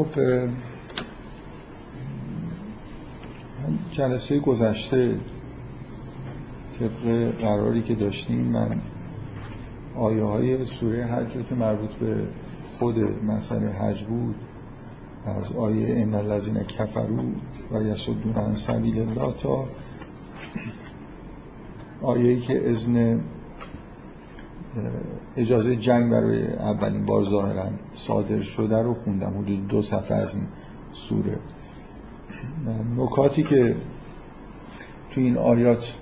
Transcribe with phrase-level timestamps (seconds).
[0.00, 0.20] خب
[3.90, 5.20] جلسه گذشته
[6.78, 8.70] طبق قراری که داشتیم من
[9.96, 12.26] آیه های سوره حج که مربوط به
[12.78, 14.34] خود مسئله حج بود
[15.24, 17.24] از آیه ان الذین کفروا
[17.70, 19.68] و یصدون عن سبیل الله تا
[22.02, 23.20] آیه‌ای که اذن
[25.36, 29.38] اجازه جنگ برای اولین بار ظاهرا صادر شده رو خوندم.
[29.38, 30.46] حدود دو صفحه از این
[30.92, 31.38] سوره.
[32.96, 33.76] نکاتی که
[35.10, 35.94] تو این آیات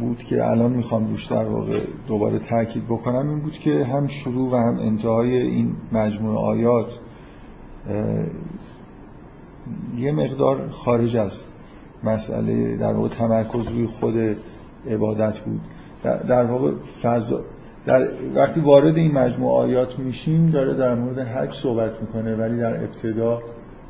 [0.00, 4.52] بود که الان می‌خوام روش در واقع دوباره تاکید بکنم این بود که هم شروع
[4.52, 6.98] و هم انتهای این مجموعه آیات
[9.96, 11.40] یه مقدار خارج از
[12.04, 14.36] مسئله در واقع تمرکز روی خود
[14.88, 15.60] عبادت بود.
[16.28, 16.70] در واقع
[17.02, 17.40] فضا
[17.86, 22.84] در وقتی وارد این مجموعه آیات میشیم داره در مورد حج صحبت می‌کنه ولی در
[22.84, 23.42] ابتدا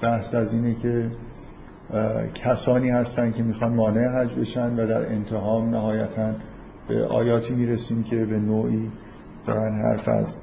[0.02, 1.10] بحث از اینه که
[2.34, 6.32] کسانی هستن که می‌خوان مانع حج بشن و در انتها نهایتا
[6.88, 8.90] به آیاتی می‌رسیم که به نوعی
[9.46, 10.36] دارن حرف از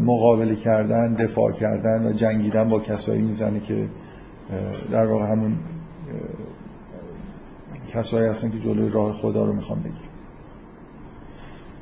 [0.00, 3.88] مقابله کردن دفاع کردن و جنگیدن با کسایی می‌زنه که
[4.90, 5.56] در واقع همون
[7.88, 9.98] کسایی هستن که جلوی راه خدا رو می‌خوان بگیرن.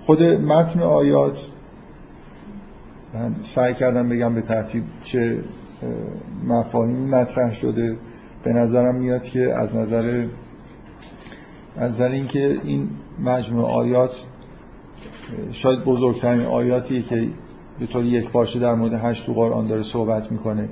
[0.01, 1.39] خود متن آیات
[3.15, 5.45] من سعی کردم بگم به ترتیب چه
[6.45, 7.97] مفاهیمی مطرح شده.
[8.43, 10.27] به نظرم میاد که از نظر
[11.77, 12.91] از نظر اینکه این
[13.25, 14.17] مجموعه آیات
[15.53, 17.29] شاید بزرگترین آیاتی که
[17.79, 20.69] به طور یک پارچه در مورد هشت تو قرآن داره صحبت می‌کنه.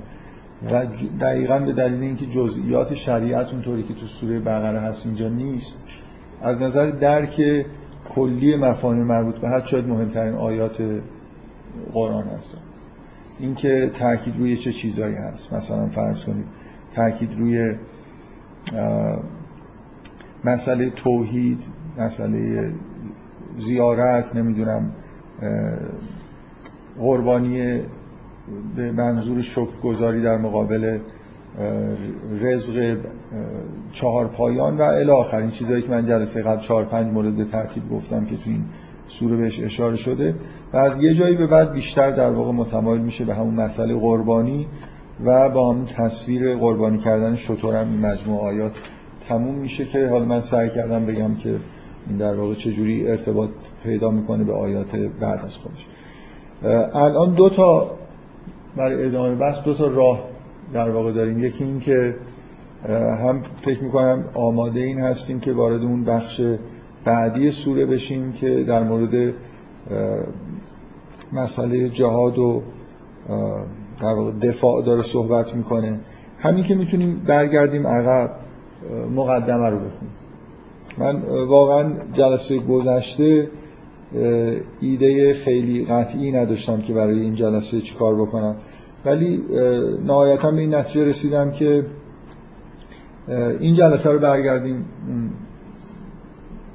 [0.71, 0.85] و
[1.19, 5.77] دقیقا به دلیل اینکه جزئیات شریعت اونطوری که تو سوره بقره هست اینجا نیست.
[6.41, 7.65] از نظر درک
[8.09, 10.83] کلی مفاهیم مربوط به هر شاید مهمترین آیات
[11.93, 12.57] قرآن هستن
[13.39, 15.53] اینکه تاکید روی چه چیزایی هست.
[15.53, 16.45] مثلا فرض کنید
[16.95, 17.75] تاکید روی
[20.45, 21.63] مسئله توحید
[21.97, 22.71] مسئله
[23.59, 24.91] زیارت نمی‌دونم
[26.99, 27.79] قربانی
[28.75, 30.99] به منظور شکرگزاری در مقابل
[32.41, 32.97] رزق
[33.91, 37.89] چهار پایان و الی آخرین چیزایی که من جلسه قبل چهار پنج مورد به ترتیب
[37.89, 38.65] گفتم که تو این
[39.07, 40.35] سوره بهش اشاره شده.
[40.73, 44.67] و از یه جایی به بعد بیشتر در واقع متمایل میشه به همون مسئله قربانی
[45.25, 48.73] و با همون تصویر قربانی کردن شطور هم این مجموع آیات
[49.27, 51.55] تموم میشه که حالا من سعی کردم بگم که
[52.07, 53.49] این در واقع چجوری ارتباط
[53.83, 55.87] پیدا می‌کنه به آیات بعد از خودش.
[56.93, 57.91] الان دو تا
[58.77, 60.23] برای ادامه بحث دو تا راه
[60.73, 61.43] در واقع داریم.
[61.43, 62.15] یکی این که
[63.23, 66.41] هم فکر می‌کنم آماده این هستیم که وارد اون بخش
[67.05, 69.33] بعدی سوره بشیم که در مورد
[71.33, 72.63] مسئله جهاد و
[74.01, 75.99] در واقع دفاع داره صحبت می‌کنه.
[76.39, 78.31] همین که می‌تونیم برگردیم عقب
[79.15, 80.13] مقدمه رو بخونیم.
[80.97, 83.49] من واقعا جلسه گذشته
[84.81, 88.55] ایده خیلی قطعی نداشتم که برای این جلسه چیکار بکنم.
[89.05, 89.43] ولی
[90.05, 91.85] نهایتا به این نتیجه رسیدم که
[93.59, 94.85] این جلسه رو برگردیم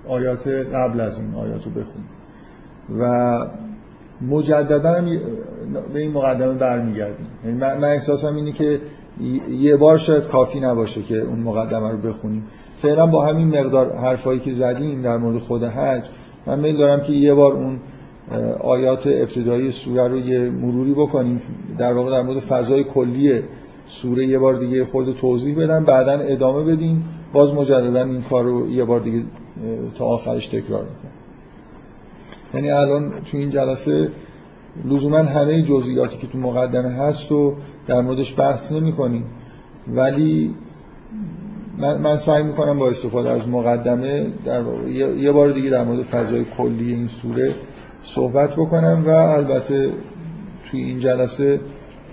[0.08, 2.08] آیات قبل از این آیات رو بخونیم.
[3.00, 3.46] و
[4.22, 5.04] مجددا هم
[5.92, 7.26] به این مقدمه برمیگردیم.
[7.44, 8.80] یعنی من احساسم اینه که
[9.50, 12.44] یه بار شاید کافی نباشه که اون مقدمه رو بخونیم.
[12.82, 16.04] فعلا با همین مقدار حرفایی که زدیم در مورد خود حج
[16.46, 17.80] من میل دارم که یه بار اون
[18.60, 21.42] آیات ابتدایی سوره رو یه مروری بکنیم.
[21.78, 23.42] در واقع در مورد فضای کلی
[23.88, 25.84] سوره یه بار دیگه خود توضیح بدم.
[25.84, 27.04] بعدا ادامه بدیم.
[27.32, 29.22] باز مجددا این کار رو یه بار دیگه
[29.98, 31.12] تا آخرش تکرار می‌کنم.
[32.54, 34.08] یعنی الان تو این جلسه
[34.84, 37.54] لزوما همه جزئیاتی که تو مقدمه هست و
[37.86, 39.24] در موردش بحث نمی کنیم
[39.88, 40.54] ولی
[41.81, 44.62] من, من سعی می‌کنم با استفاده از مقدمه در
[45.17, 47.55] یه بار دیگه در مورد فضای کلی این سوره
[48.05, 49.93] صحبت بکنم و البته
[50.71, 51.61] توی این جلسه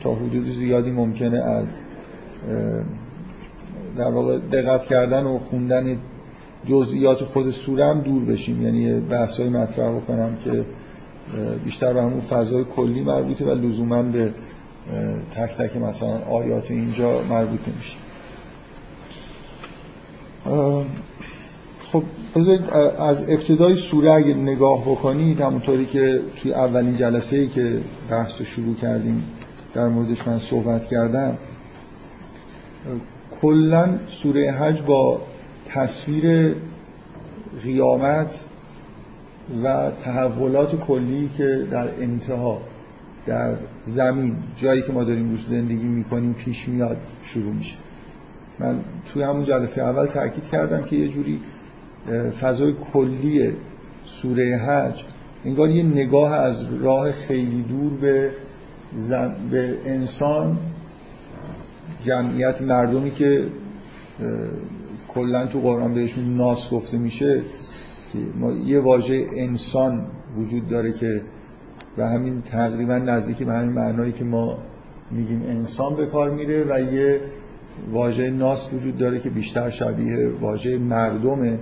[0.01, 1.67] تا حدود زیادی ممکنه از
[3.97, 5.97] در واقع دقت کردن و خوندن
[6.65, 8.61] جزئیات خود سوره هم دور بشیم.
[8.61, 10.65] یعنی بحث های مطرح بکنم که
[11.65, 14.33] بیشتر به همون فضای کلی مربوطه و لزوما به
[15.31, 17.97] تک تک مثلا آیات اینجا مربوط نمیشه.
[21.79, 22.03] خب
[22.35, 28.39] بذارید از ابتدای سوره اگه نگاه بکنید همونطوری که توی اولین جلسه ای که بحث
[28.39, 29.23] رو شروع کردیم
[29.73, 31.37] در موردش من صحبت کردم
[33.41, 35.21] کلا سوره حج با
[35.67, 36.55] تصویر
[37.63, 38.45] قیامت
[39.63, 42.61] و تحولات کلی که در انتها
[43.25, 47.75] در زمین جایی که ما داریم روش زندگی می‌کنیم پیش میاد شروع میشه.
[48.59, 48.79] من
[49.13, 51.41] توی همون جلسه اول تاکید کردم که یه جوری
[52.41, 53.53] فضای کلی
[54.05, 55.03] سوره حج
[55.45, 58.31] انگار یه نگاه از راه خیلی دور به,
[59.51, 60.57] به انسان
[62.01, 63.47] جمعیت مردمی که
[65.07, 67.41] کلا تو قرآن بهشون ناس گفته میشه
[68.13, 70.05] که ما یه واژه انسان
[70.37, 71.21] وجود داره که
[71.97, 74.57] و همین تقریبا نزدیکی به همین معنایی که ما
[75.11, 77.21] میگیم انسان به کار میره و یه
[77.91, 81.59] واژه ناس وجود داره که بیشتر شبیه واژه مردم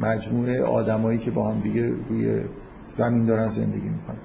[0.00, 2.40] مجموعه آدمایی که با هم دیگه روی
[2.90, 4.16] زمین دارن زندگی می‌کنن.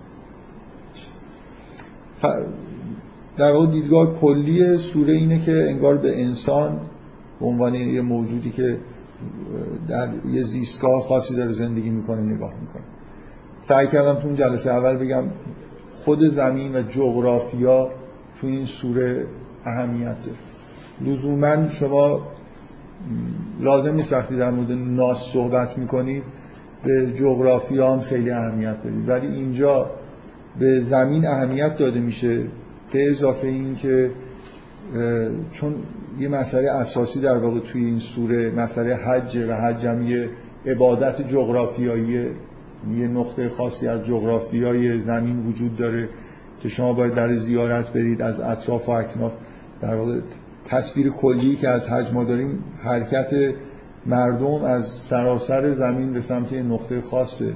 [2.18, 2.26] ف...
[3.38, 6.80] در واقع دیدگاه کلی سوره اینه که انگار به انسان
[7.40, 8.78] به عنوان یه موجودی که
[9.88, 12.84] در یه زیستگاه خاصی داره زندگی می‌کنه نگاه می‌کنه.
[13.60, 15.24] سعی کردم تو اون جلسه اول بگم
[15.92, 17.90] خود زمین و جغرافیا
[18.42, 19.26] تو این سوره
[19.66, 20.38] اهمیت داره.
[21.02, 22.28] لزوما شما
[23.60, 26.24] لازم نیست وقتی در مورد ناس صحبت می‌کنید
[26.84, 29.10] به جغرافیا هم خیلی اهمیت بدید.
[29.10, 29.90] ولی اینجا
[30.60, 32.42] به زمین اهمیت داده میشه
[32.92, 34.12] به اضافه این که
[35.52, 35.76] چون
[36.20, 40.30] یه مسئله اساسی در واقع توی این سوره مسئله حج و حج هم یه
[40.66, 42.28] عبادت جغرافیایی
[42.98, 46.10] یه نقطه خاصی از جغرافیای زمین وجود داره
[46.62, 49.34] که شما باید در زیارت برید از اطراف و اکناف
[49.82, 50.20] در واقع
[50.70, 53.30] تصویر کلی که از حج ما داریم حرکت
[54.06, 57.54] مردم از سراسر زمین به سمت نقطه خاصه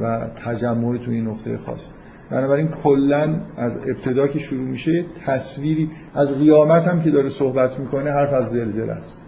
[0.00, 1.88] و تجمع تو این نقطه خاص.
[2.30, 8.10] بنابراین کلا از ابتدا که شروع میشه تصویری از قیامت هم که داره صحبت می‌کنه
[8.10, 9.20] حرف از زلزله است.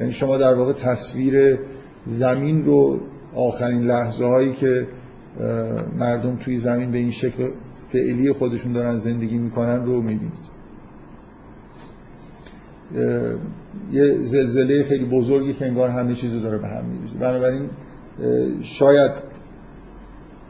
[0.00, 1.58] یعنی شما در واقع تصویر
[2.06, 3.00] زمین رو
[3.34, 4.86] آخرین لحظه هایی که
[5.98, 7.50] مردم توی زمین به این شکل
[7.92, 10.57] فعلی خودشون دارن زندگی می‌کنن رو می‌بینید.
[13.92, 17.18] یه زلزله خیلی بزرگی که انگار همه چیز رو داره به هم میریزه.
[17.18, 17.70] بنابراین
[18.62, 19.12] شاید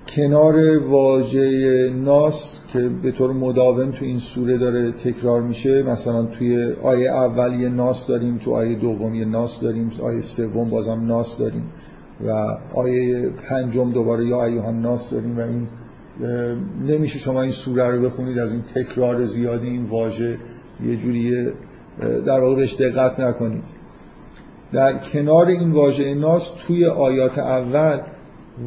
[0.09, 6.73] کنار واژه ناس که به طور مداوم تو این سوره داره تکرار میشه مثلا توی
[6.83, 11.39] آیه اول یه ناس داریم تو آیه دوم یه ناس داریم آیه سوم بازم ناس
[11.39, 11.65] داریم
[12.27, 15.69] و آیه پنجم دوباره یا ایوهان ناس داریم و این
[16.89, 20.39] نمیشه شما این سوره رو بخونید از این تکرار زیادی این واژه
[20.87, 21.49] یه جوری
[22.01, 23.65] در واقع بهش دقت نکنید.
[24.73, 28.01] در کنار این واژه ناس توی آیات اول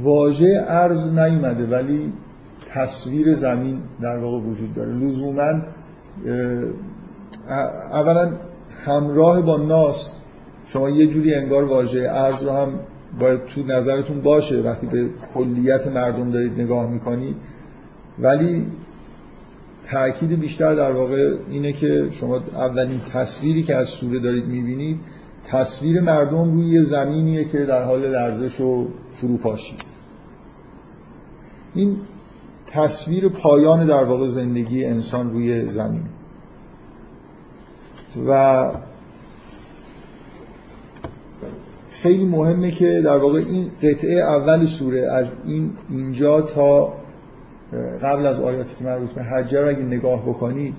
[0.04, 2.14] واژه ارز نیومده ولی
[2.74, 4.94] تصویر زمین در واقع وجود داره.
[4.94, 5.62] لزوما
[7.92, 8.32] اولا
[8.86, 10.16] همراه با ناس
[10.66, 12.68] شما یه جوری انگار واژه ارز رو هم
[13.20, 17.36] باید تو نظرتون باشه وقتی به کلیت مردم دارید نگاه می‌کنید
[18.20, 18.66] ولی
[19.92, 25.00] تاکید بیشتر در واقع اینه که شما اولین تصویری که از سوره دارید می‌بینید
[25.44, 29.76] تصویر مردم روی زمینیه که در حال لرزش و فروپاشی.
[31.76, 31.98] این
[32.68, 36.04] تصویر پایان در واقع زندگی انسان روی زمین.
[38.28, 38.72] و
[41.92, 46.94] خیلی مهمه که در واقع این قطعه اول سوره از این اینجا تا
[48.04, 50.74] قبل از آیاتی که مربوط به حجه رو اگه نگاه بکنید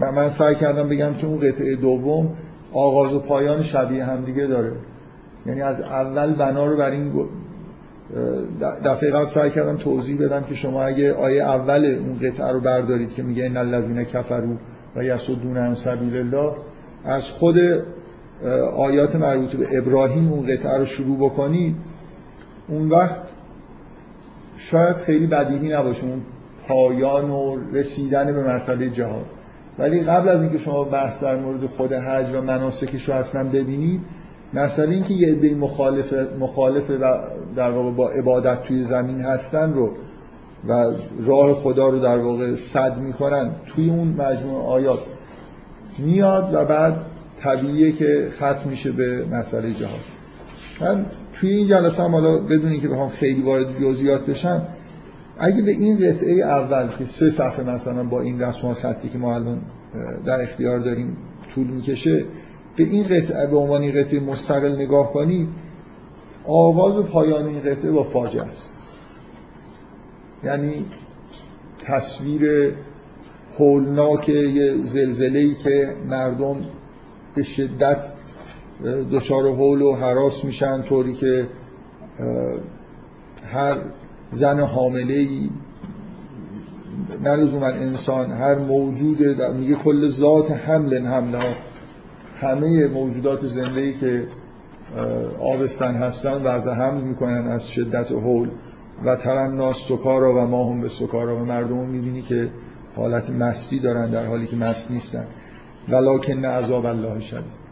[0.00, 2.30] و من سعی کردم بگم که اون قطعه دوم
[2.72, 4.72] آغاز و پایان شبیه همدیگه داره.
[5.46, 7.12] یعنی از اول بنا رو بر این
[8.84, 13.14] دفعه قبل سعی کردم توضیح بدم که شما اگه آیه اول اون قطعه رو بردارید
[13.14, 14.54] که میگه ان الذین کفروا
[14.96, 16.52] و یصدون عن سبیل الله
[17.04, 17.58] از خود
[18.76, 21.76] آیات مربوط به ابراهیم اون قطعه رو شروع بکنید
[22.68, 23.20] اون وقت
[24.56, 26.06] شاید خیلی بدیهی نباشه.
[26.06, 26.20] اون
[26.68, 29.26] پایان و رسیدن به مسئله جهاد
[29.78, 34.00] ولی قبل از اینکه شما بحث در مورد خود حج و مناسکش رو اصلا ببینید
[34.54, 37.18] مسئله اینکه یه عده مخالف مخالف و
[37.56, 39.90] در واقع با عبادت توی زمین هستن رو
[40.68, 44.98] و راه خدا رو در واقع صد می‌کنن توی اون مجموع آیات
[45.98, 46.96] میاد و بعد
[47.40, 50.00] طبیعیه که ختم میشه به مسئله جهاد
[50.80, 54.66] من توی این جلسه هم حالا بدون که بخوام خیلی وارد جزئیات بشم
[55.38, 59.34] اگه به این قطعه اول که سه صفحه مثلا با این رسم خطی که ما
[59.34, 59.62] الان
[60.24, 61.16] در اختیار داریم
[61.54, 62.24] طول می‌کشه
[62.76, 65.48] به این قطعه به عنوان این قطعه مستقل نگاه کنید
[66.44, 68.72] آغاز و پایان این قطعه با فاجعه است.
[70.44, 70.86] یعنی
[71.78, 72.74] تصویر
[73.58, 76.56] هولناک یه زلزله که مردم
[77.34, 78.12] به شدت
[79.12, 81.48] دچار حول و حراس میشن طوری که
[83.52, 83.76] هر
[84.32, 85.50] زن حامله ای
[87.24, 89.22] نه انسان هر موجود
[89.58, 91.38] میگه کل ذات حمل حمله
[92.40, 94.26] همه موجودات زنده که
[95.40, 98.48] آبستن هستن وضع حمل می‌کنن از شدت حول
[99.04, 102.48] و ترناس سکارا و ما هم به سکارا و مردم می‌بینی که
[102.96, 105.24] حالت مستی دارن در حالی که مست نیستن.
[105.88, 107.62] ولکن عذاب الله شدید.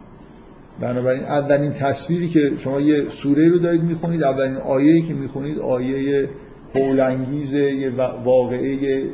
[0.80, 6.28] بنابراین اولین تصویری که شما یه سوره رو دارید می‌خونید اولین آیه‌ای که می‌خونید آیه
[6.74, 7.90] هولانگیز یه
[8.24, 9.04] واقعه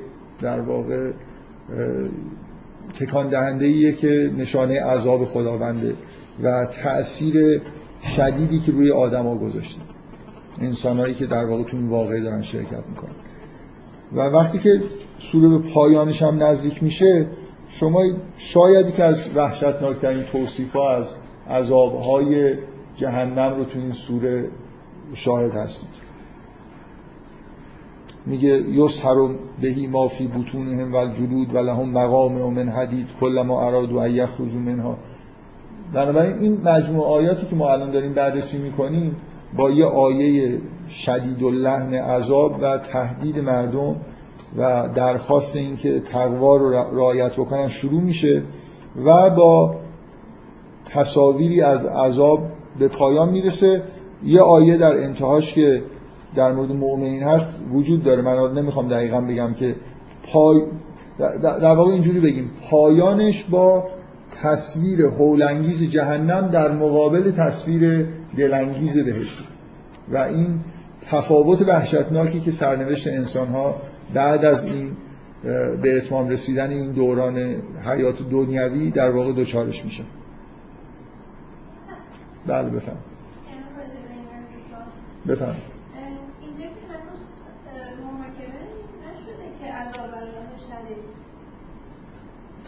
[0.41, 1.13] در واقع
[2.95, 5.95] تکان دهنده که نشانه عذاب خداونده
[6.43, 7.63] و تأثیر
[8.03, 9.81] شدیدی که روی آدما گذاشته.
[10.61, 13.11] انسانهایی که در واقع تو این واقعه دارن شرکت می‌کنن.
[14.13, 14.83] و وقتی که
[15.19, 17.27] سوره به پایانش هم نزدیک میشه
[17.69, 18.03] شما
[18.37, 21.07] شایدی که از وحشتناکترین توصیف ها از
[21.51, 22.55] عذابهای
[22.97, 24.49] جهنم رو تو این سوره
[25.15, 26.06] شاهد هستید.
[28.27, 29.29] میگه یسهر
[29.61, 33.93] بهی ما فی بطونهم و الجلود و لهم مقام و من حدید کل ما اراد
[33.93, 34.97] و یخرجوا منها.
[35.93, 39.17] بنابراین این مجموع آیاتی که ما الان داریم بررسی می‌کنیم
[39.57, 43.97] با یه آیه شدید و لحن عذاب و تهدید مردم
[44.59, 48.43] و درخواست اینکه تقوا رو رعایت بکنن شروع میشه
[49.05, 49.77] و با
[50.85, 52.41] تصاویری از عذاب
[52.79, 53.83] به پایان می‌رسه.
[54.25, 55.83] یه آیه در انتهاش که
[56.37, 58.23] در مورد مؤمنین هست وجود داره.
[58.23, 59.77] من نمی‌خوام دقیقا بگم که
[60.33, 60.63] پای
[61.43, 62.51] در واقع اینجوری بگیم.
[62.71, 63.85] پایانش با
[64.43, 69.45] تصویر هولانگیز جهنم در مقابل تصویر دلانگیز بهشت.
[70.13, 70.61] و این
[71.11, 73.75] تفاوت وحشتناکی که سرنوشت انسان ها
[74.15, 74.97] بعد از این
[75.83, 77.39] به اتمام رسیدن این دوران
[77.85, 80.05] حیات دنیوی در واقع دوچارش میشه.
[82.47, 82.97] بله بفهم
[85.29, 85.55] بفهم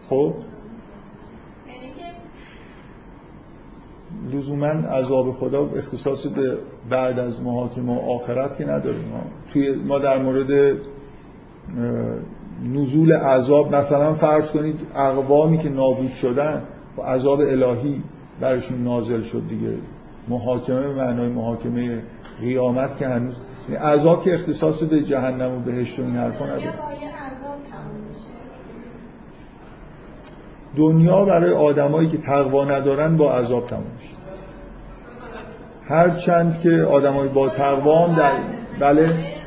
[0.08, 0.34] خب؟
[4.32, 6.58] لزوما عذاب خدا اختصاص به
[6.90, 9.08] بعد از محاکمه و آخرت که نداریم.
[9.08, 9.20] ما
[9.52, 10.78] توی ما در مورد
[12.64, 16.62] نزول عذاب مثلا فرض کنید اقوامی که نابود شدن
[16.98, 18.02] و عذاب الهی
[18.40, 19.74] برشون نازل شد دیگه.
[20.28, 22.02] محاکمه به معنای محاکمه
[22.40, 23.34] قیامت که هنوز
[23.68, 27.07] یعنی عذاب که اختصاص به جهنم و بهشت و این حرفا نداره
[30.78, 34.14] دنیا برای آدمایی که تقوا ندارن با عذاب تموم میشه.
[35.88, 38.32] هر چند که آدمای با تقوا هم در
[38.80, 39.38] بله؟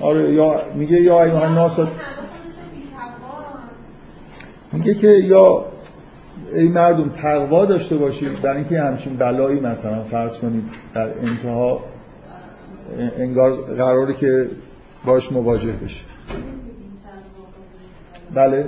[0.00, 1.80] آره یا میگه یا ایها الناس
[4.72, 5.64] میگه که یا
[6.52, 8.42] ای مردم تقوا داشته باشید.
[8.42, 10.64] برای اینکه همچین بلایی مثلا فرض کنید
[10.94, 11.80] در انتها
[13.18, 14.46] انگار قراره که
[15.04, 16.11] باش مواجه بشه
[18.34, 18.66] بله.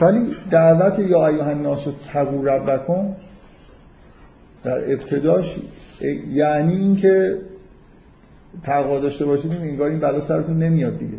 [0.00, 3.16] ولی دعوت یا ایها الناس تقو ربکم
[4.64, 5.56] در ابتداش
[6.30, 7.38] یعنی اینکه
[8.62, 11.16] تقوا داشته باشید انگار این بلا سرتون نمیاد دیگه.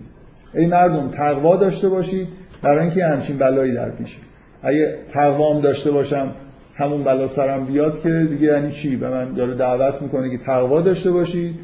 [0.54, 2.28] ای مردم تقوا داشته باشید
[2.62, 4.18] برای اینکه همچین بلایی در پیشه
[4.64, 6.32] اگه تقوام داشته باشم
[6.76, 10.82] همون بلا سرم بیاد که دیگه یعنی چی؟ به من داره دعوت می‌کنه که تقوا
[10.82, 11.56] داشته باشید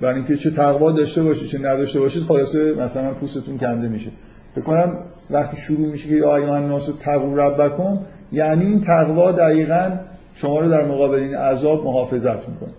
[0.00, 4.10] برای اینکه چه تقوا داشته باشید چه نداشته باشید خلاصه مثلا پوستتون کنده میشه.
[4.54, 4.96] فکر کنم
[5.30, 7.98] وقتی شروع میشه که یا ایها الناس تقوا ربکم
[8.32, 9.90] یعنی این تقوا دقیقا
[10.34, 12.72] شما رو در مقابل این عذاب محافظت می‌کنه.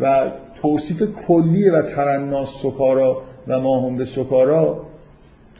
[0.00, 0.30] و
[0.62, 4.84] توصیف کلیه و ترناس سکارا و ما هم به سکارا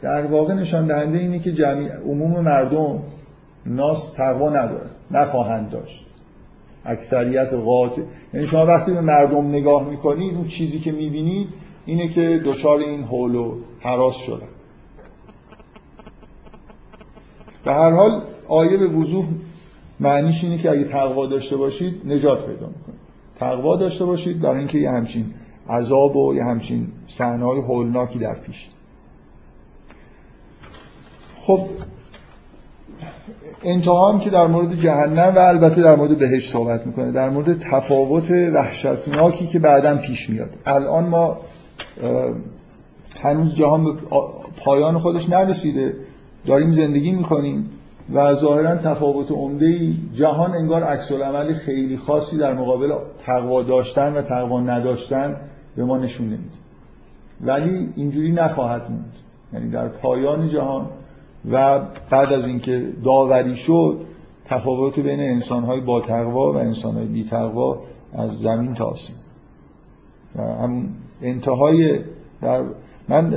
[0.01, 2.99] در واقع نشان دهنده اینه که جمعی عموم مردم
[3.65, 4.89] ناس تقوا ندارن.
[5.11, 6.05] نخواهند داشت.
[6.85, 8.01] اکثریت قاطع
[8.33, 11.47] یعنی شما وقتی به مردم نگاه می‌کنید اون چیزی که می‌بینید
[11.85, 14.47] اینه که دچار این حول و حراس شدن.
[17.63, 19.25] به هر حال آیه به وضوح
[19.99, 22.99] معنیش اینه که اگه تقوا داشته باشید نجات پیدا می‌کنید.
[23.39, 25.33] تقوا داشته باشید برای اینکه یه همچین
[25.69, 28.69] عذاب و یه همچین صحنه‌های هولناکی در پیش.
[31.35, 31.67] خب
[33.63, 37.59] انتها هم که در مورد جهنم و البته در مورد بهش صحبت می‌کنه در مورد
[37.59, 40.49] تفاوت وحشتناکی که بعدا پیش میاد.
[40.65, 41.37] الان ما
[43.21, 43.91] هنوز جهان به
[44.57, 45.95] پایان خودش نرسیده
[46.45, 47.69] داریم زندگی می‌کنیم
[48.13, 52.93] و ظاهرا تفاوت عمده جهان انگار عکس عمل خیلی خاصی در مقابل
[53.25, 55.35] تقوا داشتن و تقوا نداشتن
[55.75, 56.59] به ما نشون نمیده.
[57.41, 59.13] ولی اینجوری نخواهد موند.
[59.53, 60.89] یعنی در پایان جهان
[61.51, 61.79] و
[62.09, 64.05] بعد از اینکه داوری شد
[64.45, 67.79] تفاوت بین انسانهای با تقوا و انسانهای بی تقوا
[68.13, 69.19] از زمین تا آسمان.
[70.35, 70.89] همون
[71.21, 71.99] انتهای
[72.41, 72.63] در
[73.09, 73.33] من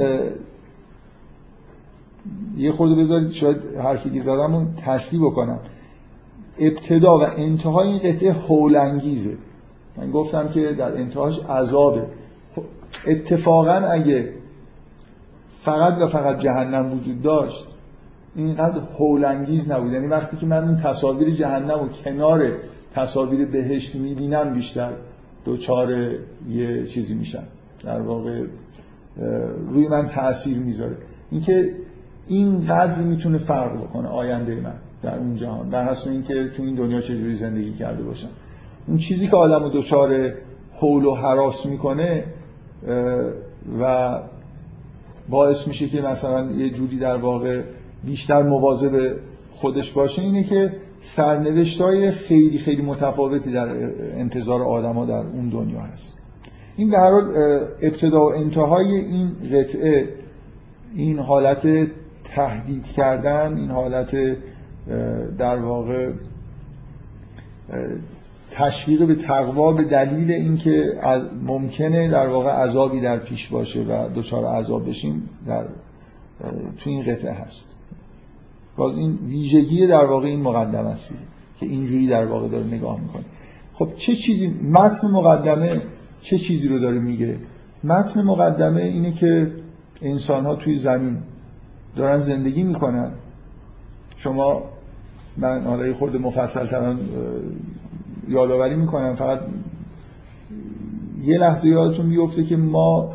[2.56, 5.60] یه خورده بذارید شاید حرفی که زدم رو تصدیح بکنم.
[6.58, 9.36] ابتدا و انتهای این قطعه هولانگیزه.
[9.96, 12.06] من گفتم که در انتهاش عذابه.
[13.06, 14.32] اتفاقا اگه
[15.60, 17.71] فقط و فقط جهنم وجود داشت
[18.36, 19.92] اینقدر هولانگیز نبود.
[19.92, 22.52] یعنی وقتی که من این تصاویر جهنم و کنار
[22.94, 24.92] تصاویر بهشت می‌بینم بیشتر
[25.44, 25.90] دوچار
[26.50, 27.42] یه چیزی میشن
[27.84, 28.44] در واقع
[29.70, 30.96] روی من تاثیر می‌ذاره.
[31.30, 31.74] اینکه
[32.26, 35.70] اینقدر می‌تونه فرق بکنه آینده من در اون جهان.
[35.70, 38.28] بر حسب اینکه تو این دنیا چجوری زندگی کرده باشم.
[38.86, 40.32] اون چیزی که آدم رو دچار
[40.74, 42.24] حول و حراس می‌کنه
[43.80, 44.18] و
[45.28, 47.62] باعث میشه که مثلا یه جوری در واقع
[48.04, 49.16] بیشتر مواظب
[49.50, 53.68] خودش باشه اینه که سرنوشت های خیلی خیلی متفاوتی در
[54.18, 56.12] انتظار آدما در اون دنیا هست.
[56.76, 57.30] این در حال
[57.82, 60.08] ابتدا و انتهای این قطعه
[60.94, 61.88] این حالت
[62.24, 64.16] تهدید کردن این حالت
[65.38, 66.12] در واقع
[68.50, 71.00] تشویق به تقوا به دلیل اینکه
[71.42, 75.64] ممکنه در واقع عذابی در پیش باشه و دچار عذاب بشیم در
[76.78, 77.71] تو این قطعه هست.
[78.76, 81.14] باز این ویژگی در واقع این مقدمه است
[81.60, 83.24] که اینجوری در واقع داره نگاه می‌کنه.
[83.74, 85.80] خب چه چیزی متن مقدمه
[86.20, 87.38] چه چیزی رو داره میگه؟
[87.84, 89.52] متن مقدمه اینه که
[90.02, 91.18] انسان ها توی زمین
[91.96, 93.12] دارن زندگی می‌کنن.
[94.16, 94.62] شما
[95.36, 97.00] من حالا خورده مفصل تران
[98.28, 99.40] یادآوری می‌کنم فقط
[101.24, 103.10] یه لحظه یادتون بیفته که ما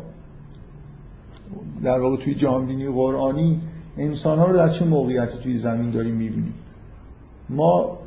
[1.82, 3.60] در واقع توی جهانبینی قرآنی
[3.98, 6.54] انسان ها رو در چه موقعیتی توی زمین داریم می‌بینیم؟
[7.48, 7.98] ما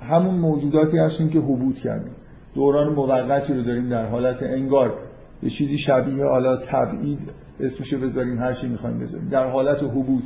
[0.00, 2.12] همون موجوداتی هستیم که حبوط کردیم.
[2.54, 4.94] دوران موقتی رو داریم در حالت انگار
[5.42, 7.18] یه چیزی شبیه حالا تبعید
[7.60, 9.28] اسمشو بذاریم هر چی می‌خوایم بذاریم.
[9.28, 10.24] در حالت حبوط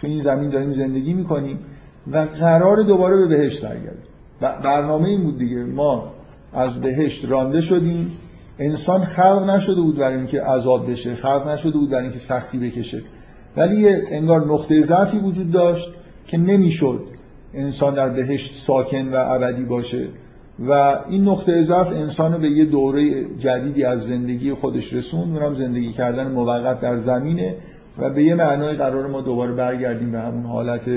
[0.00, 1.58] تو این زمین داریم زندگی می‌کنیم
[2.12, 4.04] و قرار دوباره به بهشت برگردیم.
[4.40, 5.64] برنامه این بود دیگه.
[5.64, 6.12] ما
[6.52, 8.12] از بهشت رانده شدیم.
[8.58, 13.02] انسان خلق نشده بود برای اینکه عذاب بشه خلق نشده بود برای اینکه سختی بکشه.
[13.56, 15.90] ولی انگار نقطه ضعفی وجود داشت
[16.26, 17.04] که نمی‌شد
[17.54, 20.08] انسان در بهشت ساکن و ابدی باشه.
[20.68, 25.54] و این نقطه ضعف انسان رو به یه دوره جدیدی از زندگی خودش رسوند اونم
[25.54, 27.56] زندگی کردن موقت در زمینه
[27.98, 30.90] و به یه معنای قرار ما دوباره برگردیم به همون حالت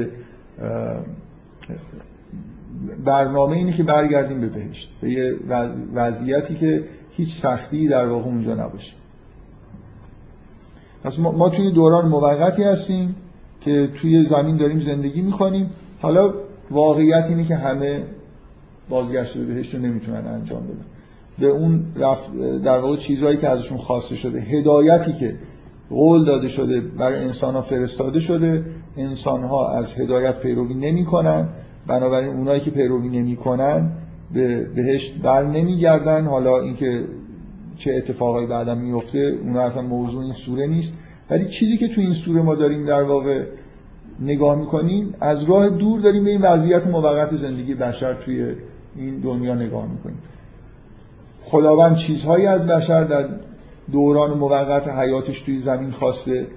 [3.06, 5.36] برنامه اینه که برگردیم به بهشت به یه
[5.94, 8.94] وضعیتی که هیچ سختی در واقع اونجا نباشه.
[11.04, 13.16] پس ما, ما توی دوران موقتی هستیم
[13.62, 15.70] که توی زمین داریم زندگی می‌کنیم.
[16.02, 16.34] حالا
[16.72, 18.04] واقعیت اینه که همه
[18.90, 20.86] بازگشت به بهشت رو نمی‌تونن انجام بدن.
[21.40, 21.86] به اون
[22.64, 25.36] در واقع چیزهایی که ازشون خواسته شده هدایتی که
[25.90, 28.66] قول داده شده برای انسان ها فرستاده شده
[28.98, 31.48] انسان ها از هدایت پیروی نمی‌کنن.
[31.88, 33.92] بنابراین اونایی که پیروی نمی‌کنن
[34.34, 36.26] به بهشت بر نمیگردن.
[36.26, 37.04] حالا اینکه
[37.78, 40.94] چه اتفاقایی بعدم میفته اون اصلا موضوع این سوره نیست.
[41.30, 43.44] ولی چیزی که تو این سوره ما داریم در واقع
[44.20, 48.56] نگاه می‌کنیم از راه دور داریم به این وضعیت موقت زندگی بشر توی
[48.96, 50.20] این دنیا نگاه می‌کنیم.
[51.42, 53.30] خداوند چیزهایی از بشر در
[53.92, 56.48] دوران موقت حیاتش توی زمین خواسته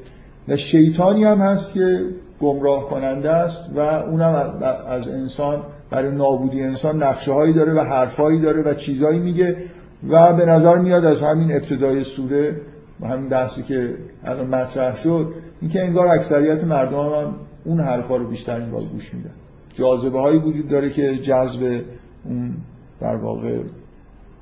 [0.48, 2.05] و شیطانی هم هست که
[2.40, 8.40] گمراه کننده است و اونم از انسان برای نابودی انسان نقشه هایی داره و حرفهایی
[8.40, 9.57] داره و چیزهایی میگه.
[10.09, 12.61] و به نظر میاد از همین ابتدای سوره
[13.03, 18.61] همین بحثی که الان مطرح شد اینکه انگار اکثریت مردم هم اون حرفا رو بیشتر
[18.61, 19.31] انگار گوش میدن.
[19.75, 21.83] جاذبه هایی وجود داره که جذب
[22.25, 22.57] اون
[23.01, 23.59] در واقع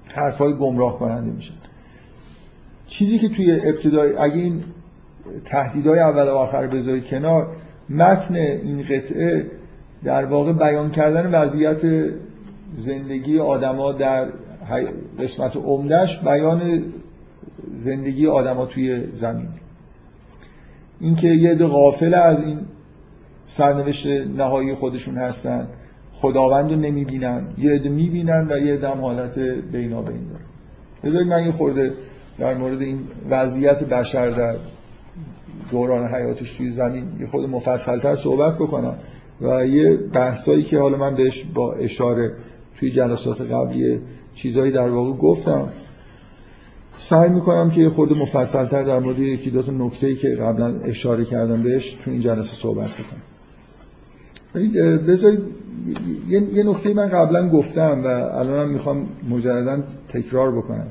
[0.08, 1.54] حرفای گمراه کننده میشن
[2.86, 4.64] چیزی که توی ابتدای اگه این
[5.44, 7.56] تهدیدهای اول و آخر بذارید کنار
[7.90, 9.50] متن این قطعه
[10.04, 11.82] در واقع بیان کردن وضعیت
[12.76, 14.28] زندگی آدما در
[15.18, 16.82] قسمت عمدهش بیان
[17.78, 19.48] زندگی آدما توی زمین.
[21.00, 22.58] اینکه یه عده غافل از این
[23.46, 25.68] سرنوشت نهایی خودشون هستن
[26.12, 29.38] خداوند رو نمی‌بینن یه عده می‌بینن و یه عده حالت
[29.72, 30.44] بینابین دارن.
[31.04, 31.92] بذارید من یه خورده
[32.38, 33.00] در مورد این
[33.30, 34.56] وضعیت بشر در
[35.70, 38.94] دوران حیاتش توی زمین یه خود مفصلتر صحبت بکنم
[39.40, 42.32] و یه بحثایی که حالا من بهش با اشاره
[42.78, 44.00] توی جلسات قبلی
[44.34, 45.68] چیزهایی در واقع گفتم.
[46.98, 51.24] سعی می‌کنم که یه خورده مفصلتر در مورد یکی دو تا نکته که قبلا اشاره
[51.24, 53.22] کردم بهش تو این جلسه صحبت بکنم.
[54.98, 55.40] بذارید
[56.28, 60.86] یه نکته من قبلا گفتم و الانم می‌خوام مجددا تکرار بکنم.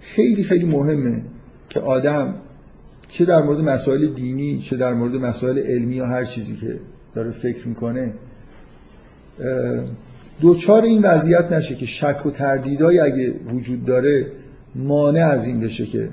[0.00, 1.22] خیلی خیلی مهمه
[1.68, 2.34] که آدم
[3.08, 6.80] چه در مورد مسائل دینی چه در مورد مسائل علمی یا هر چیزی که
[7.14, 8.12] داره فکر می‌کنه
[10.40, 14.26] دوچار این وضعیت نشه که شک و تردیدایی اگه وجود داره
[14.74, 16.08] مانع از این بشه که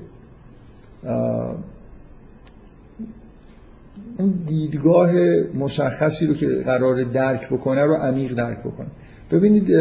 [4.18, 5.12] اون دیدگاه
[5.54, 8.88] مشخصی رو که قرار درک بکنه رو عمیق درک بکنه.
[9.32, 9.72] ببینید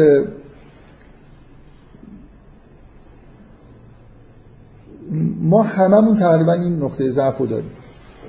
[5.41, 7.69] ما هممون تقریبا این نقطه ضعف رو داریم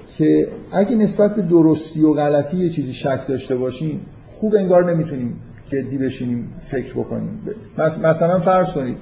[0.08, 5.40] که اگه نسبت به درستی و غلطی یه چیزی شک داشته باشیم خوب انگار نمی‌تونیم
[5.72, 7.40] جدی بشینیم فکر بکنیم.
[7.78, 8.96] مثلا فرض کنید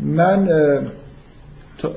[0.00, 0.48] من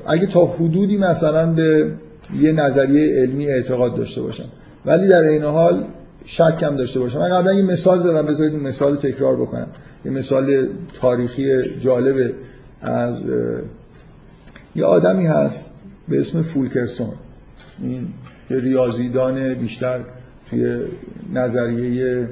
[0.06, 1.92] اگه تا حدودی مثلا به
[2.40, 4.44] یه نظریه علمی اعتقاد داشته باشم
[4.86, 5.86] ولی در این حال
[6.24, 7.18] شکم داشته باشم.
[7.18, 9.66] من قبلا یه مثال زدم بذارید این مثال تکرار بکنم.
[10.04, 10.68] یه مثال
[11.00, 12.32] تاریخی جالب
[12.82, 13.24] از
[14.76, 15.74] یه آدمی هست
[16.08, 17.12] به اسم فولکرسون.
[17.82, 18.08] این
[18.50, 20.00] ریاضیدان بیشتر
[20.50, 20.78] توی
[21.32, 22.28] نظریه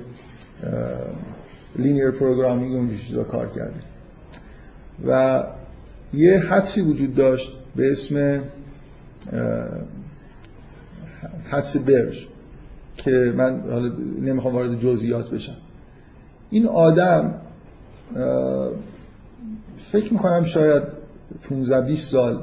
[1.77, 3.81] linear programming اون چیزا کار کرده.
[5.07, 5.43] و
[6.15, 8.41] یه حدسی وجود داشت به اسم
[11.51, 12.27] حدس برژ
[12.97, 15.57] که من حالا نمی‌خوام وارد جزئیات بشم.
[16.51, 17.35] این آدم
[19.77, 20.83] فکر می‌کنم شاید
[21.49, 22.43] 15 20 سال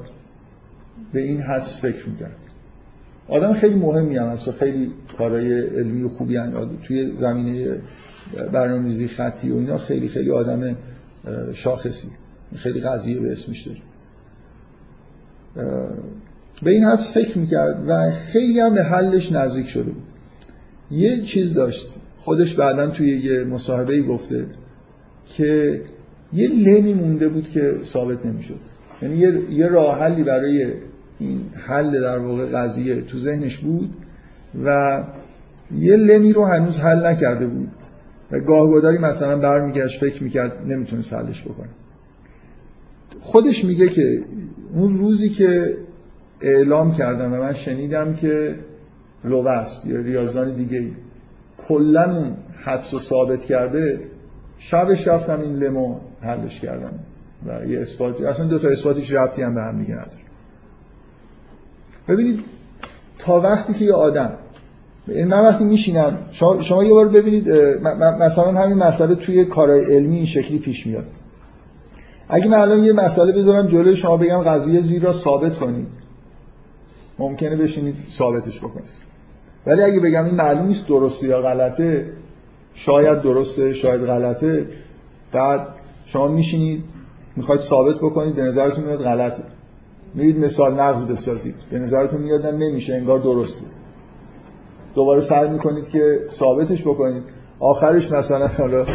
[1.13, 2.35] به این حدس فکر می‌کرد.
[3.27, 7.81] آدم خیلی مهمی هم هست و خیلی کارهای علمی و خوبی انجام توی زمینه
[8.51, 10.75] برنامه‌ریزی خطی و اینا خیلی خیلی آدم
[11.53, 12.07] شاخصی.
[12.55, 13.79] خیلی قضیه به اسمش داره
[16.63, 20.03] به این حدس فکر می‌کرد و خیلی هم به حلش نزدیک شده بود.
[20.91, 21.89] یه چیز داشت.
[22.17, 24.45] خودش بعدا توی یه مصاحبه گفته
[25.27, 25.81] که
[26.33, 28.59] یه لمی مونده بود که ثابت نمی‌شد.
[29.01, 30.73] یعنی یه, یه راه حلی برای
[31.19, 33.93] این حل در واقع قضیه تو ذهنش بود
[34.65, 35.03] و
[35.77, 37.71] یه لمی رو هنوز حل نکرده بود.
[38.31, 41.69] و گاهگداری مثلا برمیگشت فکر می‌کرد نمی‌تونه حلش بکنه.
[43.19, 44.21] خودش میگه که
[44.73, 45.77] اون روزی که
[46.41, 48.55] اعلام کردم و من شنیدم که
[49.23, 50.91] لوست یا ریاضان دیگه ای
[51.67, 52.33] کلا اون
[52.99, 53.99] ثابت کرده
[54.57, 56.99] شبش رفتم این لمو حلش کردم
[57.45, 60.25] و یه اثبات اصلا دو تا اثباتش ربطی هم به هم دیگه نداره.
[62.07, 62.39] ببینید
[63.17, 64.33] تا وقتی که یه آدم
[65.07, 67.49] من وقتی میشینم شما, شما یه بار ببینید
[68.19, 71.05] مثلا همین مسئله توی کارهای علمی این شکلی پیش میاد.
[72.29, 75.87] اگه من الان یه مسئله بذارم جلوی شما بگم قضیه زیر را ثابت کنید.
[77.19, 78.89] ممکنه بشینید ثابتش بکنید.
[79.65, 82.09] ولی اگه بگم این معلوم نیست درسته یا غلطه
[82.73, 84.67] شاید درسته شاید غلطه
[85.31, 85.67] بعد
[86.05, 86.83] شما میشینید
[87.35, 89.43] می‌خواید ثابت بکنید به نظرتون میاد غلطه.
[90.13, 91.55] میرید مثال نقض بسازید.
[91.71, 93.65] به نظرتون میاد نمیشه انگار درسته.
[94.95, 97.23] دوباره سعی می‌کنید که ثابتش بکنید.
[97.59, 98.85] آخرش مثلا حالا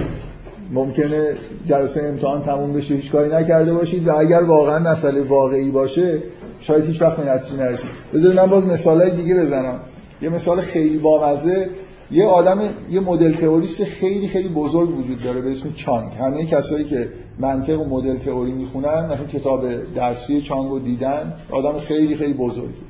[0.72, 1.34] ممکنه
[1.66, 6.22] جلسه امتحان تموم بشه هیچ کاری نکرده باشید و اگر واقعا مسئله واقعی باشه
[6.60, 7.90] شاید هیچ وقت نتیجه نرسید.
[8.14, 9.80] بذارید من باز مثالای دیگه بزنم.
[10.22, 11.68] یه مثال خیلی بامزه.
[12.10, 12.60] یه آدم
[12.90, 16.12] یه مدل تئوریست خیلی خیلی بزرگ وجود داره به اسم چانگ.
[16.12, 17.08] همه کسایی که
[17.38, 22.89] منطق و مدل تئوری می‌خونن مثلا کتاب درسی چانگ رو دیدن آدم خیلی خیلی بزرگی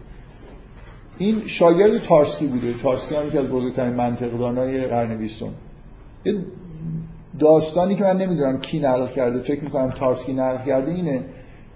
[1.21, 2.75] این شاگرد تارسکی بوده.
[2.83, 5.49] تارسکی هم یکی از بزرگترین منطقدانای قرن بیستم.
[6.25, 6.35] یه
[7.39, 11.23] داستانی که من نمی‌دونم کی نقل کرده فکر می‌کنم تارسکی نقل کرده اینه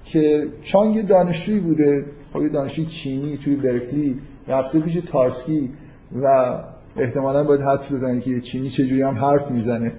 [0.04, 5.70] که چانگ دانشجویی بوده خب دانشجوی چینی توی برکلی رفته پیش تارسکی
[6.22, 6.58] و
[6.96, 9.92] احتمالا باید حدس بزنید که چینی چجوری هم حرف می‌زنه.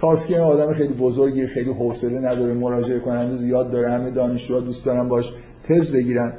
[0.00, 4.84] تارسکی هم آدم خیلی بزرگی خیلی حوصله نداره مراجعه کننده زیاد داره همه دانشجوها دوست
[4.84, 5.32] دارن باش
[5.64, 6.32] تز بگیرن.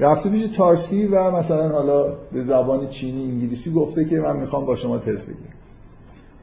[0.00, 4.76] رفته پیش تارسکی و مثلا حالا به زبان چینی انگلیسی گفته که من می‌خوام با
[4.76, 5.54] شما تز بگیرم.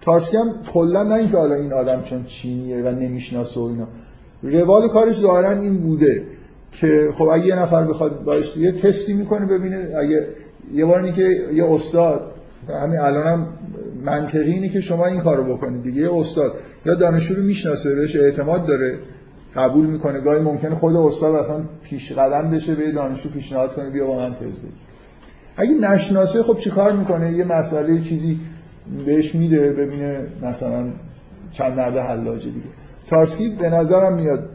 [0.01, 3.87] تارسکی هم کلا نه اینکه حالا این آدم چون چینیه و نمی‌شناسه و اینا.
[4.43, 6.23] روال کارش ظاهرا این بوده
[6.71, 10.27] که خب اگه یه نفر بخواد باش یه تستی می‌کنه ببینه اگه
[10.73, 12.21] یه بار که یه استاد
[12.69, 13.47] همین الان هم
[14.05, 16.53] منطقی اینه که شما این کارو بکنید دیگه یه استاد
[16.85, 18.97] یا دانشجو رو می‌شناسه بهش اعتماد داره.
[19.55, 20.19] قبول می‌کنه.
[20.19, 24.33] گاهی ممکنه خود استاد اصلا پیش قدم بشه به دانشجو پیشنهاد کنه بیا با من
[24.33, 24.71] تز بگیر
[25.57, 28.39] اگه نشناسه خب چیکار می‌کنه؟ یه مسئله چیزی
[29.05, 30.85] بهش میده ببینه مثلا
[31.51, 32.65] چند نرده حلاجه دیگه.
[33.07, 34.49] تارسکی به نظرم میاد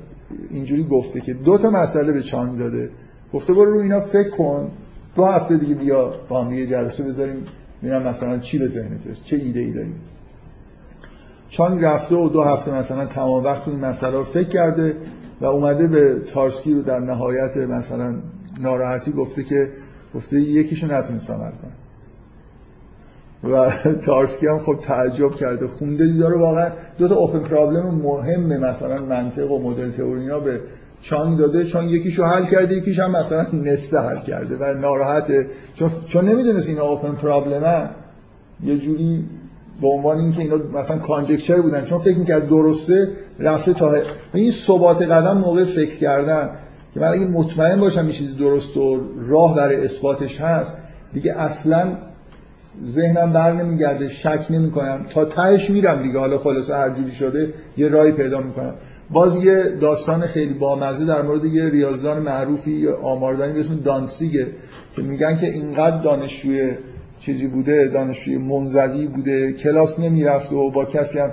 [0.51, 2.91] اینجوری گفته که دو تا مسئله به چانگ داده.
[3.33, 4.71] گفته برو رو اینا فکر کن.
[5.17, 7.47] دو هفته دیگه بیا با هم دیگه جلسه بذاریم.
[7.83, 9.95] ببینم مثلا چی به ذهنت چه ایده ای داریم؟
[11.49, 14.97] چانگ رفته و دو هفته مثلا تمام وقت این مسئله رو فکر کرده
[15.41, 18.15] و اومده به تارسکی رو در نهایت مثلا
[18.61, 19.71] ناراحتی گفته که
[20.15, 21.73] گفته یکیشو نتونست عمل کنه
[23.45, 23.73] و
[24.07, 26.71] تارسکی هم خب تعجب کرده خونده داره واقعا.
[26.99, 30.61] دو تا اوپن پرابلم مهم مثلا منطق و مدل تئوری به
[31.03, 35.47] چانگ داده چون یکیشو حل کرده یکیش هم مثلا نصف حل کرده و ناراحته.
[35.75, 37.91] چون, چون نمی‌دونست اینا اوپن پرابلم
[38.65, 39.25] یه جوری
[39.81, 43.95] به عنوان اینکه اینا مثلا کانجکچر بودن چون فکر می‌کرد درسته رفته تا
[44.35, 46.51] این ثبات قدم موقع فکر کردن.
[46.95, 50.77] که من اگه مطمئن باشم این چیزی درست و راه برای اثباتش هست
[51.12, 51.97] دیگه اصلا
[52.85, 57.55] ذهنم بر نمیگرده شک نمی کنم تا تهش میرم دیگه حالا خلاصه هر جوری شده
[57.77, 58.75] یه رای پیدا می‌کنم.
[59.11, 64.47] باز یه داستان خیلی بامزه در مورد یه ریاضدان معروفی آماردانی به اسم دانسیگه
[64.97, 66.71] که میگن که اینقدر دانشجوی
[67.29, 71.31] چیزی بوده دانشجوی منزوی بوده کلاس نمی‌رفته و با کسی هم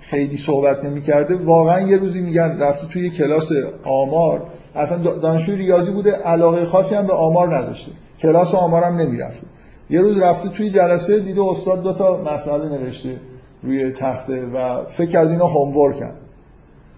[0.00, 1.34] خیلی صحبت نمی‌کرده.
[1.34, 3.52] واقعا یه روزی میگن رفته توی کلاس
[3.84, 4.42] آمار.
[4.74, 7.92] اصلا دانشجوی ریاضی بوده علاقه خاصی هم به آمار نداشته.
[8.20, 9.46] کلاس آمار هم نمی‌رفته
[9.90, 13.16] یه روز رفته توی جلسه دیده استاد دو تا مسئله نوشته
[13.62, 16.12] روی تخته و فکر کرد اینا هومورکن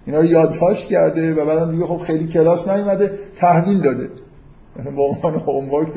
[0.06, 4.08] اینا رو یادداشت کرده و بعدم دیگه خب خیلی کلاس نیومده تحویل داده.
[4.76, 5.88] مثلا به عنوان هومورک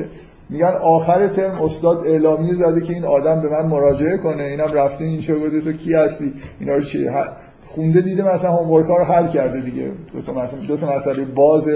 [0.52, 4.42] میگن آخر ترم استاد اعلامیه زده که این آدم به من مراجعه کنه.
[4.42, 7.08] اینم رفته اینجا گفته تو کی هستی؟ اینا رو چی؟
[7.66, 9.92] خونده دیده مثلا هومورک رو حل کرده دیگه.
[10.12, 11.68] دو تا مثلا دو تا مسئله باز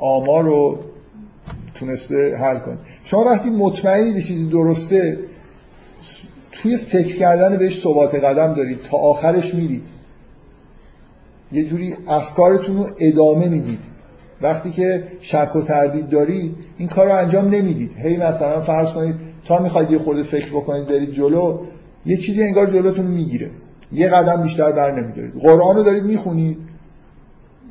[0.00, 0.78] آمار رو
[1.74, 2.78] تونسته حل کنه.
[3.04, 5.18] شما وقتی مطمئنید چیزی درسته
[6.52, 9.82] توی فکر کردن بهش ثبات قدم دارید تا آخرش میرید
[11.52, 13.95] یه جوری افکارتون رو ادامه می‌دید.
[14.42, 17.90] وقتی که شک و تردید دارید این کار رو انجام نمی‌دید.
[17.96, 21.58] هی مثلا فرض کنید تا می‌خواید یه خورده فکر بکنید برید جلو
[22.06, 23.50] یه چیزی انگار جلوتون می‌گیره.
[23.92, 25.32] یه قدم بیشتر بر نمیدارید.
[25.34, 26.58] قرآن رو دارید می‌خونید.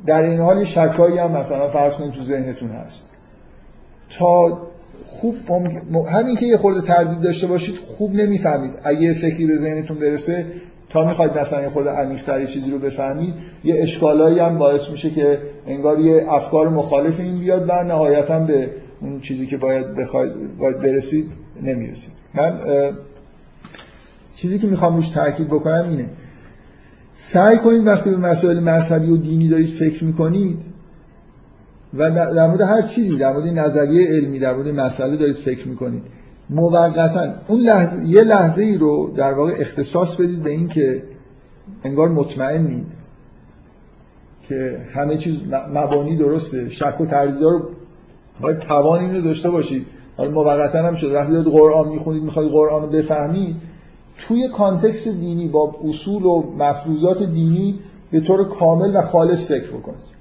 [0.06, 3.06] در این حال شکایی هم مثلا فرض کنید تو ذهنتون هست.
[4.18, 4.58] تا
[5.04, 5.34] خوب
[6.12, 8.70] همین که یه خورده تردید داشته باشید خوب نمی‌فهمید.
[8.84, 10.46] اگه فکری به ذهنتون برسه
[10.88, 15.40] تا می‌خواید مثلا یه خورده عمیق‌تر چیزی رو بفهمید یه اشکالایی هم باعث میشه که
[15.66, 18.70] انگار یه افکار مخالف این بیاد و نهایتا به
[19.00, 21.30] اون چیزی که باید بخواید باید برسید
[21.62, 22.12] نمی‌رسید.
[22.34, 22.60] من
[24.34, 26.10] چیزی که می‌خوام روش تاکید بکنم اینه
[27.18, 30.64] سعی کنید وقتی به مسائل مذهبی و دینی دارید فکر می‌کنید
[31.94, 36.02] و در مورد هر چیزی در مورد نظریه علمی در مورد مسئله دارید فکر می‌کنید.
[36.50, 37.34] موقتا.
[37.48, 41.02] اون لحظه یه لحظه ای رو در واقع اختصاص بدید به این که
[41.84, 42.86] انگار مطمئنید
[44.48, 45.40] که همه چیز
[45.74, 46.70] مبانی درسته.
[46.70, 47.62] شک و تردیدا رو
[48.40, 49.86] باید توان این رو داشته باشید.
[50.16, 51.12] حالا موقتا هم شد.
[51.12, 53.56] وقتی دارید قرآن می‌خونید می‌خواید قرآن رو بفهمید
[54.18, 57.78] توی کانتکست دینی با اصول و مفروضات دینی
[58.10, 60.15] به طور کامل و خالص فکر بکنید.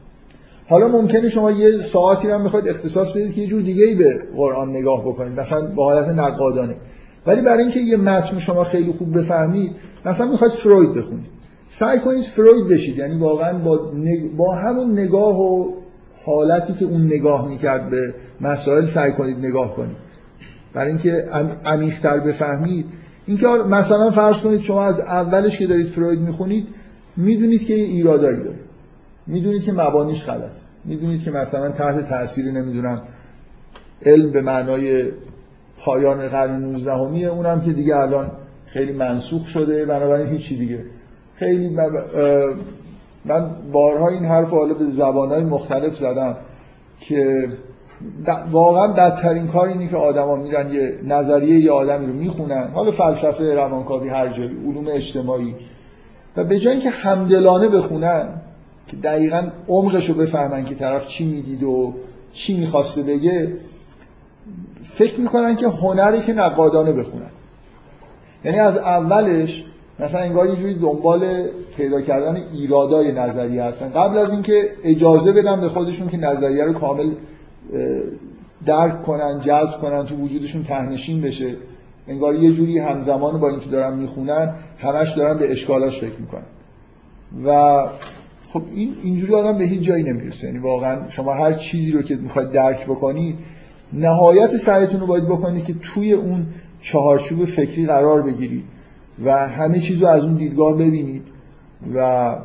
[0.69, 4.19] حالا ممکنه شما یه ساعتی رو می‌خواید اختصاص بدید که یه جور دیگه ای به
[4.35, 5.39] قرآن نگاه بکنید.
[5.39, 6.75] مثلا با حالت نقادانه.
[7.27, 9.71] ولی برای اینکه یه متن شما خیلی خوب بفهمید
[10.05, 11.25] مثلا می‌خواید فروید بخونید.
[11.71, 12.97] سعی کنید فروید بشید.
[12.97, 13.91] یعنی واقعا با,
[14.37, 15.73] با همون نگاه و
[16.25, 19.97] حالتی که اون نگاه می‌کرد به مسائل سعی کنید نگاه کنید.
[20.73, 21.11] برای اینکه
[21.65, 22.85] عمیق‌تر بفهمید.
[23.25, 26.67] اینکه مثلا فرض کنید شما از اولش که دارید فروید می‌خونید
[27.17, 28.64] می‌دونید که یه ایرادایی داره.
[29.27, 30.51] می‌دونید که مبانیش غلط.
[30.85, 33.01] می‌دونید که مثلا تحت تاثیر نمی‌دونم
[34.05, 35.03] علم به معنای
[35.79, 38.31] پایان قرن 19 همیه اونم که دیگه الان
[38.65, 40.79] خیلی منسوخ شده بنابراین هیچی دیگه.
[41.35, 41.69] خیلی
[43.25, 46.37] من بارها این حرف حالا به زبانهای مختلف زدم
[46.99, 47.49] که
[48.51, 52.69] واقعا بدترین کار اینه که آدما میرن یه نظریه یه آدمی رو می‌خونن.
[52.73, 55.55] حالا فلسفه روانکاوی هر جایی علوم اجتماعی.
[56.37, 58.27] و به جای اینکه همدلانه بخونن
[58.87, 61.93] که دقیقا عمقش رو بفهمن که طرف چی می‌دید و
[62.33, 63.53] چی می‌خواسته بگه
[64.83, 67.29] فکر می‌کنن که هنری که نقادانه بخونن.
[68.45, 69.63] یعنی از اولش
[69.99, 73.89] مثلا انگار یه جوری دنبال پیدا کردن ایرادای نظریه هستن.
[73.89, 77.15] قبل از اینکه اجازه بدن به خودشون که نظریه رو کامل
[78.65, 81.55] درک کنن جذب کنن تو وجودشون تهنشین بشه
[82.07, 86.45] انگار یه جوری همزمان با اینکه دارن می‌خونن همش دارن به اشکالاش فکر می‌کنن.
[87.45, 87.75] و
[88.55, 90.47] خب این اینجوری آدم به هیچ جایی نمی‌رسه.
[90.47, 93.35] یعنی واقعا شما هر چیزی رو که می‌خواید درک بکنید
[93.93, 96.45] نهایت سعیتون رو باید بکنید که توی اون
[96.81, 98.63] چهارچوب فکری قرار بگیرید
[99.25, 101.23] و همه چیز رو از اون دیدگاه ببینید
[101.95, 102.35] و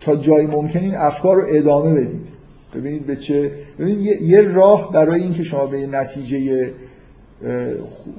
[0.00, 2.26] تا جای ممکن این افکار رو ادامه بدید.
[2.74, 6.70] ببینید به چه ببینید یه راه برای اینکه شما به نتیجه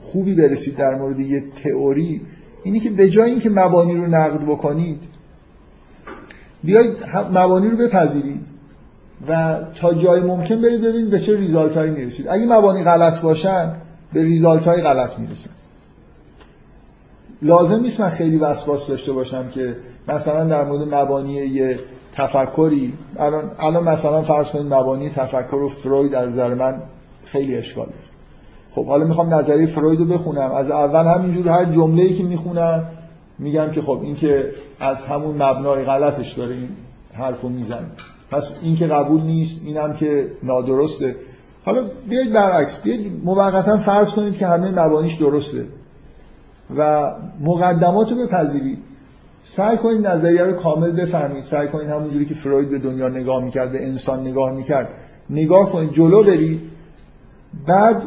[0.02, 2.22] خوبی برسید در مورد یه تئوری
[2.64, 5.00] اینی که به جای اینکه مبانی رو نقد بکنید
[6.64, 6.98] بیاید
[7.34, 8.48] مبانی رو بپذیرید
[9.28, 12.28] و تا جای ممکن برید ببینید به چه ریزالت هایی می‌رسید.
[12.30, 13.72] اگه مبانی غلط باشن
[14.14, 15.50] به ریزالت های غلط می‌رسن.
[17.42, 19.76] لازم نیست من خیلی وسواس داشته باشم که
[20.08, 21.80] مثلا در مورد مبانی یه
[22.14, 26.82] تفکری الان الان مثلا فرض کنید مبانی تفکر و فروید از نظر من
[27.26, 27.98] خیلی اشکال داره.
[28.72, 30.52] خب حالا می‌خوام نظریه فروید رو بخونم.
[30.52, 32.88] از اول همینجور هر جمله‌ای که می‌خونم
[33.40, 36.70] میگم که خب این که از همون مبنای غلطش داره این
[37.14, 37.88] حرفو می‌زنه
[38.32, 41.16] پس این که قبول نیست اینم که نادرسته.
[41.66, 45.66] حالا بیاید برعکس بیاید موقتا فرض کنید که همه مبانیش درسته
[46.78, 48.78] و مقدمات رو بپذیرید.
[49.44, 51.44] سعی کنید نظریه رو کامل بفهمید.
[51.44, 54.90] سعی کنید همونجوری که فروید به دنیا نگاه می‌کرد به انسان نگاه می‌کرد
[55.30, 56.62] نگاه کنید جلو برید.
[57.68, 58.04] بعد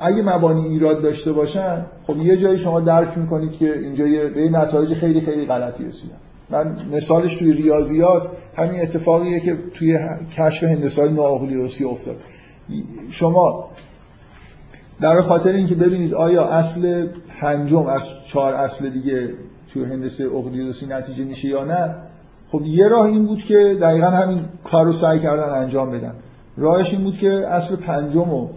[0.00, 4.94] اگه مبانی ایراد داشته باشن خب یه جایی شما درک می‌کنید که اینجا یه نتایج
[4.94, 6.16] خیلی خیلی غلطی رسیدن.
[6.50, 9.98] من مثالش توی ریاضیات همین اتفاقیه که توی
[10.36, 12.16] کشف هندسه های افتاد.
[13.10, 13.70] شما
[15.00, 17.06] در خاطر اینکه ببینید آیا اصل
[17.40, 19.34] پنجم از چهار اصل دیگه
[19.72, 21.94] توی هندسه اقلیدوسی نتیجه میشه یا نه
[22.48, 26.14] خب یه راه این بود که دقیقا همین کار رو سعی کردن انجام بدن.
[26.56, 28.50] راهش این بود که اصل پنجم رو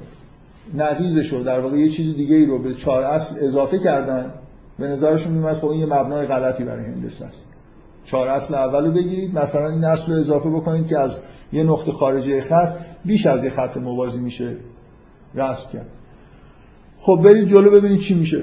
[0.73, 4.33] نقیزش رو در واقع یه چیز دیگه ای رو به چهار اصل اضافه کردن
[4.79, 7.45] به نظرشون میمد خب این یه مبنای غلطی برای هندسه است.
[8.05, 11.17] چهار اصل اول رو بگیرید مثلا این اصل رو اضافه بکنید که از
[11.53, 12.73] یه نقطه خارجه خط
[13.05, 14.55] بیش از یه خط موازی میشه
[15.35, 15.87] رسم کرد.
[16.99, 18.41] خب برید جلو ببینید چی میشه.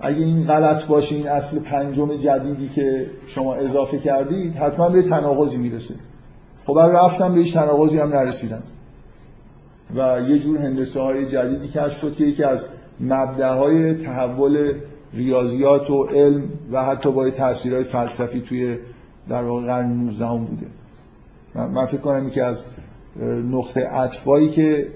[0.00, 5.56] اگه این غلط باشه این اصل پنجم جدیدی که شما اضافه کردید حتما به تناقضی
[5.56, 5.94] می‌رسه.
[6.66, 8.62] خب برای رفتم به هیچ تناقضی هم نرسیدن
[9.94, 12.64] و یه جور هندسه های جدیدی کشف شد که یکی از
[13.00, 14.72] مبدعهای تحول
[15.14, 18.78] ریاضیات و علم و حتی با تاثیرهای فلسفی توی
[19.28, 20.66] در واقع قرن 19 هم بوده.
[21.54, 22.64] من فکر کنم که از
[23.50, 24.88] نقطه عطفایی که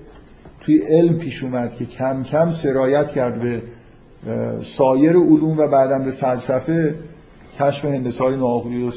[0.60, 3.62] توی علم پیش اومد که کم کم سرایت کرد به
[4.62, 6.94] سایر علوم و بعدا به فلسفه
[7.60, 8.36] کشف هندسه های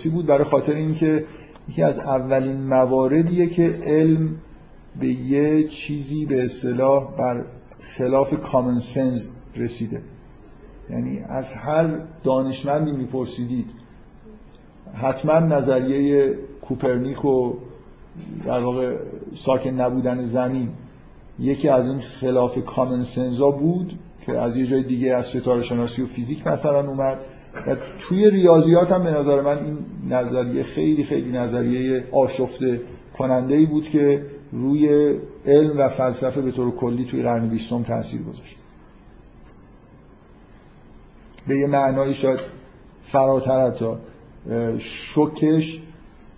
[0.10, 0.26] بود.
[0.26, 1.26] برای خاطر اینکه
[1.70, 4.36] یکی از اولین مواردیه که علم
[5.00, 7.46] به یه چیزی به اصطلاح بر
[7.80, 10.02] خلاف کامن سنس رسیده.
[10.90, 13.66] یعنی از هر دانشمندی میپرسیدید
[14.94, 17.54] حتما نظریه کوپرنیک و
[18.46, 18.98] در واقع
[19.34, 20.70] ساکن نبودن زمین
[21.40, 26.02] یکی از این خلاف کامن سنزا بود که از یه جای دیگه از ستاره شناسی
[26.02, 27.20] و فیزیک مثلا اومد.
[27.68, 29.78] و توی ریاضیات هم به نظر من این
[30.10, 32.82] نظریه خیلی خیلی نظریه آشفته
[33.18, 38.22] کننده ای بود که روی علم و فلسفه به طور کلی توی قرن بیستم تاثیر
[38.22, 38.56] گذاشت.
[41.48, 42.40] به یه معنایی شاید
[43.04, 43.94] فراتر حتی
[44.80, 45.82] شکش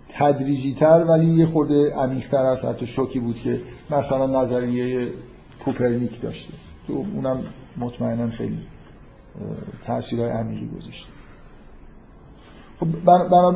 [0.08, 5.12] تدریجی تر ولی یه خورده عمیق‌تر از حتی شوکی بود که مثلا نظریه
[5.64, 6.52] کوپرنیک داشته.
[6.88, 7.44] اونم
[7.76, 8.58] مطمئنا خیلی
[9.86, 11.13] تاثیرهای عمیقی گذاشته.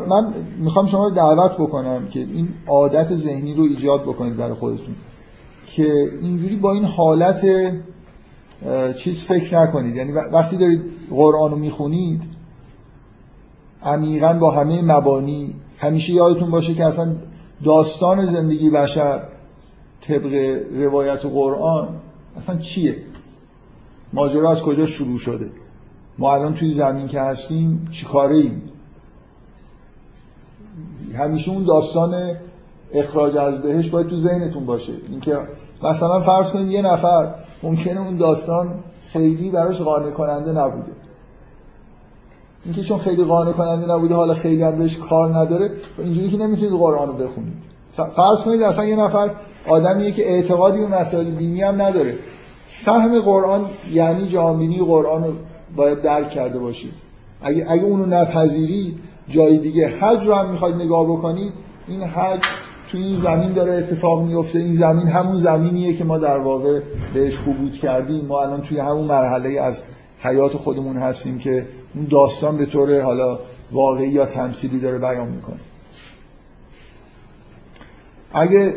[0.08, 4.94] من می‌خوام شما رو دعوت بکنم که این عادت ذهنی رو ایجاد بکنید برای خودتون
[5.66, 7.46] که اینجوری با این حالت
[8.96, 9.96] چیز فکر نکنید.
[9.96, 12.22] یعنی وقتی دارید قرآن رو می‌خونید
[13.82, 17.16] عمیقا با همه مبانی همیشه یادتون باشه که اصلا
[17.64, 19.22] داستان زندگی بشر
[20.00, 21.88] طبق روایت قرآن
[22.36, 22.96] اصلا چیه؟
[24.12, 25.50] ماجرا از کجا شروع شده؟
[26.18, 28.62] ما الان توی زمین که هستیم چیکاره ایم
[31.14, 32.36] همیشه اون داستان
[32.94, 34.92] اخراج از بهش باید تو ذهنتون باشه.
[35.10, 35.36] اینکه
[35.82, 38.74] مثلا فرض کنید یه نفر ممکنه اون داستان
[39.08, 40.92] خیلی براش قانع کننده نبوده.
[42.64, 46.72] اینکه چون خیلی قانع کننده نبوده حالا خیلی هم بهش کار نداره اینجوری که نمی‌تونید
[46.72, 47.68] قرآن رو بخونید
[48.16, 49.30] فرض کنید اصلا یه نفر
[49.68, 52.14] آدمیه که اعتقادی و مسائل دینی هم نداره.
[52.68, 55.32] فهم قرآن یعنی جامینی قرآن رو
[55.76, 56.92] باید درک کرده باشید.
[57.42, 58.98] اگه, اگه اونو نپذیرید
[59.28, 61.52] جای دیگه حج رو هم می‌خواید نگاه بکنید
[61.88, 62.40] این حج
[62.92, 66.80] تو این زمین داره اتفاق میفته این زمین همون زمینیه که ما در واقع
[67.14, 68.24] بهش حبود کردیم.
[68.24, 69.84] ما الان توی همون مرحله از
[70.20, 73.38] حیات خودمون هستیم که اون داستان به طور حالا
[73.72, 75.60] واقعی یا تمثیلی داره بیان می‌کنه.
[78.32, 78.74] اگه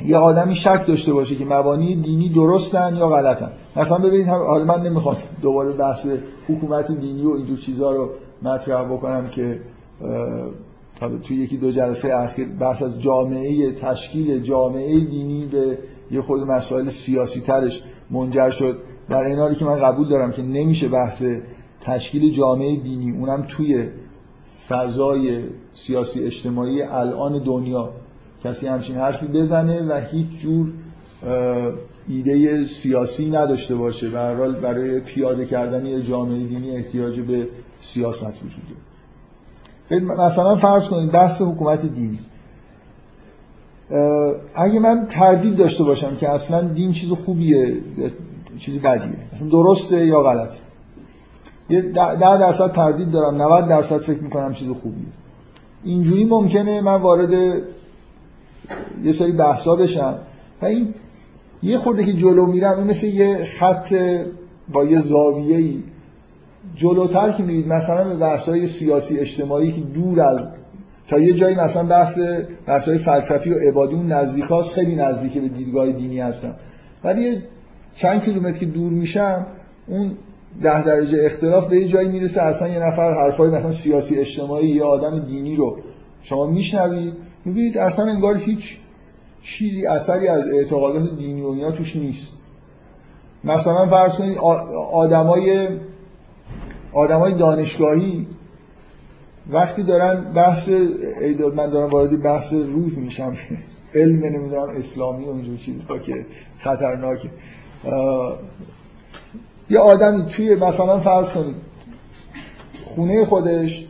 [0.00, 3.52] یه آدمی شک داشته باشه که مبانی دینی درستن یا غلطن.
[3.76, 6.06] مثلا ببینید حالا من نمی‌خوام دوباره بحث
[6.48, 8.10] حکومت دینی و اینجور چیزها رو
[8.42, 9.60] مطرح بکنم که
[11.22, 15.78] توی یکی دو جلسه اخیر بحث از جامعه تشکیل جامعه دینی به
[16.10, 18.78] یه خود مسائل سیاسی ترش منجر شد.
[19.08, 21.22] در این حالی که من قبول دارم که نمیشه بحث
[21.80, 23.88] تشکیل جامعه دینی اونم توی
[24.68, 25.40] فضای
[25.74, 27.90] سیاسی اجتماعی الان دنیا
[28.44, 30.72] کسی همچین حرفی بزنه و هیچ جور
[32.08, 34.08] ایده سیاسی نداشته باشه.
[34.08, 37.48] و برای پیاده کردن یه جامعه دینی احتیاج به
[37.80, 38.64] سیاست وجود
[39.90, 42.18] داره مثلا فرض کنید بحث حکومت دینی.
[44.54, 48.10] اگه من تردید داشته باشم که اصلا دین چیز خوبیه یا
[48.58, 49.16] چیزی بدیه.
[49.32, 50.58] اصلا درسته یا غلطه.
[51.70, 55.06] یه ده درصد تردید دارم 90 درصد فکر می‌کنم چیز خوبیه.
[55.84, 57.62] اینجوری ممکنه من وارد
[59.04, 60.18] یه سری بحثا بشم
[60.62, 60.94] و این
[61.62, 63.94] یه خورده که جلو میرم این مثل یه خط
[64.72, 65.82] با یه زاویه ای
[66.74, 70.48] جلوتر که میرید مثلا به بحث‌های سیاسی اجتماعی که دور از
[71.08, 72.18] تا یه جایی مثلا بحث
[72.66, 76.54] بحث‌های فلسفی و عبادی اون نزدیک هاست خیلی نزدیک به دیدگاه دینی هستم.
[77.04, 77.42] ولی
[77.94, 79.46] چند کیلومتر که دور میشم
[79.86, 80.12] اون
[80.62, 84.86] ده درجه اختلاف به یه جایی می‌رسه اصلا یه نفر حرفای مثلا سیاسی اجتماعی یا
[84.86, 85.78] آدم دینی رو
[86.22, 87.12] شما میشنوید
[87.44, 88.78] می‌بینید اصلا انگار هیچ
[89.40, 92.32] چیزی اثری از اعتقادات دینی و توش نیست.
[93.44, 94.38] مثلا فرض کنید
[94.92, 95.68] آدمای
[96.96, 98.26] آدمای دانشگاهی
[99.50, 100.70] وقتی دارن بحث
[101.20, 103.36] ایداد من دارم وارد بحث روز میشم
[103.94, 105.58] علم نمی‌دونم اسلامی و اینجور
[105.98, 106.26] که
[106.58, 107.30] خطرناکه.
[109.70, 111.54] یه آدمی توی مثلا فرض کنید
[112.84, 113.86] خونه خودش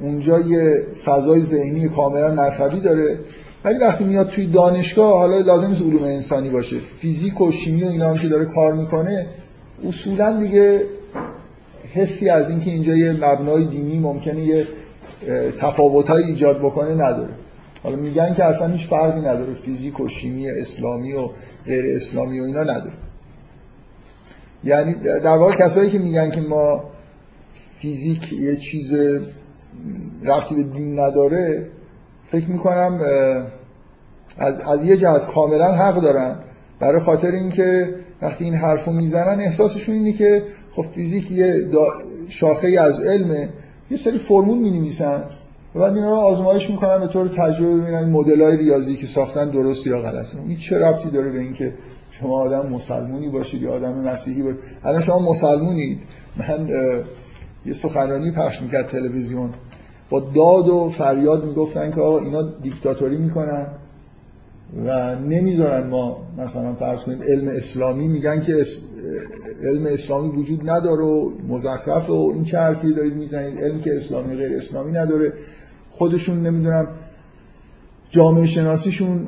[0.00, 3.18] اونجا یه فضای ذهنی کاملا مذهبی داره
[3.64, 7.86] ولی وقتی میاد توی دانشگاه حالا لازم نیست علوم انسانی باشه فیزیک و شیمی و
[7.86, 9.26] اینا هم که داره کار می‌کنه
[9.88, 10.86] اصولا دیگه
[11.92, 14.66] حسی از اینکه اینجا یه مبنای دینی ممکنه یه
[15.58, 17.32] تفاوت‌های ایجاد بکنه نداره.
[17.82, 21.28] حالا میگن که اصلا هیچ فرقی نداره فیزیک و شیمی اسلامی و
[21.66, 22.92] غیر اسلامی و اینا نداره.
[24.64, 26.84] یعنی در واقع کسایی که میگن که ما
[27.74, 28.94] فیزیک یه چیز
[30.24, 31.66] رفتی به دین نداره
[32.28, 33.00] فکر می‌کنم
[34.38, 36.38] از, از یه جهت کاملا حق دارن.
[36.80, 41.70] برای خاطر اینکه وقتی این حرفو می‌زنن احساسشون اینه که خب فیزیک یه
[42.28, 43.48] شاخه از علمه.
[43.90, 45.24] یه سری فرمول می نویسن
[45.74, 49.50] و بعد اینا رو آزمایش می‌کنن به طور تجربه ببینن مدل های ریاضی که ساختن
[49.50, 50.26] درست یا غلط.
[50.48, 51.74] این چه ربطی داره به اینکه
[52.10, 55.98] شما آدم مسلمونی باشید یا آدم مسیحی باشید؟ الان شما مسلمونید.
[56.36, 56.68] من
[57.66, 59.50] یه سخنرانی پخش می‌کرد تلویزیون.
[60.10, 63.66] با داد و فریاد می‌گفتن که آقا اینا دیکتاتوری می‌کنن
[64.86, 68.60] و نمی‌ذارن ما مثلا فرض کنید علم اسلامی میگن که
[69.62, 74.36] علم اسلامی وجود نداره و مزخرف و این چه حرفی دارید می‌زنید؟ علم که اسلامی
[74.36, 75.32] غیر اسلامی نداره.
[75.90, 76.88] خودشون نمی‌دونم
[78.10, 79.26] جامعه شناسیشون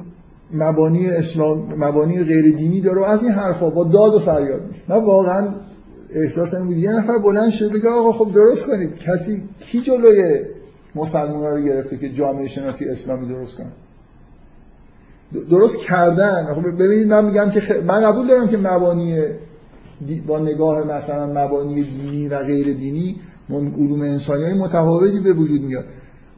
[0.54, 4.90] مبانی اسلام مبانی غیر دینی داره و از این حرفا با داد و فریاد نیست
[4.90, 5.48] من واقعا
[6.14, 6.76] احساس این بود.
[6.76, 8.96] یه نفر بلند شده بگه آقا خب درست کنید.
[8.96, 10.40] کسی کی جلوی
[10.94, 13.72] مسلمان رو گرفته که جامعه شناسی اسلامی درست کنه؟
[15.50, 16.54] درست کردن.
[16.54, 17.70] خب ببینید من میگم که خ...
[17.70, 19.24] من قبول دارم که مبانی
[20.26, 23.16] با نگاه مثلا مبانی دینی و غیر دینی
[23.50, 25.84] علوم انسانی های متفاوتی به وجود میاد.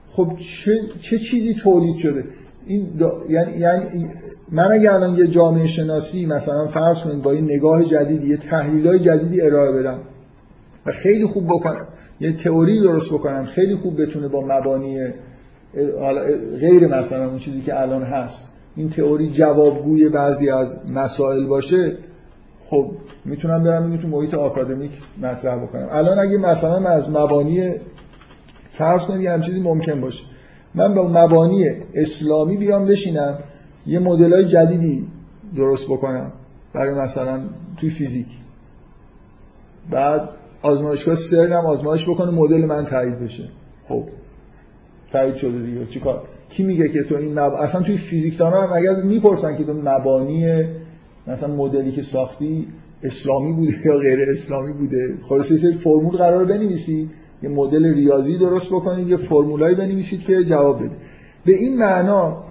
[0.06, 2.24] خب چه, چه چیزی تولید شده؟
[2.66, 3.58] این یعنی...
[3.58, 4.08] یعنی
[4.52, 8.86] من اگر الان یه جامعه شناسی مثلا فرض کنید با این نگاه جدیدی یه تحلیل
[8.86, 9.98] های جدیدی ارائه بدم
[10.86, 11.86] و خیلی خوب بکنم
[12.20, 15.08] یه تئوری درست بکنم خیلی خوب بتونه با مبانی
[16.60, 21.96] غیر مثلا اون چیزی که الان هست این تئوری جوابگوی بعضی از مسائل باشه
[22.66, 22.90] خب
[23.24, 24.90] می‌تونم برم اینو تو محیط آکادمیک
[25.22, 25.88] مطرح بکنم.
[25.90, 27.74] الان اگه مثلا من از مبانی
[28.70, 30.24] فرض کنید یه چیزی ممکن باشه
[30.74, 33.38] من با مبانی اسلامی بیام بشینم
[33.86, 35.08] یه مدل های جدیدی
[35.56, 36.32] درست بکنم
[36.72, 37.40] برای مثلا
[37.76, 38.26] توی فیزیک.
[39.90, 40.28] بعد
[40.62, 43.48] آزمایشگاه سرنم آزمایش بکنه مدل من تایید بشه.
[43.84, 44.04] خب
[45.12, 47.52] تایید شده دیگه چیکار؟ کی میگه که تو این مب...
[47.52, 50.64] اصلا توی فیزیکدان هم اگه از می‌پرسن که تو مبانی
[51.26, 52.68] مثلا مدلی که ساختی
[53.02, 55.18] اسلامی بوده یا غیر اسلامی بوده.
[55.22, 57.10] خلاص یه سری فرمول قرار بنویسی.
[57.42, 60.96] یه مدل ریاضی درست بکنید یه فرمولایی بنویسید که جواب بده.
[61.44, 62.44] به این معنا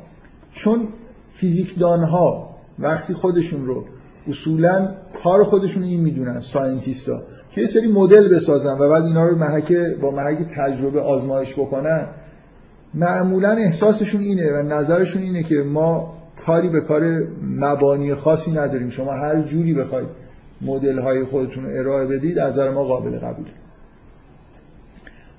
[0.51, 0.87] چون
[1.31, 3.85] فیزیکدان ها وقتی خودشون رو
[4.27, 7.21] اصولا کار خودشون این می‌دونن ساینتیستا
[7.51, 12.07] که یه سری مدل بسازن و بعد اینا رو محک با محک تجربه آزمایش بکنن
[12.93, 16.12] معمولا احساسشون اینه و نظرشون اینه که ما
[16.45, 18.89] کاری به کار مبانی خاصی نداریم.
[18.89, 20.07] شما هر جوری بخواید
[20.61, 23.45] مدل های خودتون ارائه بدید از نظر ما قابل قبول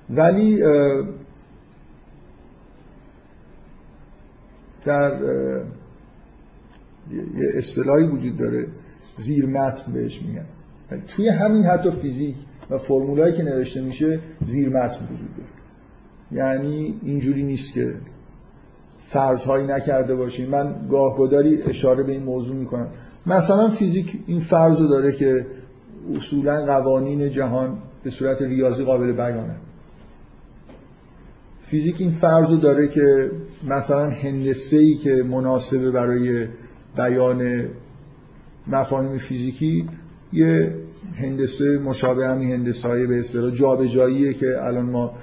[0.09, 0.63] ولی
[4.85, 5.19] در
[7.11, 8.67] یه اصطلاحی وجود داره.
[9.17, 10.45] زیر متن بهش میگن.
[11.07, 12.35] توی همین حتی فیزیک
[12.69, 15.49] و فرمولایی که نوشته میشه زیر متن وجود داره.
[16.31, 17.95] یعنی اینجوری نیست که
[19.05, 20.49] فرضهایی نکرده باشیم.
[20.49, 22.87] من گاهگداری اشاره به این موضوع می‌کنم.
[23.25, 25.45] مثلا فیزیک این فرض رو داره که
[26.15, 29.55] اصولا قوانین جهان به صورت ریاضی قابل بیانه.
[31.61, 33.31] فیزیک این فرض رو داره که
[33.67, 36.47] مثلا هندسه ای که مناسبه برای
[36.97, 37.65] بیان
[38.67, 39.89] مفاهیم فیزیکی
[40.33, 40.75] یه
[41.15, 45.13] هندسه مشابه همین هندسه های به اصطلاح جابجاییه که الان ما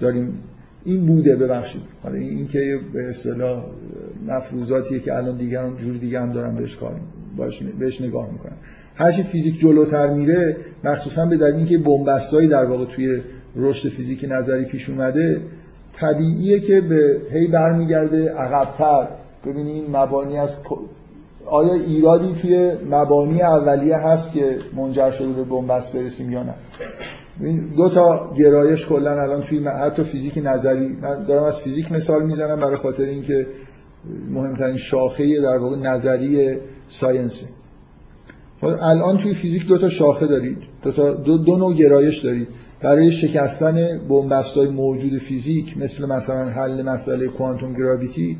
[0.00, 0.38] داریم
[0.84, 1.82] این بوده ببخشید.
[2.02, 3.64] حالا این که به اصطلاح
[4.28, 7.00] مفروضاتیه که الان دیگران جوری دیگه هم دارن بهش کار
[7.78, 8.56] بهش نگاه می‌کنن.
[8.94, 13.20] هرچی فیزیک جلوتر میره مخصوصا به دلیل اینکه بنبستایی در واقع توی
[13.56, 15.40] رشد فیزیک نظری پیش اومده
[15.92, 19.08] طبیعیه که به هی برمیگرده عقبتر.
[19.46, 20.56] ببینیم مبانی از
[21.46, 26.54] آیا ایرادی توی مبانی اولیه هست که منجر شده به بنبست برسیم یا نه؟
[27.76, 32.60] دو تا گرایش کلا الان توی حتی فیزیک نظری من دارم از فیزیک مثال می‌زنم
[32.60, 33.46] برای خاطر اینکه
[34.30, 36.56] مهمترین شاخه در واقع نظری
[36.88, 37.46] ساینسه
[38.62, 40.58] الان توی فیزیک دو تا شاخه دارید.
[40.82, 42.48] دو, تا دو, دو نوع گرایش دارید.
[42.80, 48.38] برای شکستن بنبستای موجود فیزیک مثل مثلا حل مسئله quantum gravity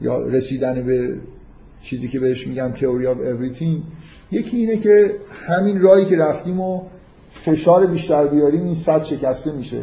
[0.00, 1.18] یا رسیدن به
[1.82, 3.82] چیزی که بهش میگن theory of everything
[4.32, 5.14] یکی اینه که
[5.46, 6.82] همین راهی که رفتیم و
[7.44, 9.82] فشار بیشتر بیاریم این سد شکسته میشه.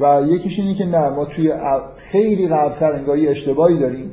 [0.00, 1.52] و یکیش اینه که نه ما توی
[1.96, 4.10] خیلی قبلتر انگار یه اشتباهی داریم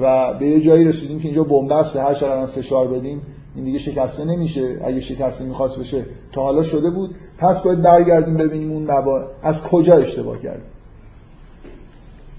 [0.00, 3.22] و به یه جایی رسیدیم که اینجا بنبسته هر چقدر فشار بدیم
[3.56, 4.80] این دیگه شکسته نمیشه.
[4.84, 7.14] اگه شکسته می‌خواست بشه تا حالا شده بود.
[7.38, 9.28] پس باید برگردیم ببینیم اون مبا...
[9.42, 10.66] از کجا اشتباه کردیم؟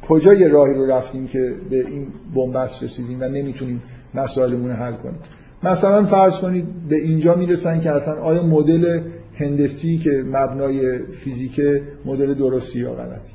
[0.08, 3.84] کجا یه راهی رو رفتیم که به این بنبست رسیدیم و نمی‌تونیم
[4.14, 5.20] مسائلمون حل کنیم؟
[5.64, 9.02] مثلا فرض کنید به اینجا می‌رسن که اصلا آیا مدل
[9.36, 11.62] هندسی که مبنای فیزیک
[12.06, 13.34] مدل درستی یا غلطی.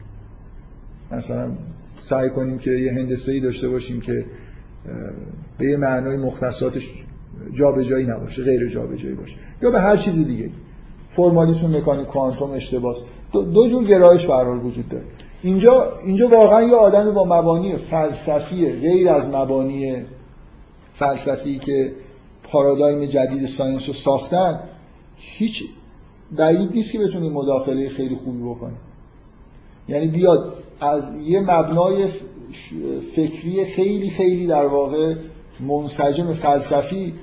[1.13, 1.51] مثلا
[2.01, 4.25] سعی کنیم که یه هندسه ای داشته باشیم که
[5.59, 6.91] به یه معنای مختصاتش
[7.53, 9.37] جابجایی نباشه غیر جابجایی باشه.
[9.63, 10.51] یا به هر چیز دیگه.
[11.11, 12.99] فرمالیسم مکانیک کوانتوم اشتباس.
[13.33, 15.05] دو, دو جور گرایش به وجود داره.
[15.43, 19.97] اینجا اینجا واقعا یه آدم با مبانی فلسفی غیر از مبانی
[20.95, 21.93] فلسفی که
[22.43, 24.61] پارادایم جدید ساینس رو ساختن
[25.17, 25.65] هیچ
[26.37, 28.76] بعید نیست که بتونی مداخله خیلی خوبی بکنه
[29.89, 32.09] یعنی بیاد از یه مبنای
[33.16, 35.14] فکری خیلی خیلی در واقع
[35.61, 37.14] منسجم فلسفی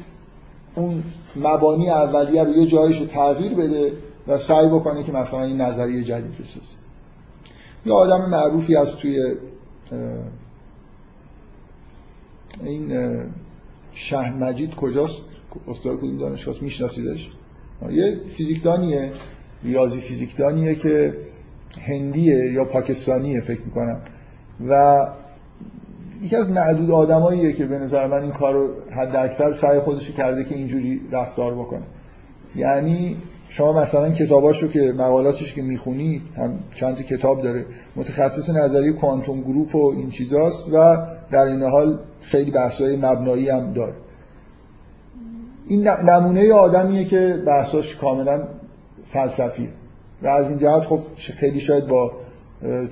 [0.76, 1.04] اون
[1.36, 3.94] مبانی اولیه رو یه جایش رو تغییر بده
[4.28, 6.76] و سعی بکنه که مثلا این نظریه جدید بسازه.
[7.86, 9.36] یه آدم معروفی از توی
[12.64, 12.94] این
[13.94, 15.26] شهر مجید کجاست؟
[15.68, 17.32] استاد کدوم دانشگاه میشناسیدش؟
[17.92, 19.12] یه فیزیکدانیه
[19.64, 21.14] ریاضی فیزیکدانیه که
[21.82, 24.00] هندیه یا پاکستانیه فکر می‌کنم.
[24.70, 25.08] و
[26.22, 30.14] یکی از معدود آدماییه که به نظر من این کار رو حد اکثر سعی خودشو
[30.14, 31.84] کرده که اینجوری رفتار بکنه.
[32.56, 33.18] یعنی
[33.50, 37.66] شما مثلا کتاباش رو که مقالاتش که می‌خونی هم چند کتاب داره
[37.96, 40.98] متخصص نظریه کوانتوم گروپ و این چیزاست و
[41.32, 43.94] در این حال خیلی بحثای مبنایی هم داره.
[45.68, 48.48] این نمونه آدمیه که بحثاش کاملا
[49.06, 49.70] فلسفیه.
[50.22, 52.12] و از این جهت خب خیلی شاید با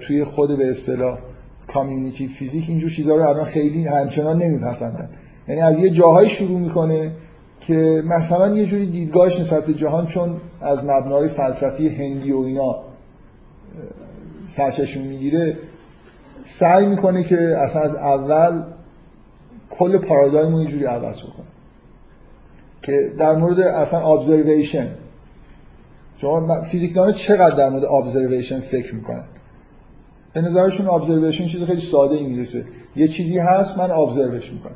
[0.01, 1.19] توی خود به اصطلاح
[1.67, 5.09] کامیونیتی فیزیک اینجور چیزها رو الان خیلی همچنان نمیپسندن.
[5.47, 7.11] یعنی از یه جاهایی شروع می‌کنه
[7.61, 12.75] که مثلا یه جوری دیدگاهش نسبت به جهان چون از مبنای فلسفی هندی و اینا
[14.47, 15.57] سرچشمه می‌گیره
[16.45, 18.63] سعی می‌کنه که اصلا از اول
[19.69, 21.54] کل پارادایم رو اینجوری عوض بکنه.
[22.81, 24.87] که در مورد اصلا ابزرویشن
[26.17, 29.23] شما فیزیکدان چقدر در مورد ابزرویشن فکر می‌کنن؟
[30.33, 32.65] به نظرشون ابزرویشن چیز خیلی ساده می‌رسه
[32.95, 34.75] یه چیزی هست من ابزروش می‌کنم.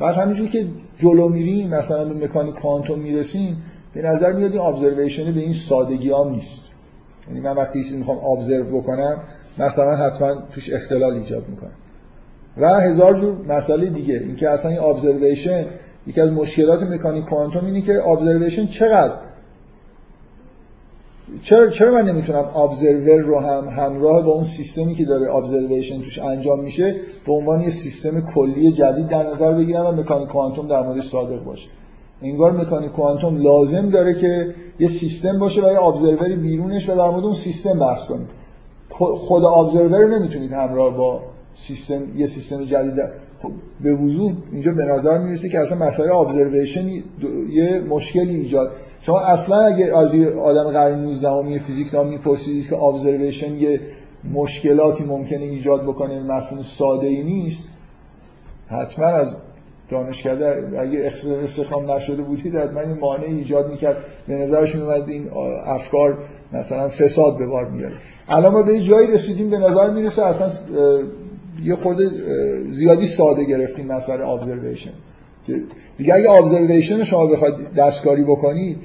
[0.00, 0.66] بعد همینجور که
[0.98, 3.62] جلو میریم مثلا به مکانیک کوانتوم می‌رسیم
[3.94, 6.62] به نظر میاد این ابزرویشن به این سادگی هم نیست.
[7.28, 9.20] یعنی من وقتی چیزی می‌خوام ابزرو بکنم
[9.58, 11.72] مثلا حتما توش اختلال ایجاد می‌کنم
[12.56, 14.14] و هزار جور مسئله دیگه.
[14.14, 15.64] اینکه اصلا این ابزرویشن
[16.06, 19.14] یکی از مشکلات مکانیک کوانتوم اینه که ابزرویشن چقدر
[21.42, 26.18] چرا چرا من نمی‌تونم ابزرور رو هم همراه با اون سیستمی که داره ابزرویشن توش
[26.18, 26.96] انجام میشه
[27.26, 31.44] به عنوان یه سیستم کلی جدید در نظر بگیرم و مکانیک کوانتوم در موردش صادق
[31.44, 31.68] باشه.
[32.22, 37.10] انگار مکانیک کوانتوم لازم داره که یه سیستم باشه و یه ابزروری بیرونش و در
[37.10, 38.28] مورد اون سیستم بحث کنیم
[38.90, 41.22] خود ابزرور رو نمی‌تونید همراه با
[41.54, 43.00] سیستم یه سیستم جدید
[43.38, 46.88] خب به وضوح اینجا به نظر می‌رسه که اصلا مسئله ابزرویشن
[47.50, 48.70] یه مشکلی ایجاد.
[49.00, 53.80] شما اصلا اگه از یه آدم قرن 19 فیزیک نام میپرسیدید که ابزرویشن یه
[54.34, 57.68] مشکلاتی ممکنه ایجاد بکنه مفهوم ساده ای نیست
[58.68, 59.34] حتما از
[59.90, 61.12] دانشکده اگه
[61.44, 63.96] استخدام نشده بودید حتما این مانع ایجاد می‌کرد.
[64.28, 65.30] به نظرش میومد این
[65.66, 66.18] افکار
[66.52, 67.94] مثلا فساد به بار میاره
[68.28, 70.50] الان ما به جایی رسیدیم به نظر می‌رسه اصلا
[71.64, 72.10] یه خورده
[72.70, 74.90] زیادی ساده گرفتیم مسئله ابزرویشن
[75.98, 78.78] دیگه اگه ابزرویشن شما بخواید دستکاری بکنید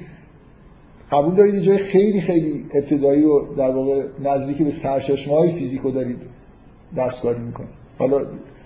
[1.12, 5.92] قبول دارید یه جای خیلی خیلی ابتدایی رو در واقع نزدیک به سرچشمه های فیزیکو
[5.92, 6.18] دارید
[6.98, 7.70] دستکاری می‌کنید.
[7.98, 8.22] حالا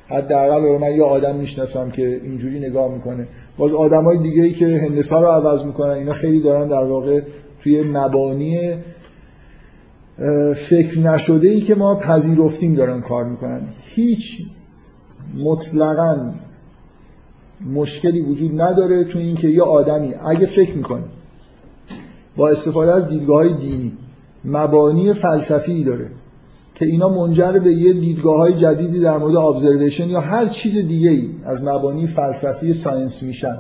[0.08, 3.28] حداقل من یه آدم می‌شناسم که اینجوری نگاه می‌کنه.
[3.58, 7.22] باز های دیگه ای که هندسه رو عوض می‌کنن اینا خیلی دارن در واقع
[7.62, 8.74] توی مبانی
[10.56, 13.62] فکر نشده ای که ما پذیرفتیم دارن کار می‌کنن.
[13.96, 14.42] هیچ
[15.38, 16.34] مطلقا
[17.74, 21.04] مشکلی وجود نداره تو اینکه یه آدمی اگه فکر می‌کنه
[22.38, 23.98] با استفاده از دیدگاه های دینی
[24.46, 26.12] مبانی فلسفی داره
[26.76, 31.10] که اینا منجر به یه دیدگاه های جدیدی در مورد observation یا هر چیز دیگه
[31.10, 33.58] ای از مبانی فلسفی science میشن.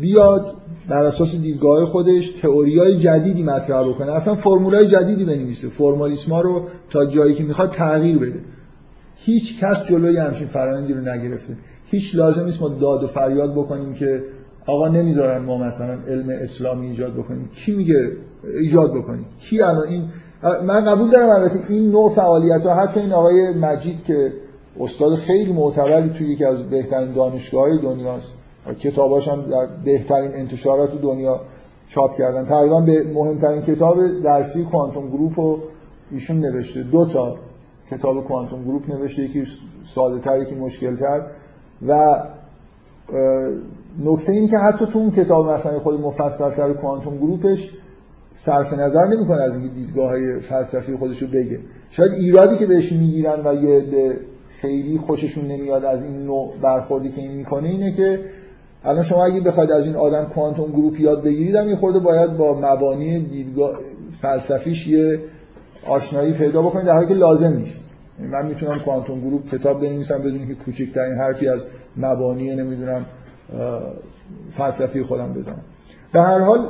[0.00, 0.54] بیاد
[0.88, 4.12] بر اساس دیدگاه خودش تئوری های جدیدی مطرح بکنه.
[4.12, 5.68] اصل های جدیدی بنویسه.
[5.68, 8.40] فرمالیسما رو تا جایی که می‌خواد تغییر بده.
[9.28, 11.56] هیچ کس جلوی همچین فرآیندی رو نگرفته.
[11.86, 14.22] هیچ لازم نیست ما داد و فریاد بکنیم که
[14.66, 17.48] آقا نمی‌ذارن ما مثلا علم اسلامی ایجاد بکنیم.
[17.54, 18.10] کی میگه
[18.60, 20.04] ایجاد بکنیم؟ کی الان این
[20.42, 24.32] من قبول دارم البته این نوع فعالیت ها حتی این آقای مجید که
[24.80, 28.32] استاد خیلی معتبری توی یکی از بهترین دانشگاه های دنیاست
[28.78, 31.40] کتاباش هم در بهترین انتشارات دنیا
[31.88, 32.44] چاپ کردن.
[32.44, 35.58] تقریبا به مهمترین کتاب درسی کوانتوم گروپ رو
[36.10, 36.82] ایشون نوشته.
[36.82, 37.36] دو تا.
[37.90, 39.44] کتاب کوانتوم گروپ نوشته یکی
[39.86, 41.26] ساده تر یکی مشکل تر
[41.86, 42.22] و
[44.04, 47.70] نکته اینه که حتی تو اون کتاب مثلا خود مفصل تر کوانتوم گروپش
[48.32, 51.58] صرف نظر نمی‌کنه از اینکه دیدگاه های فلسفی خودشو بگه.
[51.90, 53.84] شاید ایرادی که بهش می‌گیرن و یه
[54.48, 58.20] خیلی خوششون نمیاد از این نوع برخوردی که این می‌کنه اینه که
[58.84, 62.36] الان شما اگه بخواید از این آدم کوانتوم گروپ یاد بگیرید هم یه خورده باید
[62.36, 63.78] با مبانی دیدگاه
[64.20, 65.20] فلسفیش یه
[65.86, 67.84] آشنایی پیدا بکنید در حالی که لازم نیست.
[68.18, 71.66] یعنی من می‌تونم کوانتوم گروپ کتاب بنویسم بدون که کوچکترین حرفی از
[71.96, 73.06] مبانی نمی‌دونم
[74.50, 75.60] فلسفی خودم بزنم.
[76.12, 76.68] به هر حال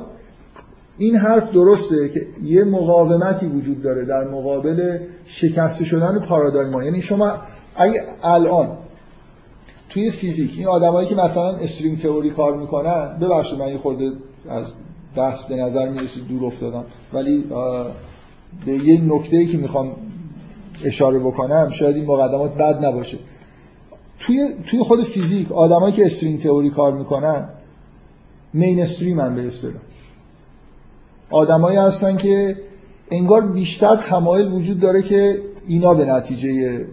[0.99, 7.33] این حرف درسته که یه مقاومتی وجود داره در مقابل شکسته شدن پارادایما یعنی شما
[7.77, 8.77] اگه الان
[9.89, 14.13] توی فیزیک این آدمایی که مثلا استرینگ تئوری کار می‌کنن ببخشید من یه خورده
[14.49, 14.73] از
[15.17, 17.45] بحث به نظر می‌رسید دور افتادم ولی
[18.67, 19.93] به یه نکته که می‌خوام
[20.85, 23.19] اشاره بکنم شاید این مقدمات بد نباشه.
[24.21, 27.49] توی توی خود فیزیک آدمایی که استرینگ تئوری کار می‌کنن
[28.55, 29.83] مینستریم هم به اصطلاح
[31.31, 32.57] آدمایی هستن که
[33.11, 36.87] انگار بیشتر تمایل وجود داره که اینا به نتیجه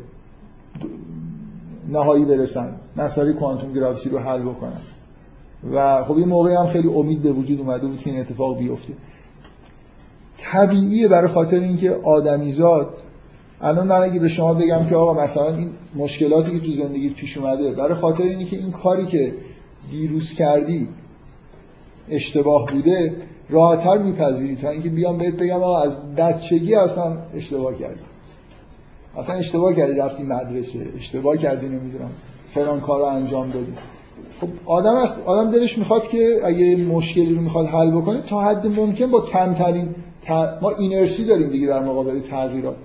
[1.90, 4.82] نهایی برسن مسئله کوانتوم گرافیتی رو حل بکنن.
[5.74, 8.94] و خب یه موقعی هم خیلی امید به وجود اومده بود که این اتفاق بیفته.
[10.52, 12.94] طبیعیه برای خاطر اینکه آدمیزاد.
[13.62, 17.38] الان من اگه به شما بگم که آقا مثلا این مشکلاتی که تو زندگی پیش
[17.38, 19.34] اومده برای خاطر اینکه که این کاری که
[19.92, 20.88] دیروز کردی
[22.10, 23.16] اشتباه بوده
[23.50, 28.00] راحتر میپذیری تا اینکه بیام بهت بگم آقا از بچگی اصلا اشتباه کردی.
[29.18, 32.12] اصلا اشتباه کردی رفتی مدرسه اشتباه کردی نمی‌دونم
[32.54, 33.74] فلان کار رو انجام دادی.
[34.42, 39.12] خب آدم آدم دلش می‌خواد که اگه مشکلی رو می‌خواد حل بکنه تا حد ممکن
[39.12, 39.96] با کمترین
[40.62, 42.76] ما اینرسی داریم دیگه در مقابل تغییرات.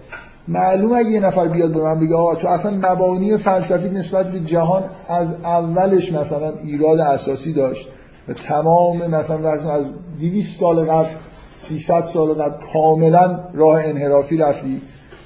[0.49, 4.41] معلوم اگه یه نفر بیاد به من بگه آقا تو اصلا مبانی فلسفی نسبت به
[4.41, 7.89] جهان از اولش مثلا ایراد اساسی داشت
[8.29, 11.09] و تمام مثلا از 200 سال قبل
[11.57, 14.81] 300 سال قبل کاملا راه انحرافی رفتی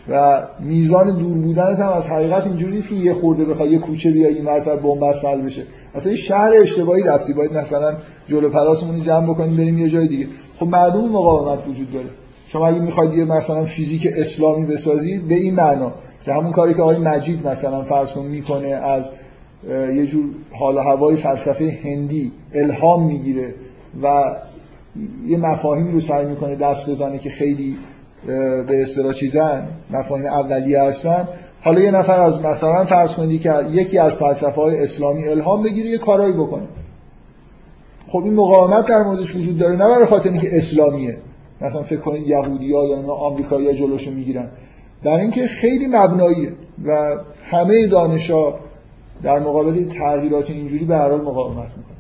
[0.08, 4.10] و میزان دور بودنت هم از حقیقت اینجوری نیست که یه خورده بخوای یه کوچه
[4.10, 5.66] بیای این مرتبه بنبست حل بشه.
[5.94, 7.32] اصلا این شهر اشتباهی رفتی.
[7.32, 10.26] باید مثلا جلو پلاسمون جمع بکنیم بریم یه جای دیگه.
[10.56, 12.08] خب معلوم مقاومت وجود داره.
[12.46, 15.92] شما اگه می‌خواید یه مثلا فیزیک اسلامی بسازید به این معنا
[16.24, 19.12] که همون کاری که آقای مجید مثلا فرض کن می‌کنه از
[19.68, 20.24] یه جور
[20.58, 23.54] حال و هوای فلسفه هندی الهام می‌گیره
[24.02, 24.36] و
[25.26, 27.78] یه مفاهیمی رو سعی می‌کنه دست بزنه که خیلی
[28.66, 31.28] به اصطلاح چیزن مفاهیم اولیه هستن
[31.64, 35.90] حالا یه نفر از مثلا فرض کنید که یکی از فلسفه های اسلامی الهام بگیره
[35.90, 36.66] یه کارایی بکنه.
[38.08, 41.18] خب این مقاومت در موردش وجود داره نه برای خاطر اینکه اسلامیه.
[41.60, 44.48] مثلا فکر کنید یهودی ها یا آمریکایی ها جلوشو می‌گیرن.
[45.02, 46.52] در اینکه خیلی مبناییه
[46.84, 48.54] و همه دانشا
[49.22, 51.96] در مقابل تغییرات اینجوری به هر حال مقاومت می‌کنن.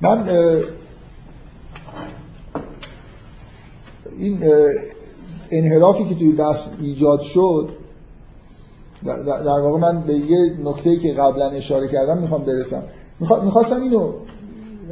[0.00, 0.28] من
[4.18, 4.38] این
[5.50, 7.68] انحرافی که توی بحث ایجاد شد
[9.24, 12.82] در واقع من به یه نکته که قبلا اشاره کردم می‌خوام برسم.
[13.20, 14.12] می‌خواستم اینو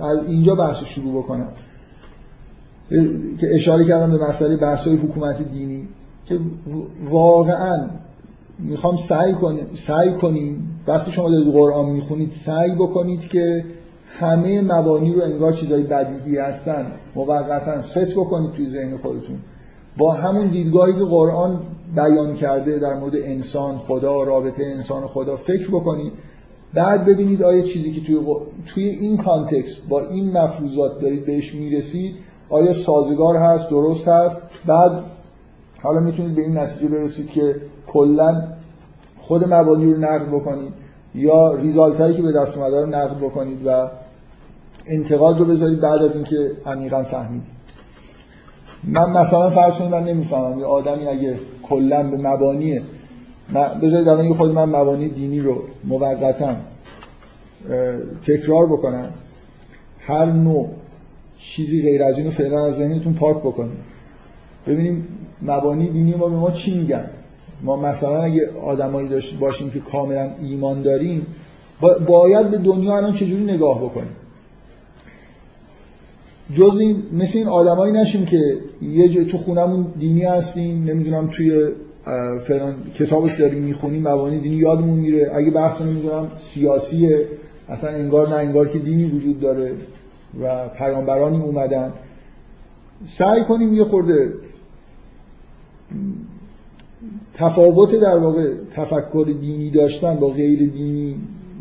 [0.03, 1.49] از اینجا بحث شروع بکنم.
[3.41, 5.89] که اشاره کردم به مسئله بحث حکومت دینی
[6.27, 6.39] که
[7.09, 7.89] واقعا
[8.59, 13.65] می‌خوام سعی کنیم سعی کنیم وقتی شما دارید قرآن می‌خونید سعی بکنید که
[14.19, 19.39] همه مبانی رو انگار چیزای بدیهی هستن موقتا ست بکنید توی ذهن خودتون.
[19.99, 21.61] با همون دیدگاهی که قرآن
[21.97, 26.13] بیان کرده در مورد انسان خدا رابطه انسان خدا فکر بکنید.
[26.75, 28.17] بعد ببینید آیا چیزی که توی,
[28.67, 32.15] توی این context با این مفروضات دارید بهش می‌رسید
[32.49, 34.93] آیا سازگار هست درست هست؟ بعد
[35.83, 38.43] حالا می‌تونید به این نتیجه برسید که کلا
[39.19, 40.73] خود مبانی رو نقد بکنید
[41.15, 43.89] یا ریزالت هایی که به دست اومده رو نقد بکنید و
[44.87, 47.56] انتقاد رو بذارید بعد از اینکه عمیقا فهمیدید.
[48.87, 52.81] من مثلا فرض کنید من نمی‌فهمم یه آدمی اگه کلا به مبانی
[53.83, 56.57] بذارید الان خود من مبانی دینی رو موقتا
[58.27, 59.11] تکرار بکنم.
[60.01, 60.69] هر نوع
[61.39, 63.79] چیزی غیر از اینو فعلا از ذهنتون پاک بکنید.
[64.67, 65.09] ببینیم
[65.43, 67.05] مبانی دینی ما به ما چی میگن؟
[67.63, 71.27] ما مثلا اگه آدمایی داشت باشیم که کاملا ایمان داریم
[72.07, 74.17] باید به دنیا الان چجوری نگاه بکنیم؟
[76.55, 81.69] جز این مثل این آدمایی نشیم که یه جای تو خونمون دینی هستیم نمی‌دونم توی
[82.45, 85.31] فلان کتابش داریم می‌خونیم مبانی دینی یادمون میره.
[85.35, 87.27] اگه بحث نمی‌دونم سیاسیه.
[87.69, 89.73] اصلا انگار نه انگار که دینی وجود داره
[90.43, 91.93] و پیامبرانی اومدن.
[93.05, 94.33] سعی کنیم یه خورده
[97.35, 101.15] تفاوت در واقع تفکر دینی داشتن با غیر دینی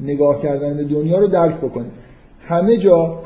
[0.03, 1.91] نگاه کردن دنیا رو درک بکنیم.
[2.41, 3.21] همه جا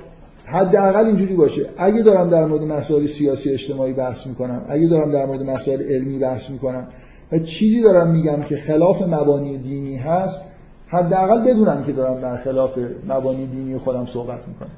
[0.46, 1.66] حداقل اینجوری باشه.
[1.78, 6.20] اگه دارم در مورد مسائل سیاسی اجتماعی بحث می‌کنم اگه دارم در مورد مسائل علمی
[6.20, 6.88] بحث می‌کنم
[7.32, 10.42] و چیزی دارم میگم که خلاف مبانی دینی هست
[10.88, 12.72] حداقل بدونم که دارم در خلاف
[13.08, 14.70] مبانی دینی خودم صحبت می‌کنم.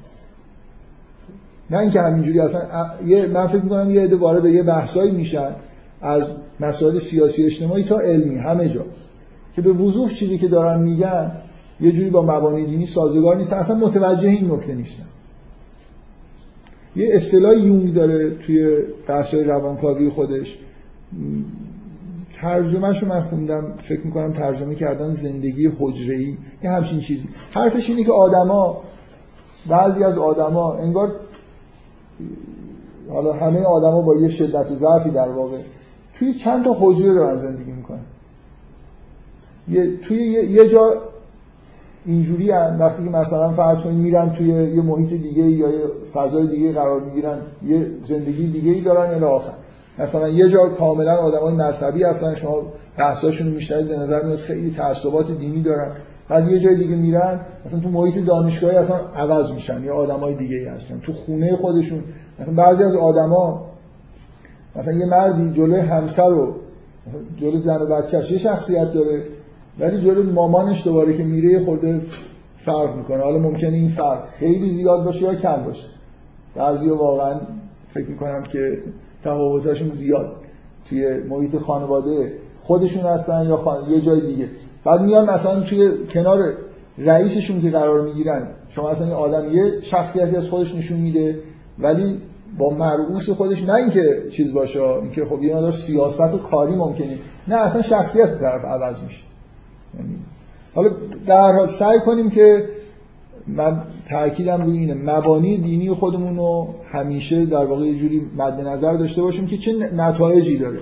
[1.70, 2.60] نه اینکه همینجوری اصلا
[3.06, 5.50] یه من فکر می‌کنم یه عده وارد یه بحثایی میشن
[6.00, 8.84] از مسائل سیاسی اجتماعی تا علمی همه جا.
[9.56, 11.32] که به وضوح چیزی که دارن میگن
[11.80, 15.04] یه جوری با مبانی دینی سازگار نیست اصلا متوجه این نکته نیستن.
[16.96, 18.76] یه اصطلاح یونگ داره توی
[19.08, 20.58] بحث‌های روانکاوی خودش.
[22.34, 27.28] ترجمهش رو من خوندم فکر می‌کنم ترجمه کردن زندگی حجره‌ای یه همچین چیزی.
[27.54, 28.82] حرفش اینه که آدما
[29.68, 31.12] بعضی از آدما انگار
[33.08, 35.58] حالا همه آدما با یه شدت و ضعفی در واقع
[36.18, 38.00] توی چند تا حجره دارن زندگی می‌کنن.
[39.68, 41.02] یه توی یه جا
[42.06, 45.84] اینجوری هم وقتی که مثلا فرض کنید میرن توی یه محیط دیگه یا یه
[46.14, 49.52] فضای دیگه قرار می‌گیرن یه زندگی دیگه ای دارن الی آخر.
[49.98, 52.62] مثلا یه جا کاملا آدمای مذهبی هستن شما
[52.98, 55.90] بحثاشون رو میشنوید به نظر میاد خیلی تعصبات دینی دارن.
[56.28, 60.56] بعد یه جای دیگه میرن مثلا تو محیط دانشگاهی اصلا عوض میشن یا آدمای دیگه
[60.56, 61.00] ای هستن.
[61.00, 62.04] تو خونه خودشون
[62.40, 63.66] مثلا بعضی از آدما
[64.76, 66.54] مثلا یه مردی جلوی همسر رو
[67.36, 69.22] جلوی زن و بچه‌ش یه شخصیت داره.
[69.78, 72.00] ولی جلوی مامانش دوباره که میره خورده
[72.56, 73.22] فرق می‌کنه.
[73.22, 75.86] حالا ممکنه این فرق خیلی زیاد باشه یا کم باشه.
[76.56, 77.40] بعضی واقعا
[77.94, 78.78] فکر می‌کنم که
[79.24, 80.36] تفاوتاشون زیاد
[80.88, 83.90] توی محیط خانواده خودشون هستن یا خان...
[83.90, 84.48] یه جای دیگه.
[84.84, 86.38] بعد میان مثلا توی کنار
[86.98, 91.38] رئیسشون که قرار می‌گیرن شما اصلا این آدم یه شخصیتی از خودش نشون میده
[91.78, 92.20] ولی
[92.58, 97.18] با مرعوس خودش نه اینکه چیز باشه اینکه خب یه مقدار سیاست و کاری ممکنه.
[97.48, 99.22] نه اصلا شخصیت طرف عوض میشه.
[100.74, 100.90] حالا
[101.26, 102.68] در حال سعی کنیم که
[103.46, 108.92] من تاکیدم روی اینه مبانی دینی خودمون رو همیشه در واقع یه جوری مد نظر
[108.92, 110.80] داشته باشیم که چه نتایجی داره.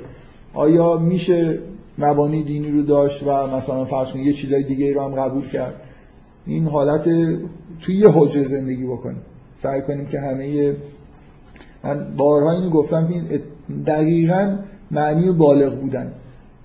[0.54, 1.58] آیا میشه
[1.98, 5.74] مبانی دینی رو داشت و مثلا فرض کنید یه چیزای دیگه رو هم قبول کرد؟
[6.46, 7.04] این حالت
[7.80, 9.22] توی یه حجره زندگی بکنیم.
[9.54, 10.76] سعی کنیم که همه
[11.84, 14.58] من بارها اینو گفتم که این دقیقا
[14.90, 16.12] معنی بالغ بودن.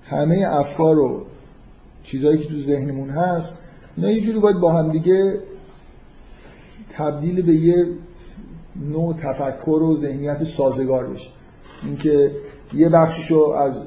[0.02, 1.26] همه افکار و
[2.06, 3.58] چیزهایی که تو ذهنمون هست
[3.96, 5.40] اینا یه جوری باید با هم دیگه
[6.90, 7.86] تبدیل به یه
[8.76, 11.30] نوع تفکر و ذهنیت سازگار بشه
[11.82, 12.32] اینکه
[12.74, 13.80] یه بخشیشو از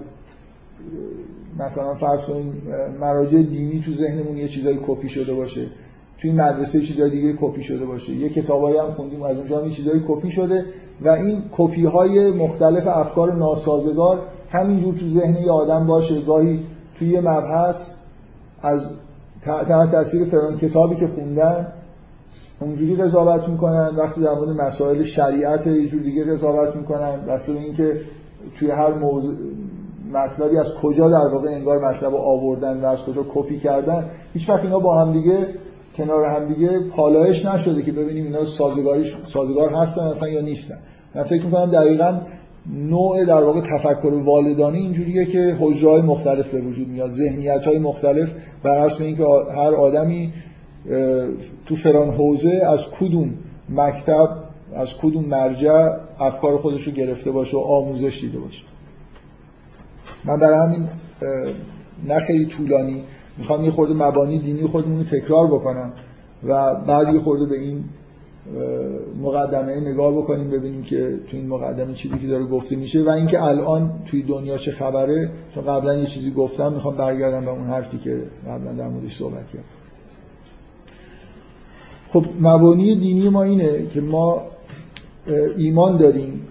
[1.59, 2.61] مثلا فرض کنیم
[2.99, 5.65] مراجع دینی تو ذهنمون یه چیزایی کپی شده باشه.
[6.22, 8.13] توی مدرسه چیزای دیگه کپی شده باشه.
[8.13, 10.65] یه کتابایی هم خوندیم از اونجا هم چیزایی کپی شده
[11.01, 16.22] و این کپی های مختلف افکار ناسازگار همینجور تو ذهن یه آدم باشه.
[16.22, 16.59] گاهی
[16.99, 17.89] توی یه مبحث
[18.62, 18.86] از
[19.41, 21.68] تحت تاثیر فلان کتابی که خوندن
[22.60, 23.95] اونجوری قضاوت می‌کنن.
[23.95, 27.26] وقتی در مورد مسائل شریعت یه جور دیگه قضاوت می‌کنن.
[27.26, 28.01] دست اینکه
[28.60, 29.36] توی هر موضوع
[30.14, 34.64] مطلبی از کجا در واقع انگار مطلب آوردن و از کجا کپی کردن هیچ وقت
[34.64, 35.47] اینا با هم دیگه
[35.97, 40.76] کنار هم دیگه پالایش نشده که ببینیم اینا سازگاریش سازگار هستن اصلا یا نیستن.
[41.16, 42.20] من فکر می‌کنم دقیقا
[42.68, 48.32] نوع در واقع تفکر والدانی اینجوریه که حجرهای مختلف به وجود میاد ذهنیت های مختلف
[48.64, 49.24] بر اساس اینکه
[49.55, 50.34] هر آدمی
[51.66, 53.34] تو فران حوزه از کدوم
[53.70, 54.30] مکتب
[54.76, 58.64] از کدوم مرجع افکار خودش رو گرفته باشه و آموزش دیده باشه.
[60.26, 60.88] من برای همین
[62.07, 63.03] نه خیلی طولانی
[63.38, 65.93] می‌خوام یه خورده مبانی دینی خودمون رو تکرار بکنم
[66.43, 67.84] و بعد یه خورده به این
[69.21, 73.03] مقدمه نگاه بکنیم ببینیم که تو این مقدمه چیزی که داره گفته میشه.
[73.03, 77.51] و اینکه الان توی دنیا چه خبره چون قبلا یه چیزی گفتم می‌خوام برگردم به
[77.51, 79.65] اون حرفی که قبلا در موردش صحبت کردم.
[82.07, 84.41] خب مبانی دینی ما اینه که ما
[85.57, 86.41] ایمان داریم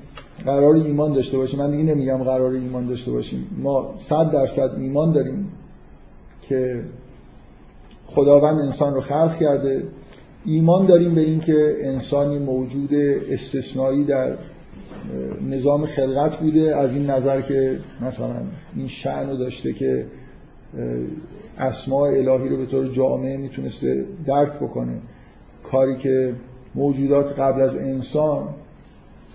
[0.45, 1.61] قرار ایمان داشته باشیم.
[1.61, 3.47] من دیگه نمیگم قرار ایمان داشته باشیم.
[3.63, 5.53] ما صد درصد ایمان داریم
[6.43, 6.83] که
[8.07, 9.83] خداوند انسان رو خلق کرده.
[10.45, 12.95] ایمان داریم به اینکه انسانی موجود
[13.31, 14.39] استثنایی در
[15.49, 16.77] نظام خلقت بوده.
[16.77, 18.35] از این نظر که مثلا
[18.77, 20.07] این شعن رو داشته که
[21.59, 24.99] اسماع الهی رو به طور جامعه می‌تونسته درک بکنه.
[25.63, 26.35] کاری که
[26.75, 28.49] موجودات قبل از انسان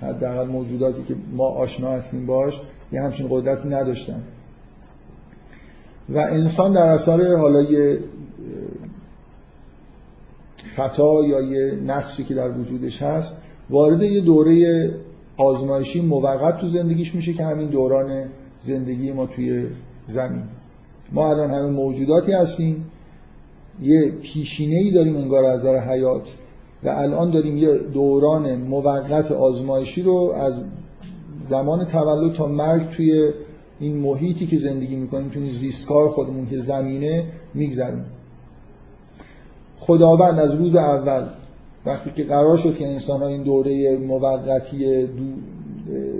[0.01, 4.23] حداقل موجوداتی که ما آشنا هستیم باش یه همچین قدرتی نداشتن.
[6.09, 7.99] و انسان در اثر حالا یه
[10.63, 13.37] خطا یا یه نقشی که در وجودش هست
[13.69, 14.89] وارد یه دوره
[15.37, 18.25] آزمایشی موقت تو زندگیش میشه که همین دوران
[18.61, 19.65] زندگی ما توی
[20.07, 20.43] زمین.
[21.11, 22.85] ما الان همه موجوداتی هستیم
[23.81, 26.27] یه پیشینه ای داریم انگار از نظر حیات
[26.83, 30.63] و الان داریم یه دوران موقت آزمایشی رو از
[31.43, 33.31] زمان تولد تا مرگ توی
[33.79, 38.05] این محیطی که زندگی می‌کنیم توی زیستکار خودمون که زمینه میگذریم
[39.85, 41.27] خداوند از روز اول
[41.85, 45.07] وقتی که قرار شد که انسان ها این دوره موقتی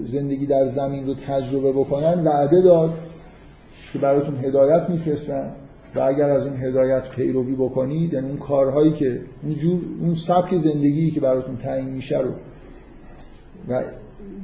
[0.05, 2.93] زندگی در زمین رو تجربه بکنن وعده داد
[3.93, 5.51] که براتون هدایت میفرستن
[5.95, 10.55] و اگر از این هدایت پیروی بکنید یعنی اون کارهایی که اون جور اون سبک
[10.55, 12.31] زندگی که براتون تعیین میشه رو
[13.67, 13.83] و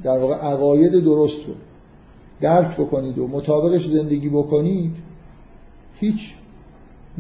[0.04, 1.54] در واقع عقاید درست رو
[2.42, 4.96] درک بکنید و مطابقش زندگی بکنید
[6.00, 6.36] هیچ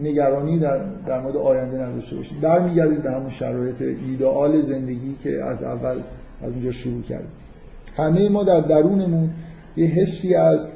[0.03, 5.63] نگرانی در, در مورد آینده نداشته باشید برمیگردید به همون شرایط ایدئال زندگی که از
[5.63, 6.01] اول
[6.41, 7.31] از اونجا شروع کردیم.
[7.97, 9.29] همه ما در درونمون
[9.77, 10.67] یه حسی از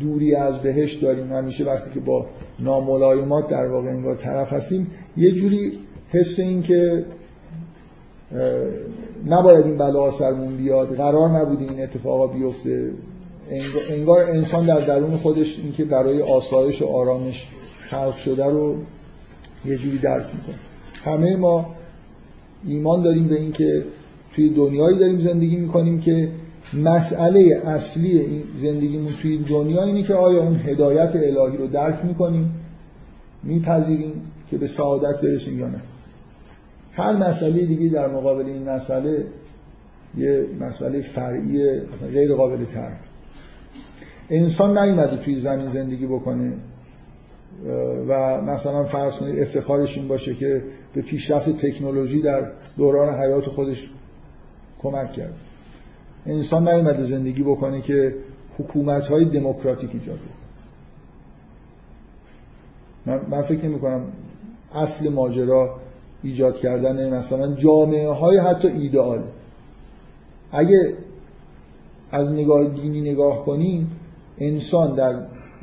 [0.00, 1.32] دوری از بهشت داریم.
[1.32, 2.26] همیشه وقتی که با
[2.58, 5.72] ناملایمات در واقع انگار طرف هستیم یه جوری
[6.08, 7.04] حس این که
[9.26, 10.96] نباید این بلا سرمون بیاد.
[10.96, 12.90] قرار نبوده این اتفاقا بیفته.
[13.90, 17.48] انگار انسان در درون خودش اینکه برای آسایش و آرامش
[17.90, 18.76] خلق شده رو
[19.64, 20.56] یه جوری درک می‌کنه.
[21.04, 21.74] همه ما
[22.66, 23.84] ایمان داریم به اینکه
[24.34, 26.28] توی دنیایی داریم زندگی می‌کنیم که
[26.74, 32.54] مسئله اصلی این زندگیمون توی دنیا اینه که آیا اون هدایت الهی رو درک می‌کنیم
[33.42, 34.12] میپذیریم
[34.50, 35.80] که به سعادت برسیم یا نه.
[36.92, 39.24] هر مسئله دیگه در مقابل این مسئله
[40.16, 41.80] یه مسئله فرعی
[42.12, 42.92] غیر قابل تر
[44.30, 46.52] انسان نیومده توی زمین زندگی بکنه.
[48.08, 50.62] و مثلا فرض کنید افتخارش این باشه که
[50.94, 53.90] به پیشرفت تکنولوژی در دوران حیات خودش
[54.82, 55.34] کمک کرد.
[56.26, 58.14] انسان نیومده زندگی بکنه که
[58.58, 60.18] حکومت های دموکراتیک ایجاد
[63.06, 64.02] من, من فکر نمی کنم
[64.74, 65.80] اصل ماجرا
[66.22, 69.22] ایجاد کردن مثلا جامعه های حتی ایدئال.
[70.52, 70.94] اگه
[72.10, 73.90] از نگاه دینی نگاه کنیم
[74.38, 75.14] انسان در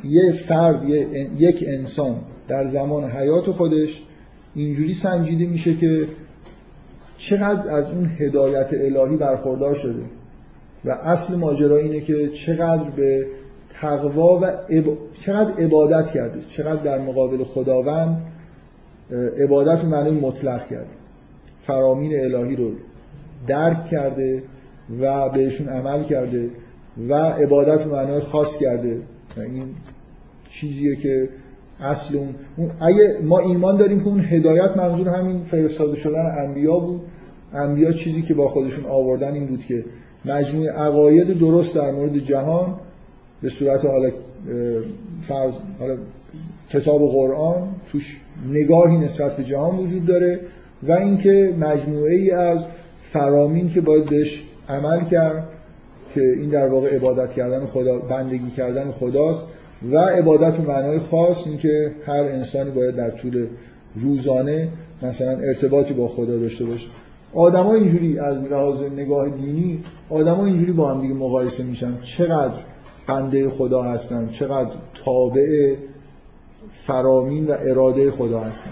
[0.04, 0.90] یه فرد
[1.38, 2.16] یک انسان
[2.48, 4.04] در زمان حیات خودش
[4.56, 6.08] اینجوری سنجیده میشه که
[7.18, 10.04] چقدر از اون هدایت الهی برخوردار شده.
[10.86, 13.28] و اصل ماجرا اینه که چقدر به
[13.82, 14.52] تقوا و
[15.20, 18.22] چقدر عبادت کرده چقدر در مقابل خداوند
[19.40, 20.88] عبادت رو معنی مطلق کرده.
[21.62, 22.72] فرامین الهی رو
[23.48, 24.44] درک کرده
[25.00, 26.50] و بهشون عمل کرده
[27.10, 29.02] و عبادت رو معنای خاص کرده.
[29.40, 29.64] این
[30.50, 31.30] چیزیه که
[31.80, 37.02] اصل اون اگه ما ایمان داریم که اون هدایت منظور همین فرستاده شدن انبیا بود
[37.54, 39.86] انبیا چیزی که با خودشون آوردن این بود که
[40.26, 42.76] مجموعه عقاید درست در مورد جهان
[43.42, 44.12] به صورت حالا
[45.22, 45.98] فرض حالا
[46.70, 50.40] کتاب و قرآن توش نگاهی نسبت به جهان وجود داره
[50.84, 52.66] و اینکه مجموعه ای از
[53.02, 55.48] فرامین که باید بهش عمل کرد
[56.16, 59.44] که این در واقع عبادت کردن خدا بندگی کردن خداست
[59.92, 63.48] و عبادت به معنای خاص اینکه هر انسانی باید در طول
[63.96, 64.70] روزانه
[65.02, 66.88] مثلا ارتباطی با خدا داشته باشه.
[67.34, 71.98] آدما اینجوری از لحاظ نگاه دینی آدما اینجوری با هم دیگه مقایسه میشن.
[72.02, 72.54] چقدر
[73.08, 74.72] بنده خدا هستن چقدر
[75.06, 75.76] تابع
[76.72, 78.72] فرامین و اراده خدا هستن.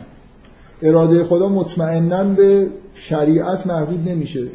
[0.82, 4.48] اراده خدا مطمئنا به شریعت محدود نمیشه.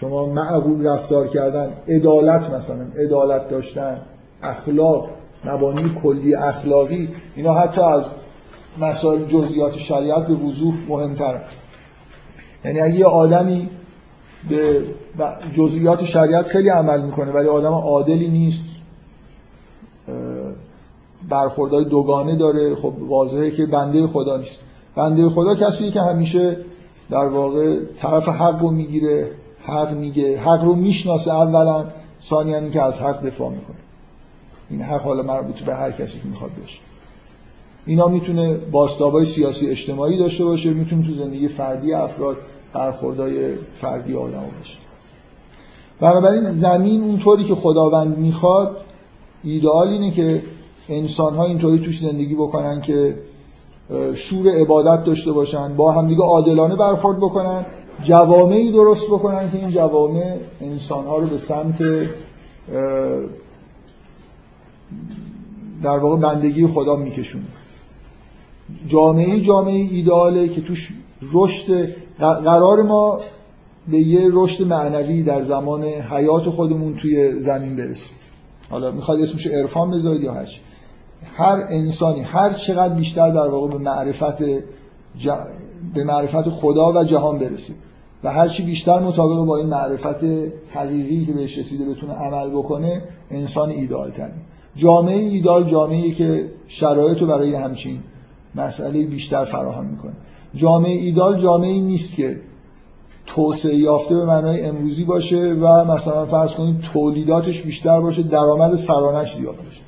[0.00, 4.00] شما معقول رفتار کردن عدالت مثلا عدالت داشتن
[4.42, 5.08] اخلاق
[5.44, 8.10] مبانی کلی اخلاقی اینا حتی از
[8.80, 11.42] مسائل جزئیات شریعت به وضوح مهمتره.
[12.64, 13.70] یعنی اگه یه آدمی
[14.48, 14.82] به
[15.52, 18.64] جزئیات شریعت خیلی عمل می‌کنه ولی آدم عادلی نیست
[21.28, 24.60] برخوردهای دوگانه داره خب واضحه که بنده خدا نیست.
[24.96, 26.56] بنده خدا کسی که همیشه
[27.10, 29.30] در واقع طرف حق رو می‌گیره.
[29.66, 31.86] حق میگه حق رو می‌شناسه اولا
[32.22, 33.76] ثانیا که از حق دفاع می‌کنه.
[34.70, 36.78] این حق حالا مربوط به هر کسی که می‌خواد باشه.
[37.86, 42.36] اینا می‌تونه باستابای سیاسی اجتماعی داشته باشه می‌تونه تو زندگی فردی افراد
[42.72, 44.78] برخوردهای فردی آدم باشه.
[46.00, 48.76] بنابراین زمین اونطوری که خداوند می‌خواد
[49.44, 50.42] ایدئال اینه که
[50.88, 53.18] انسان ها اینطوری توش زندگی بکنن که
[54.14, 57.66] شور عبادت داشته باشن با همدیگه عادلانه برخورد بکنن.
[58.02, 61.78] جوامعی درست بکنن که این جوامع انسان ها رو به سمت
[65.82, 67.44] در واقع بندگی خدا میکشونه.
[68.86, 70.92] جامعه جامعه ایداله که توش
[71.32, 73.20] رشد قرار ما
[73.88, 78.16] به یه رشد معنوی در زمان حیات خودمون توی زمین برسیم.
[78.70, 80.60] حالا می‌خواد اسمش عرفان بذارید یا هرچی.
[81.36, 84.42] هر انسانی هر چقدر بیشتر در واقع به معرفت
[85.94, 87.76] به معرفت خدا و جهان برسید.
[88.24, 90.24] و هر چی بیشتر مطابق با این معرفت
[90.74, 94.32] حقیقی که بهش رسیده بتونه عمل بکنه انسان ایدال تری
[94.76, 97.98] جامعه ایدال جامعه که شرایط رو برای همچین
[98.54, 100.12] مسئله بیشتر فراهم می‌کنه.
[100.54, 102.40] جامعه ایدال جامعه نیست که
[103.26, 109.34] توسعه یافته به معنای امروزی باشه و مثلا فرض کنید تولیداتش بیشتر باشه درآمد سرانش
[109.34, 109.80] زیاد باشه.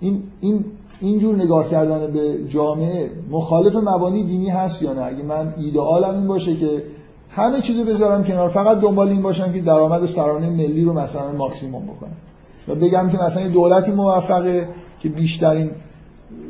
[0.00, 0.64] این این
[1.00, 6.26] اینجور نگاه کردن به جامعه مخالف مبانی دینی هست یا نه؟ اگه من ایدئالم این
[6.26, 6.82] باشه که
[7.30, 11.82] همه چیزو بذارم کنار فقط دنبال این باشم که درآمد سرانه ملی رو مثلا ماکسیموم
[11.82, 12.16] بکنم.
[12.68, 14.68] و بگم که مثلا دولتی موفقه
[15.00, 15.70] که بیشترین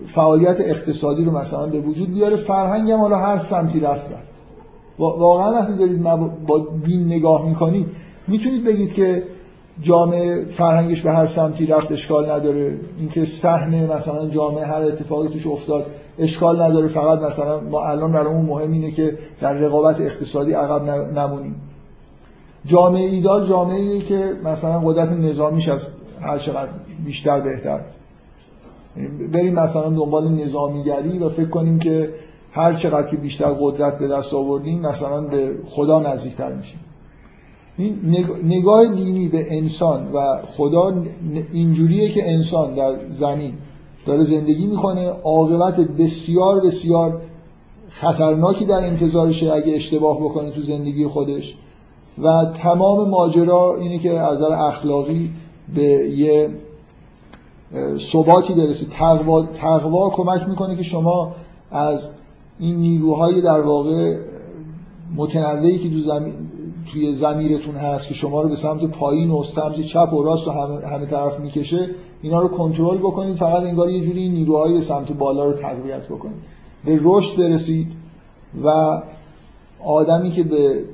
[0.07, 2.37] فعالیت اقتصادی رو مثلا به وجود بیاره.
[2.37, 4.11] فرهنگ هم حالا هر سمتی رفت
[4.99, 6.03] واقعا وقتی دارید
[6.47, 7.87] با دین نگاه می‌کنید
[8.29, 9.23] می‌تونید بگید که
[9.83, 12.79] جامعه فرهنگش به هر سمتی رفت اشکال نداره.
[12.99, 15.87] اینکه صحنه مثلا جامعه هر اتفاقی توش افتاد
[16.19, 16.89] اشکال نداره.
[16.89, 20.83] فقط مثلا ما الان برامون مهم اینه که در رقابت اقتصادی عقب
[21.19, 21.55] نمونیم.
[22.65, 25.89] جامعه ایدال جامعه که مثلا قدرت نظامیش از
[26.21, 26.71] هر چقدر
[27.05, 27.81] بیشتر بهتر.
[29.33, 32.11] بریم مثلا دنبال نظامیگری و فکر کنیم که
[32.53, 36.81] هر چقدر که بیشتر قدرت به دست آوردیم مثلا به خدا نزدیکتر میشیم.
[38.45, 41.05] نگاه دینی به انسان و خدا
[41.53, 43.55] اینجوریه که انسان در زمین
[44.07, 45.09] داره زندگی می‌کنه.
[45.09, 47.21] عاقبت بسیار بسیار
[47.89, 51.55] خطرناکی در انتظارشه اگه اشتباه بکنه تو زندگی خودش.
[52.23, 55.31] و تمام ماجرا اینه که از نظر اخلاقی
[55.75, 56.51] به یه
[57.99, 58.87] ثباتی برسه.
[58.87, 61.33] تقوا, تقوا کمک می‌کنه که شما
[61.71, 62.09] از
[62.59, 64.17] این نیروهای در واقع
[65.17, 66.35] متنوعی که تو زمین
[66.93, 70.51] توی زمیرتون هست که شما رو به سمت پایین و سمت چپ و راست و
[70.51, 71.91] همه, همه طرف می‌کشه
[72.23, 76.37] اینا رو کنترل بکنید فقط انگار یه جوری نیروهای به سمت بالا رو تقویت بکنید.
[76.85, 77.87] به رشد برسید
[78.65, 79.03] و
[79.85, 80.85] آدمی که به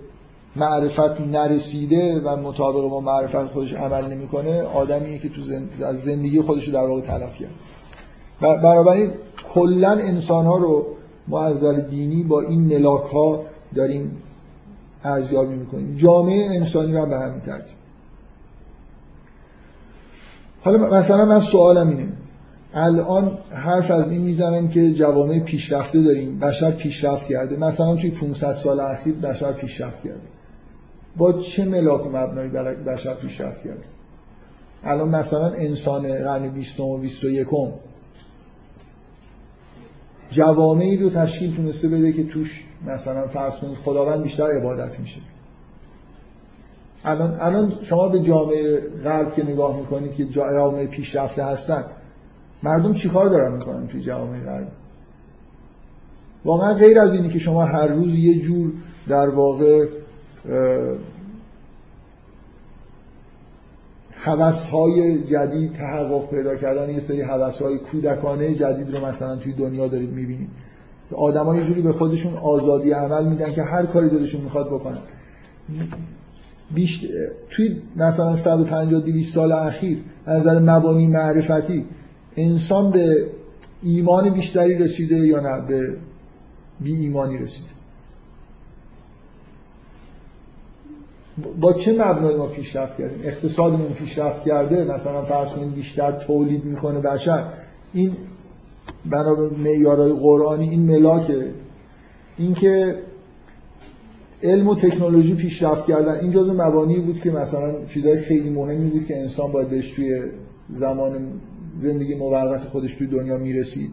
[0.56, 5.40] معرفت نرسیده و مطابق با معرفت خودش عمل نمی‌کنه آدمیه که تو
[5.84, 7.50] از زندگی خودش رو در واقع تلف کرد.
[8.40, 9.10] بنابراین
[9.54, 10.86] کلا انسان ها رو
[11.28, 13.42] ما از دینی با این ملاک ها
[13.74, 14.22] داریم
[15.04, 15.96] ارزیابی می‌کنیم.
[15.96, 17.76] جامعه انسانی رو به همین ترتیب
[20.66, 22.08] حالا مثلا من سوالم اینه.
[22.74, 27.56] الان حرف از این می‌زنن که جوامع پیشرفته داریم بشر پیشرفت کرده.
[27.56, 30.20] مثلا توی 500 سال اخیر بشر پیشرفت کرده.
[31.16, 32.50] با چه ملاک مبنایی
[32.86, 33.84] بشر پیشرفت کرده؟
[34.84, 37.46] الان مثلا انسان قرن 20 و 21
[40.30, 45.20] جوامعی رو تشکیل تونسته بده که توش مثلا فرض کنید خداوند بیشتر عبادت میشه.
[47.04, 51.84] الان الان شما به جامعه غرب که نگاه می‌کنید که جامعه پیشرفته هستن
[52.62, 54.70] مردم چیکار دارن می‌کنن توی جوامع غربی
[56.44, 58.72] واقعا غیر از اینی که شما هر روز یه جور
[59.08, 59.86] در واقع
[64.72, 70.10] های جدید تحقق پیدا کردن یه سری های کودکانه جدید رو مثلا توی دنیا دارید
[70.10, 70.48] می‌بینید.
[71.10, 74.98] که آدم یه جوری به خودشون آزادی عمل میدن که هر کاری دلشون می‌خواد بکنن.
[76.70, 77.06] بیشت...
[77.50, 81.84] توی مثلا 150 200 سال اخیر از نظر مبانی معرفتی
[82.36, 83.26] انسان به
[83.82, 85.96] ایمان بیشتری رسیده یا نه؟ به
[86.80, 87.68] بی ایمانی رسیده.
[91.60, 97.00] با چه مبنای ما پیشرفت کردیم؟ اقتصادمون پیشرفت کرده مثلا فرض کنید بیشتر تولید می‌کنه
[97.00, 97.44] بشر.
[97.92, 98.16] این
[99.10, 101.50] بنا به معیارهای قرآنی این ملاکه.
[102.38, 102.98] اینکه
[104.42, 109.06] علم و تکنولوژی پیشرفت کردن این جزء مبانی بود که مثلا چیزهای خیلی مهمی بود
[109.06, 110.22] که انسان باید بهش توی
[110.70, 111.40] زمان
[111.78, 113.90] زندگی موقت خودش توی دنیا می‌رسید.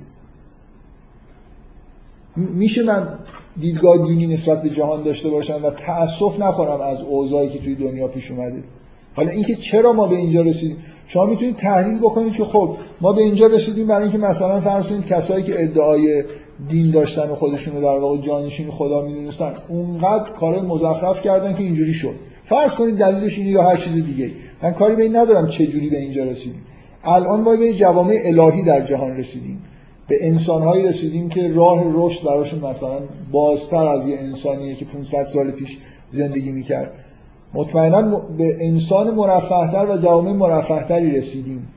[2.36, 3.08] میشه من
[3.60, 8.08] دیدگاه دینی نسبت به جهان داشته باشم و تأسف نخورم از اوضاعی که توی دنیا
[8.08, 8.64] پیش اومده.
[9.16, 10.78] حالا اینکه چرا ما به اینجا رسیدیم؟
[11.08, 15.06] شما می‌تونید تحلیل بکنید که خب ما به اینجا رسیدیم برای اینکه مثلا فرض کنید
[15.06, 16.24] کسایی که ادعای
[16.70, 21.94] دین داشتن و خودشونو در واقع جانشین خدا می‌دونستن اونقدر کار مزخرف کردن که اینجوری
[21.94, 22.16] شد.
[22.44, 24.32] فرض کنید دلیلش اینه یا هر چیز دیگه
[24.64, 26.62] من کاری به این ندارم چه جوری به اینجا رسیدیم.
[27.04, 29.60] الان ما به جوامع الهی در جهان رسیدیم.
[30.08, 33.00] به انسانهایی رسیدیم که راه رشد براشون مثلا
[33.32, 35.78] بازتر از یه انسانیه که 500 سال پیش
[36.12, 36.92] زندگی می‌کرد.
[37.54, 41.68] مطمئنا به انسان مرفهتر و جوامع مرفهتری رسیدیم.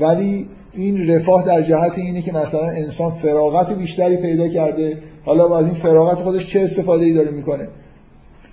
[0.00, 4.98] ولی این رفاه در جهت اینه که مثلا انسان فراغت بیشتری پیدا کرده.
[5.24, 7.68] حالا از این فراغت خودش چه استفاده ای داره می‌کنه؟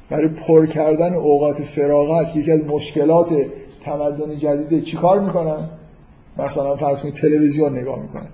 [0.10, 3.30] برای پر کردن اوقات فراغت یکی از مشکلات
[3.86, 5.70] تمدن جدیده چیکار می‌کنن؟
[6.38, 8.30] مثلا فرض کنید تلویزیون نگاه می‌کنن.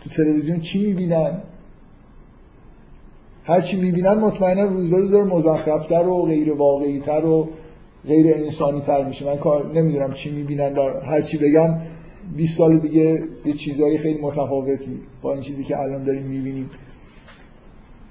[0.00, 1.38] تو تلویزیون چی می‌بینن؟
[3.44, 7.48] هر چی می‌بینن مطمئنا روز به روز مزخرفتر و غیر واقعیتر و
[8.06, 9.26] غیر انسانی تر میشه.
[9.26, 11.74] من کار نمی‌دونم چی می‌بینن در هر چی بگم
[12.36, 16.70] 20 سال دیگه یه چیزهای خیلی متفاوتی با این چیزی که الان داریم می‌بینیم.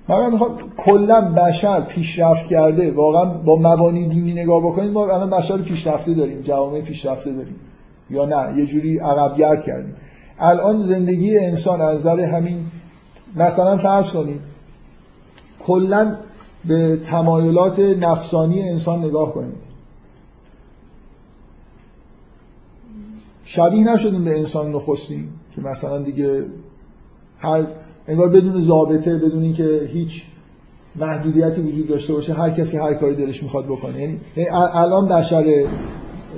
[0.09, 5.57] من می‌خوام کلا بشر پیشرفت کرده واقعا با مبانی دینی نگاه بکنید ما الان بشر
[5.57, 7.55] پیشرفته داریم جوامع پیشرفته داریم.
[8.09, 9.95] یا نه یه جوری عقبگرد کردیم.
[10.39, 12.65] الان زندگی انسان از نظر همین
[13.35, 14.41] مثلا فرض کنید
[15.59, 16.15] کلا
[16.65, 19.69] به تمایلات نفسانی انسان نگاه کنید.
[23.43, 26.45] شبیه نشدیم به انسان نخستیم که مثلا دیگه
[27.39, 27.67] هر
[28.07, 30.23] انگار بدون ضابطه بدون اینکه هیچ
[30.95, 34.01] محدودیتی وجود داشته باشه هر کسی هر کاری دلش می‌خواد بکنه.
[34.01, 35.65] یعنی, یعنی الان بشر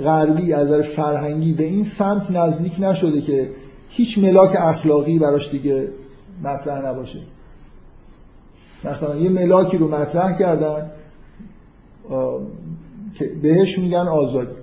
[0.04, 3.50] غربی از نظر فرهنگی به این سمت نزدیک نشده که
[3.94, 5.88] هیچ ملاک اخلاقی براش دیگه
[6.44, 7.20] مطرح نباشه.
[8.84, 10.92] مثلا یه ملاکی رو مطرح کردن
[13.16, 14.56] که بهش میگن آزادی.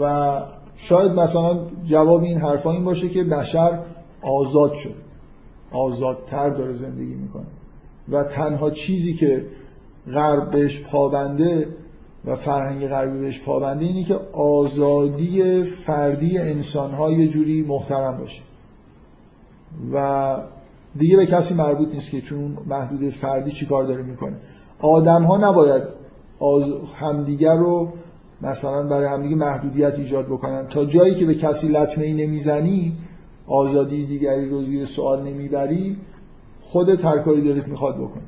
[0.00, 0.42] و
[0.76, 3.78] شاید مثلا جواب این حرفا این باشه که بشر
[4.22, 4.94] آزاد شد.
[5.72, 7.46] آزادتر داره زندگی می‌کنه.
[8.08, 9.46] و تنها چیزی که
[10.12, 11.68] غرب بهش پابنده
[12.26, 18.42] و فرهنگ غربی بهش پابنده اینه که آزادی فردی انسان ها یه جوری محترم باشه.
[19.92, 20.36] و
[20.96, 24.36] دیگه به کسی مربوط نیست که تو اون محدود فردی چی کار داره می‌کنه.
[24.80, 25.82] آدم ها نباید
[26.96, 27.92] همدیگر رو
[28.42, 30.66] مثلا برای همدیگه محدودیت ایجاد بکنن.
[30.66, 32.96] تا جایی که به کسی لطمه ای نمی‌زنی
[33.46, 35.96] آزادی دیگری رو زیر سوال نمی‌بری
[36.60, 38.20] خودت هر کاری دلت می‌خواد بکن.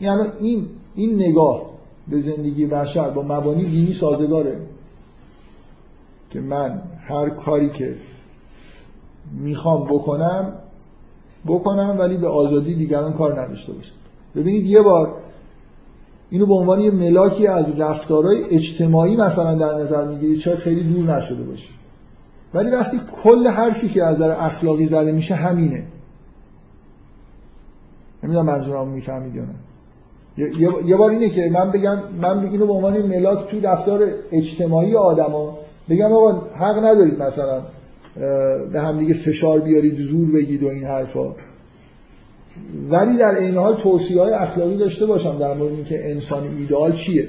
[0.00, 1.71] یعنی این این نگاه
[2.08, 4.60] به زندگی بشر با مبانی دینی سازگاره.
[6.30, 7.96] که من هر کاری که
[9.32, 10.52] می‌خوام بکنم
[11.46, 13.92] بکنم ولی به آزادی دیگران کار نداشته باشم.
[14.36, 15.14] ببینید یه بار
[16.30, 21.16] اینو به عنوان یه ملاکی از رفتارهای اجتماعی مثلا در نظر می‌گیرید شاید خیلی دور
[21.16, 21.68] نشده باشه.
[22.54, 25.86] ولی وقتی کل حرفی که از نظر اخلاقی زده میشه همینه.
[28.22, 29.54] نمی‌دونم منظورم می‌فهمید یا نه.
[30.86, 35.58] یه بار اینه که من بگم من اینو به عنوان ملاک توی رفتار اجتماعی آدما
[35.88, 37.62] بگم آقا حق ندارید مثلا
[38.72, 41.34] به هم دیگه فشار بیارید زور بگید و این حرفا.
[42.90, 47.28] ولی در این حال توصیه های اخلاقی داشته باشم در مورد اینکه انسان ایدئال چیه.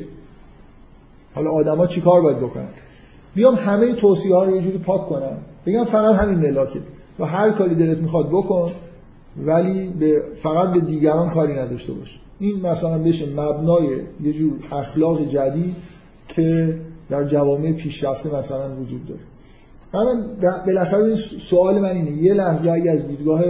[1.36, 2.68] حالا آدما چیکار باید بکنن؟
[3.36, 5.38] بیام همه توصیه ها رو یه جوری پاک کنم.
[5.66, 6.80] بگم فقط همین ملاکه.
[7.20, 8.72] و هر کاری دلت می‌خواد بکن
[9.38, 12.20] ولی به فقط به دیگران کاری نداشته باش.
[12.44, 13.88] این مثلا بشه مبنای
[14.24, 15.76] یه جور اخلاق جدید
[16.28, 16.78] که
[17.10, 19.22] در جوامع پیشرفته مثلا وجود داره.
[19.94, 20.28] من
[20.66, 22.12] بالاخره سوال من اینه.
[22.12, 23.42] یه لحظه از دیدگاه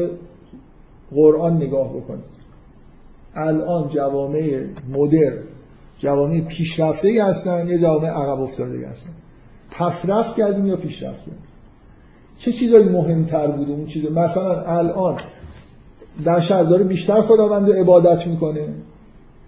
[1.12, 2.34] قرآن نگاه بکنید.
[3.36, 5.34] الان جوامع مدر
[6.00, 9.12] جوامع پیشرفته ای هستن یا جوامع عقب افتاده هستن.
[9.72, 11.44] پسرفت کردیم یا پیشرفت کردیم؟
[12.38, 15.20] چه چیزایی مهمتر بود اون چیز؟ مثلا الان
[16.26, 18.62] بشر داره بیشتر خداوند رو عبادت می‌کنه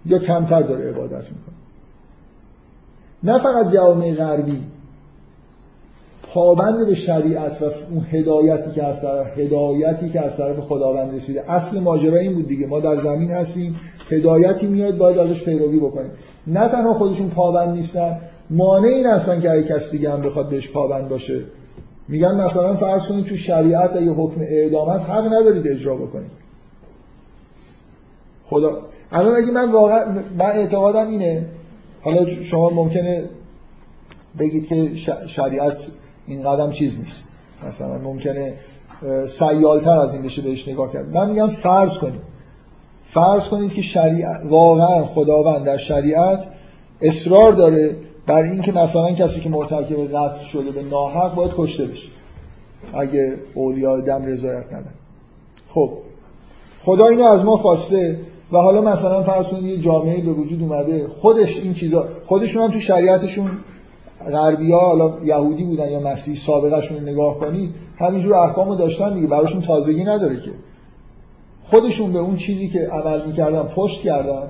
[0.06, 1.56] یا کمتر داره عبادت می‌کنه.
[3.22, 4.62] نه فقط جوامع غربی
[6.22, 11.50] پابند به شریعت و اون هدایتی که از طرف هدایتی که از طرف خداوند رسیده.
[11.50, 12.66] اصل ماجرا این بود دیگه.
[12.66, 13.76] ما در زمین هستیم
[14.08, 16.10] هدایتی میاد باید ازش پیروی بکنیم.
[16.46, 18.18] نه تنها خودشون پابند نیستن
[18.50, 21.40] مانع این هستن که اگه کس دیگه هم بخواد بهش پابند باشه.
[22.08, 26.45] میگن مثلا فرض کنید تو شریعت اگه حکم اعدام هست حق ندارید اجرا بکنید.
[28.50, 28.78] خدا.
[29.12, 30.04] الان اگه من واقعا
[30.38, 31.46] من اعتقادم اینه.
[32.02, 33.28] حالا شما ممکنه
[34.38, 34.90] بگید که
[35.26, 35.88] شریعت
[36.26, 37.24] این قدم چیز نیست.
[37.68, 38.54] مثلا ممکنه
[39.26, 41.16] سیالتر از این بشه بهش نگاه کرد.
[41.16, 42.20] من میگم فرض کنید.
[43.04, 46.48] فرض کنید که شریعت واقعا خداوند در شریعت
[47.00, 47.96] اصرار داره
[48.26, 52.08] بر اینکه مثلا کسی که مرتکب قتل شده به ناحق باید کشته بشه.
[52.94, 54.94] اگه اولیاء دم رضایت ندن
[55.68, 55.92] خب.
[56.80, 58.18] خدا اینو از ما خواسته.
[58.52, 62.70] و حالا مثلا فرض کنید یه جامعه به وجود اومده خودش این چیزا خودشون هم
[62.70, 63.50] تو شریعتشون
[64.32, 69.62] غربی ها حالا یهودی بودن یا مسیحی سابقهشون نگاه کنید همینجور احکامو داشتن دیگه براشون
[69.62, 70.50] تازگی نداره که.
[71.62, 74.42] خودشون به اون چیزی که عمل می‌کردن پشت کردن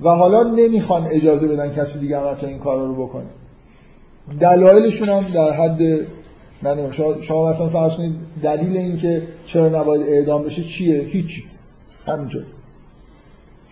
[0.00, 3.26] و حالا نمی‌خوان اجازه بدن کسی دیگه هم این کارا رو بکنه.
[4.40, 5.80] دلایلشون هم در حد
[6.62, 6.90] نه
[7.20, 11.44] شما مثلا فرض کنید دلیل این که چرا نباید اعدام بشه چیه؟ هیچی.
[12.06, 12.42] همینطور.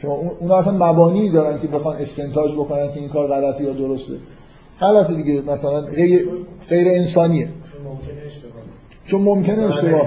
[0.02, 4.14] شما اون اصلا مبانی دارن که بخوان استنتاج بکنن که این کار غلطه یا درسته.
[4.80, 6.28] غلطه دیگه مثلا غیر,
[6.68, 7.48] غیر انسانیه.
[9.06, 10.06] چون ممکنه اشتباه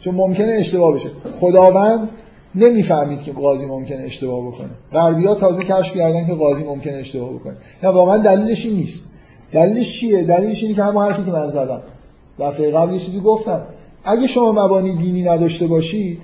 [0.00, 1.10] چون ممکنه اشتباه بشه.
[1.32, 2.10] خداوند
[2.54, 4.70] نمی‌فهمید که قاضی ممکنه اشتباه بکنه.
[4.92, 7.56] غربیا تازه کشف کردن که قاضی ممکنه اشتباه بکنه.
[7.82, 9.04] نه واقعا دلیلش این نیست.
[9.52, 11.82] دلیلش چیه؟ دلیلش اینه که همون حرفی که من زدم.
[12.38, 13.66] دفعه قبل یه چیزی گفتم.
[14.04, 16.22] اگه شما مبانی دینی نداشته باشید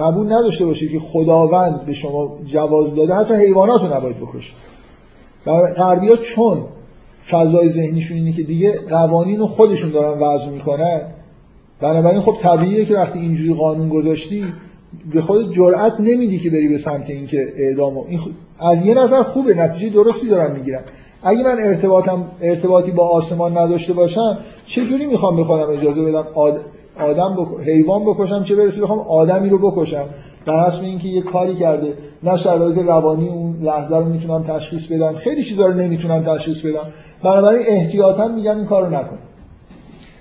[0.00, 4.54] قبول نداشته باشید که خداوند به شما جواز داده حتی حیوانات رو نباید بکشید
[5.76, 6.64] غربیا چون
[7.30, 11.00] فضای ذهنیشون اینه که دیگه قوانین رو خودشون دارن وضع می‌کنن
[11.80, 14.44] بنابراین خب طبیعیه که وقتی اینجوری قانون گذاشتی
[15.12, 18.20] به خود جرأت نمیدی که بری به سمت اینکه اعدام این
[18.58, 20.82] از یه نظر خوبه نتیجه درستی دارم می‌گیرم
[21.22, 26.26] اگه من ارتباطم ارتباطی با آسمان نداشته باشم چه جوری می‌خوام بخوام اجازه بدم
[26.98, 27.68] آدم بک...
[27.68, 30.08] حیوان بکشم چه برسه بخوام آدمی رو بکشم.
[30.46, 31.94] در اصل اینکه یه کاری کرده.
[32.22, 35.16] نه شرایط روانی اون لحظه رو می‌تونم تشخیص بدم.
[35.16, 36.86] خیلی چیزا رو نمی‌تونم تشخیص بدم.
[37.22, 39.18] بنابراین احتیاطا میگم این کارو نکن.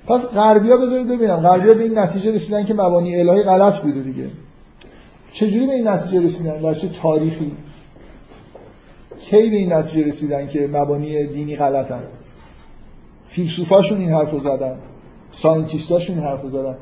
[0.08, 1.38] پس غربیا بذارید ببینم.
[1.38, 4.28] غربیا به این نتیجه رسیدن که مبانی الهی غلط بوده دیگه.
[5.32, 7.52] چجوری به این نتیجه رسیدن؟ در چه تاریخی؟
[9.20, 12.04] کی به این نتیجه رسیدن که مبانی دینی غلطن؟
[13.26, 14.78] فیلسوفاشون این حرفو زدن.
[15.32, 16.76] ساینتیستاشون این حرفو زدن.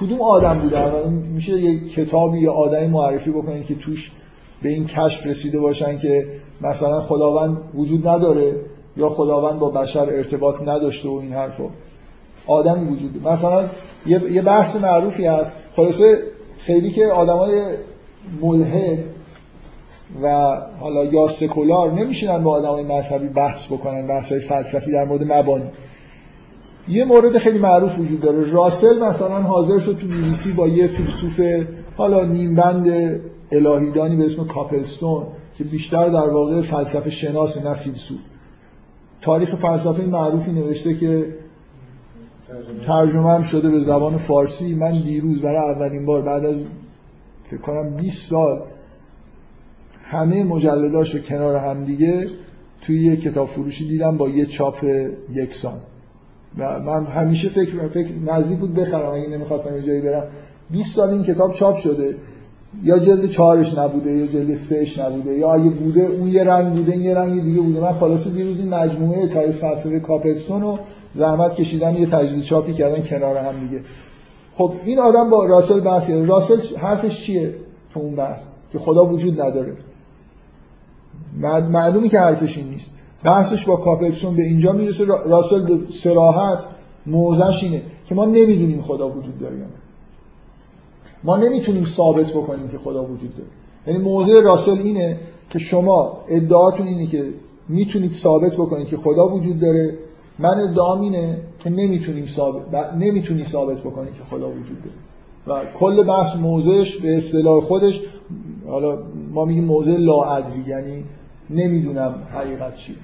[0.00, 4.12] کدوم آدم بوده؟ میشه یه کتابی یا آدمی معرفی بکنید که توش
[4.62, 6.26] به این کشف رسیده باشن که
[6.60, 8.56] مثلا خداوند وجود نداره
[8.96, 11.70] یا خداوند با بشر ارتباط نداشته و این حرفو.
[12.46, 13.64] آدمی وجود مثلا
[14.06, 15.56] یه بحث معروفی هست.
[15.72, 16.18] خلاصه
[16.58, 17.62] خیلی که آدمای
[18.40, 18.98] ملحد
[20.22, 25.32] و حالا یا سکولار نمیشینن با آدمای مذهبی بحث بکنن بحث های فلسفی در مورد
[25.32, 25.70] مبانی.
[26.88, 28.50] یه مورد خیلی معروف وجود داره.
[28.50, 31.40] راسل مثلا حاضر شد تو بیبیسی با یه فیلسوف
[31.96, 33.20] حالا نیمبند
[33.52, 35.26] الهیدانی به اسم کاپلستون
[35.58, 38.20] که بیشتر در واقع فلسفه شناس نه فیلسوف.
[39.20, 41.34] تاریخ فلسفه معروفی نوشته که
[42.86, 44.74] ترجمه هم شده به زبان فارسی.
[44.74, 46.64] من دیروز برای اولین بار بعد از
[47.44, 48.62] فکر کنم 20 سال
[50.02, 52.30] همه مجلداش رو کنار هم دیگه
[52.80, 54.84] توی یه کتاب فروشی دیدم با یه چاپ
[55.34, 55.80] یکسان.
[56.56, 60.24] من همیشه فکر فکر نزدیک بود بخرم اگه نمی‌خواستم یه جایی برم.
[60.70, 62.16] 20 سال این کتاب چاپ شده.
[62.82, 66.92] یا جلد چهارش نبوده یا جلد سهش نبوده یا اگه بوده اون یه رنگ بوده
[66.92, 67.80] این یه رنگ دیگه بوده.
[67.80, 70.78] من خلاصه دیروز این مجموعه تاریخ فلسفه کاپلستون رو
[71.14, 73.82] زحمت کشیدن یه تجدید چاپی کردن کنار هم دیگه.
[74.52, 77.54] خب این آدم با راسل بحث راسل حرفش چیه
[77.94, 78.42] تو اون بحث؟
[78.72, 79.76] که خدا وجود نداره.
[81.70, 82.94] معلومی که حرفش این نیست.
[83.24, 85.04] بحثش با کاپلسون به اینجا می‌رسه.
[85.04, 86.64] راسل سراحت
[87.06, 89.56] موزش اینه که ما نمی‌دونیم خدا وجود داره
[91.24, 93.48] ما نمی‌تونیم ثابت بکنیم که خدا وجود داره.
[93.86, 95.20] یعنی موضع راسل اینه
[95.50, 97.24] که شما ادعاتون اینه که
[97.68, 99.98] می‌تونید ثابت بکنید که خدا وجود داره.
[100.38, 104.96] من ادعام اینه که نمی‌تونیم ثابت نمی‌تونی ثابت بکنی که خدا وجود داره.
[105.46, 108.00] و کل بحث موضعش به اصطلاح خودش
[108.66, 108.98] حالا
[109.30, 111.04] ما میگیم موضع لاعدلی یعنی
[111.50, 112.96] نمی‌دونم حقیقت چیه.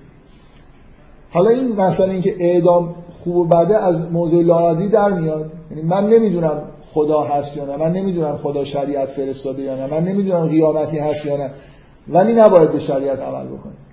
[1.32, 5.50] حالا این مسئله اینکه اعدام خوب و بده از موضع لاعدلی در میاد.
[5.70, 10.04] یعنی من نمی‌دونم خدا هست یا نه من نمی‌دونم خدا شریعت فرستاده یا نه من
[10.04, 11.50] نمی‌دونم قیامتی هست یا نه
[12.08, 13.88] ولی نباید به شریعت عمل بکنید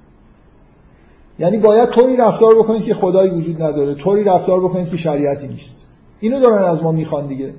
[1.40, 5.78] یعنی باید طوری رفتار بکنید که خدایی وجود نداره طوری رفتار بکنید که شریعتی نیست.
[6.20, 7.53] اینو دارن از ما می‌خوان دیگه.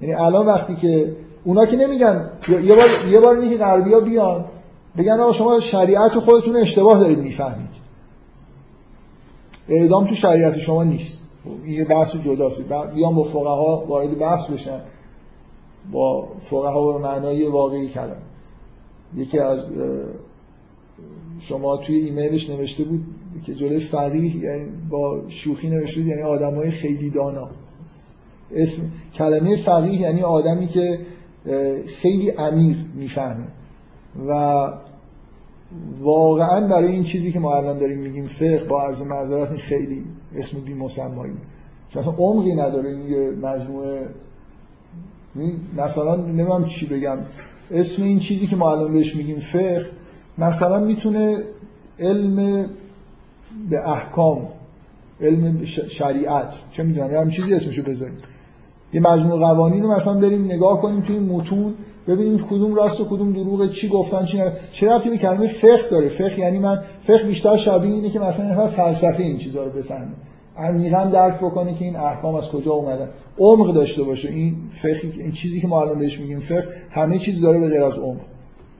[0.00, 4.44] یعنی الان وقتی که اونا که نمیگن یه بار یه بار که غربیا بیان
[4.98, 7.87] بگن آقا شما شریعت خودتون اشتباه دارید می‌فهمید.
[9.68, 11.18] اعدام تو شریعت شما نیست.
[11.64, 12.62] این یه بحث جداست.
[12.94, 14.80] بیان با فقها وارد بحث بشن
[15.92, 18.16] با فقها به معنای واقعی کلمه.
[19.16, 19.66] یکی از
[21.40, 23.04] شما توی ایمیلش نوشته بود
[23.46, 27.48] که جلوی فقیه یعنی با شوخی نوشته بود یعنی آدمای خیلی دانا.
[28.54, 28.82] اسم
[29.14, 31.00] کلمه فقیه یعنی آدمی که
[31.86, 33.46] خیلی عمیق می‌فهمه.
[34.28, 34.72] و
[36.00, 40.04] واقعا برای این چیزی که ما الان داریم میگیم فقه با عرض معذرت خیلی
[40.34, 41.32] اسم بی مسمایی
[41.88, 44.08] چون اصلا عمقی نداره این یه مجموعه.
[45.76, 47.18] مثلا نمیم چی بگم.
[47.70, 49.86] اسم این چیزی که ما الان بهش میگیم فقه
[50.38, 51.38] مثلا می‌تونه
[51.98, 52.66] علم
[53.70, 54.48] به احکام
[55.20, 58.16] علم شریعت چه می‌دونم یه چیزی اسمشو بذاریم.
[58.92, 61.74] یه مجموع قوانین رو مثلا بریم نگاه کنیم توی متون.
[62.08, 64.52] ببینیم کدوم راست و کدوم دروغه چی گفتن چی نه.
[64.72, 68.46] چه رفتی به کلمه فقه داره؟ فقه یعنی من فقه بیشتر شبیه اینه که مثلا
[68.46, 70.12] نفر فلسفه این چیزا رو بفهمه.
[70.56, 73.08] عمیقا درک بکنه که این احکام از کجا اومدن.
[73.38, 74.28] عمق داشته باشه.
[74.28, 77.82] این فقه این چیزی که ما الان بهش میگیم فقه همه چیز داره به غیر
[77.82, 78.20] از عمق.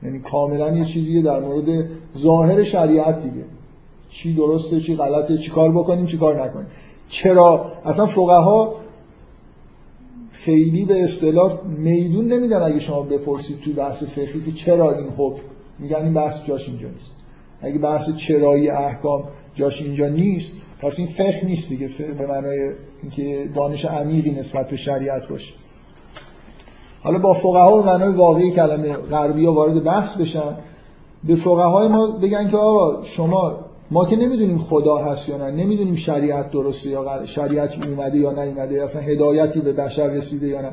[0.03, 1.85] یعنی کاملا یه چیزیه در مورد
[2.19, 3.45] ظاهر شریعت دیگه.
[4.11, 6.67] چی درسته چی غلطه چی کار بکنیم چی کار نکنیم.
[7.09, 8.75] چرا؟ اصلا فقها
[10.49, 15.43] خیلی به اصطلاح میدون نمیدن اگه شما بپرسید توی بحث فقهی که چرا این حکم
[15.79, 17.15] میگن این بحث جاش اینجا نیست.
[17.61, 21.89] اگه بحث چرایی احکام جاش اینجا نیست پس این فقه نیست دیگه.
[22.19, 22.73] به معنای
[23.03, 25.55] اینکه دانش عمیقی نسبت به شریعت باشه.
[27.03, 30.57] حالا با فقها و معنای واقعی کلمه غربی ها وارد بحث بشن
[31.25, 35.97] به فقهای ما بگن که آقا شما ما که نمی‌دونیم خدا هست یا نه نمی‌دونیم
[35.97, 40.73] شریعت درسته یا شریعتی اومده یا نیومده اصلا هدایتی به بشر رسیده یا نه.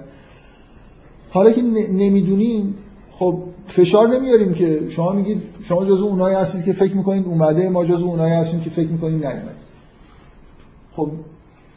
[1.30, 1.62] حالا که
[1.92, 2.76] نمی‌دونیم
[3.12, 7.86] خب فشار نمیاریم که شما میگید شما جزو اونایی هستید که فکر می‌کنید اومده ما
[7.86, 9.56] جزو اونایی هستیم که فکر می‌کنیم نیومده.
[10.92, 11.10] خب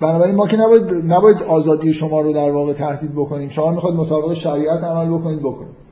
[0.01, 0.83] بنابراین ما که نباید,
[1.13, 3.49] نباید آزادی شما رو در واقع تهدید بکنیم.
[3.49, 5.88] شما می‌خواد مطابق شریعت عمل بکنید بکنید.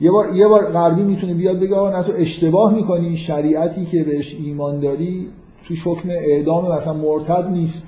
[0.00, 4.04] یه بار یه بار غربی می‌تونه بیاد بگه آقا نه تو اشتباه می‌کنی شریعتی که
[4.04, 5.28] بهش ایمان داری
[5.64, 7.86] تو حکم اعدام مثلا مرتد نیست.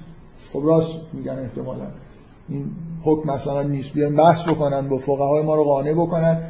[0.52, 1.86] خب راست میگن احتمالا.
[2.48, 2.70] این
[3.02, 3.92] حکم مثلا نیست.
[3.92, 6.42] بیان بحث بکنن با فقهای ما رو قانع بکنن.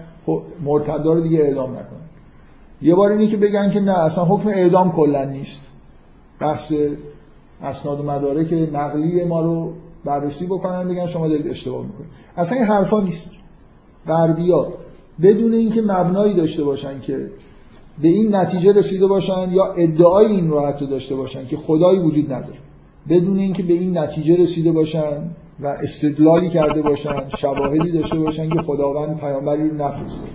[0.64, 2.00] مرتد رو دیگه اعدام نکنن.
[2.82, 5.62] یه بار اینی که بگن که نه اصلا حکم اعدام کلا نیست.
[6.40, 6.72] بحث
[7.62, 9.72] اسناد و مدارک نقلی ما رو
[10.04, 12.10] بررسی بکنن بگن شما دارید اشتباه می‌کنید.
[12.36, 13.30] اصلا این حرفا نیست.
[14.06, 14.68] غربیا
[15.22, 17.30] بدون اینکه مبنایی داشته باشن که
[18.02, 22.32] به این نتیجه رسیده باشن یا ادعای این رو حتی داشته باشن که خدایی وجود
[22.32, 22.58] نداره.
[23.08, 25.30] بدون اینکه به این نتیجه رسیده باشن
[25.60, 30.26] و استدلالی کرده باشن شواهدی داشته باشن که خداوند پیامبری رو نفرسته.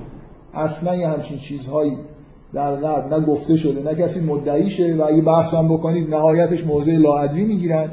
[0.53, 1.98] اصلا یه همچین چیزهایی
[2.53, 7.44] در غرب نه گفته شده نه کسی مدعیشه و اگه بحثم بکنید نهایتش موضع لاعدوی
[7.44, 7.91] می‌گیرن.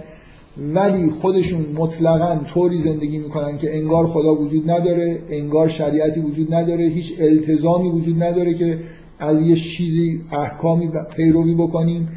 [0.58, 6.84] ولی خودشون مطلقا طوری زندگی می‌کنن که انگار خدا وجود نداره انگار شریعتی وجود نداره
[6.84, 8.78] هیچ التزامی وجود نداره که
[9.18, 12.08] از یه چیزی احکامی پیروی بکنیم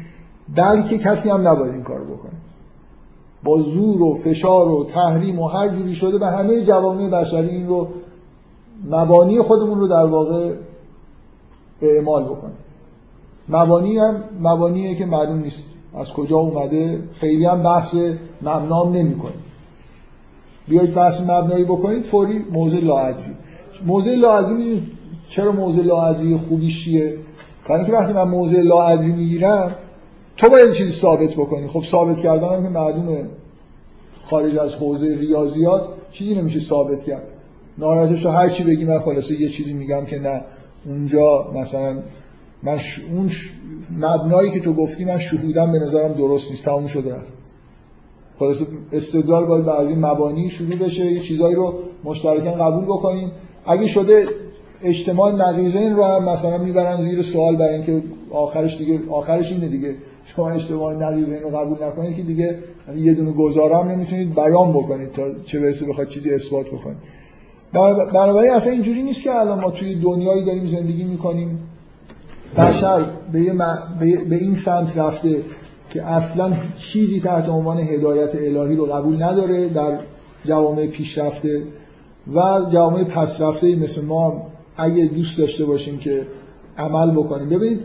[0.56, 2.32] بلکه کسی هم نباید این کار بکنه.
[3.44, 7.66] با زور و فشار و تحریم و هر جوری شده به همه جوامع بشری این
[7.66, 7.88] رو
[8.90, 10.52] مبانی خودمون رو در واقع
[11.82, 12.56] اعمال بکنیم.
[13.48, 15.64] مبانی هم مبانیه که معلوم نیست.
[15.96, 17.94] از کجا اومده؟ خیلی هم بحث
[18.42, 19.46] مبنام نمی کنید
[20.68, 23.34] بیایید بحث مبنایی بکنید فوری موضع لاعدوی
[23.86, 24.82] موضع لاعدوی
[25.28, 27.14] چرا موضع لاعدوی خوبیش چیه؟
[27.68, 29.74] برای اینکه وقتی من موضع لاعدوی می‌گیرم
[30.36, 31.68] تو باید چیزی ثابت بکنی.
[31.68, 33.24] خب ثابت کردن هم که معلومه.
[34.22, 37.22] خارج از حوزه ریاضیات چیزی نمیشه ثابت کرد.
[37.78, 40.44] نهایتش هر چی بگی من خلاصه یه چیزی میگم که نه.
[40.86, 42.02] اونجا مثلا
[42.66, 42.78] من
[43.12, 43.30] اون
[43.98, 47.32] مبنایی که تو گفتی من شهودم به نظرم درست نیست تموم شده رفت.
[48.38, 48.62] خلاص
[48.92, 51.74] استدلال باید به از این مبانی شروع بشه یه چیزایی رو
[52.04, 53.30] مشترکاً قبول بکنیم.
[53.66, 54.26] اگه شده
[54.82, 59.68] اجتماع نقیضه این رو هم مثلا می‌برن زیر سوال برای اینکه آخرش دیگه آخرش اینه
[59.68, 59.94] دیگه.
[60.24, 62.58] شما اشتباه نقیز اینو قبول نکنید که دیگه
[62.96, 66.96] یه دونه گزاره هم نمی‌تونید بیان بکنید تا چه برسه بخواد چیزی اثبات بکنید.
[68.12, 71.58] بنابراین اصلا اینجوری نیست که الان ما توی دنیایی داریم زندگی می‌کنیم.
[72.58, 73.52] بشر به,
[74.28, 75.42] به این سمت رفته
[75.90, 79.98] که اصلا چیزی تحت عنوان هدایت الهی رو قبول نداره در
[80.44, 81.62] جوامع پیشرفته
[82.34, 84.46] و جوامع پسرفته مثل ما
[84.76, 86.26] اگه دوست داشته باشیم که
[86.78, 87.80] عمل بکنیم ببینید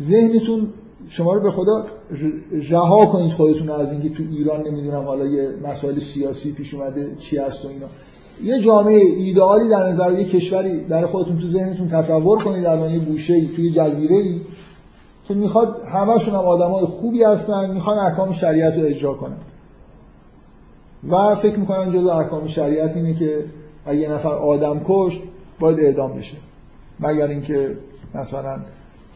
[0.00, 0.68] ذهنتون
[1.08, 1.86] شما رو به خدا
[2.70, 7.38] رها کنید خودتون از اینکه تو ایران نمی‌دونم حالا یه مسائل سیاسی پیش اومده چی
[7.38, 7.86] هست و اینا.
[8.42, 12.98] یه جامعه ایدئالی در نظر یه کشوری در خودتون تو ذهنتون تصور کنید الان یه
[12.98, 14.40] گوشه توی جزیره ای
[15.24, 19.36] که می‌خواد همشون هم آدمای خوبی هستن می‌خوان احکام شریعت رو اجرا کنن.
[21.08, 23.44] و فکر می‌کنن جزو احکام شریعت اینه که
[23.86, 25.22] اگه یه نفر آدم کشت
[25.60, 26.36] باید اعدام بشه.
[27.00, 27.76] مگر اینکه
[28.14, 28.58] مثلا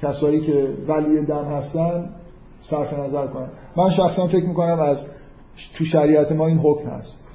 [0.02, 2.10] کسایی که ولی دم هستن
[2.62, 3.48] صرف نظر کنن.
[3.76, 5.06] من شخصا فکر می‌کنم از
[5.74, 7.27] تو شریعت ما این حکم هست.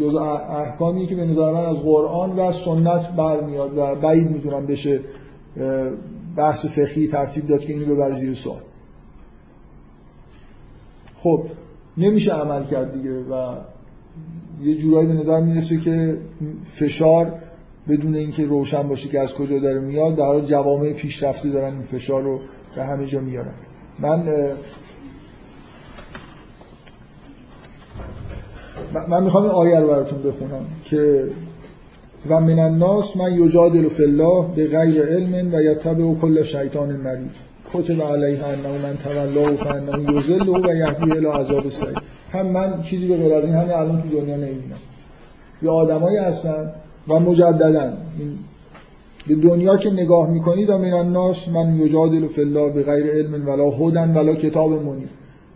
[0.00, 5.00] جز احکامی که به نظر من از قرآن و سنت برمیاد و بعید می‌دونم بشه
[6.36, 8.60] بحث فقهی ترتیب داد که اینو ببر زیر سوال.
[11.14, 11.42] خب
[11.96, 13.56] نمیشه عمل کرد دیگه و
[14.62, 16.18] یه جورایی به نظر می‌رسه که
[16.64, 17.32] فشار
[17.88, 21.82] بدون اینکه روشن باشه که از کجا داره میاد در حال جوامع پیشرفته دارن این
[21.82, 22.40] فشار رو
[22.76, 23.54] به همه جا میارن.
[23.98, 24.28] من
[29.08, 31.24] من می‌خوام این آیه رو براتون بخونم که
[32.30, 37.30] و من الناس من یجادل فی الله به غیر علم و یتبع کل شیطان مرید.
[37.72, 41.98] کتب علیه انه من تولاه فانه یضل و یهدی الی عذاب السعیر.
[42.32, 44.76] هم من چیزی به غیر این همین الان تو دنیا نمی‌بینم.
[45.62, 46.72] یه آدمایی هستن
[47.08, 47.92] و مجددا
[49.28, 53.48] به دنیا که نگاه می‌کنید و من الناس من یجادل فی الله به غیر علم
[53.48, 55.08] ولا هدن ولا کتاب منیر.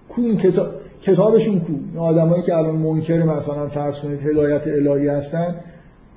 [0.09, 0.67] کو این کتاب
[1.03, 1.73] کتابشون کو.
[1.73, 5.55] این آدمایی که الان منکر مثلا فرض کنید هدایت الهی هستن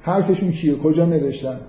[0.01, 1.60] حرفشون چیه؟ کجا نوشتن؟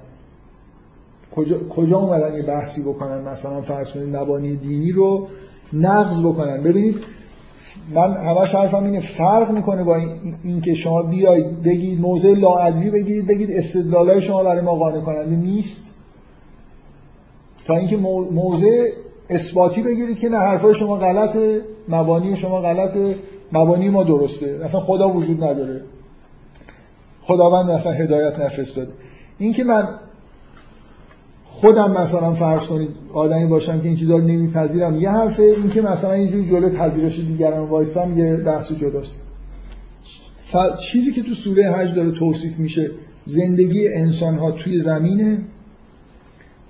[1.36, 5.28] کجا, کجا اومدن یه بحثی بکنن؟ مثلا فرض کنید مبانی دینی رو
[5.73, 6.62] نقض بکنن.
[6.62, 6.97] ببینید
[7.95, 9.97] من همش حرفم اینه فرق می‌کنه با
[10.43, 15.36] این, که شما بیاید بگید موضع لاعدوی بگیرید بگید استدلالای شما برای ما قانع کننده
[15.36, 15.91] نیست.
[17.66, 17.97] تا اینکه
[18.32, 18.91] موضع
[19.28, 23.16] اثباتی بگیرید که نه حرفای شما غلطه مبانی شما غلطه
[23.52, 24.60] مبانی ما درسته.
[24.64, 25.82] اصلا خدا وجود نداره.
[27.22, 28.92] خداوند مثلا هدایت نفرستاده.
[29.38, 29.88] این که من
[31.44, 35.42] خودم مثلا فرض کنید آدمی باشم که این چیزا رو نمیپذیرم یه حرفه.
[35.42, 39.16] این که مثلا اینجوری جلوی پذیرش دیگران وایسم یه بحث جداست.
[40.80, 42.90] چیزی که تو سوره حج داره توصیف میشه
[43.26, 45.38] زندگی انسان ها توی زمینه.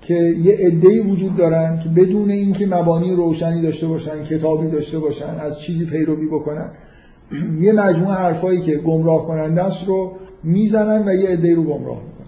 [0.07, 5.39] که یه عده‌ای وجود دارن که بدون اینکه مبانی روشنی داشته باشن کتابی داشته باشن
[5.39, 6.69] از چیزی پیروی بکنن
[7.65, 10.11] یه مجموعه حرفایی که گمراه کننده است رو
[10.43, 12.25] می‌زنن و یه عده رو گمراه می‌کنن.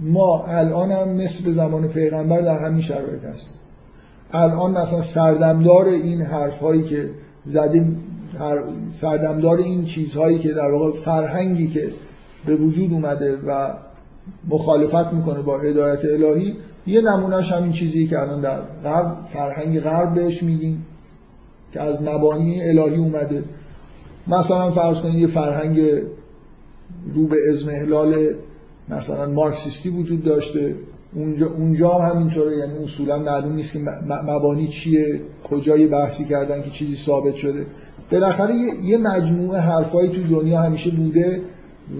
[0.00, 3.54] ما الان هم مثل زمان پیغمبر در همین شرایط هست
[4.32, 7.10] الان مثلا سردمدار این حرف هایی که
[7.46, 7.96] زدیم
[8.88, 11.88] سردمدار این چیزهایی که در واقع فرهنگی که
[12.46, 13.74] به وجود اومده و
[14.48, 16.56] مخالفت می‌کنه با هدایت الهی
[16.86, 20.86] یه نمونهش همین چیزی که الان در غرب فرهنگ غرب بهش میگیم
[21.72, 23.44] که از مبانی الهی اومده.
[24.26, 25.80] مثلا فرض کنید یه فرهنگ
[27.14, 28.14] رو به ازمهلال
[28.88, 30.74] مثلا مارکسیستی وجود داشته.
[31.14, 33.78] اونجا, اونجا هم همینطوره یعنی اصولا معلوم نیست که
[34.08, 37.66] مبانی چیه کجای بحثی کردن که چیزی ثابت شده.
[38.12, 41.40] بالاخره یه مجموعه حرفایی تو دنیا همیشه بوده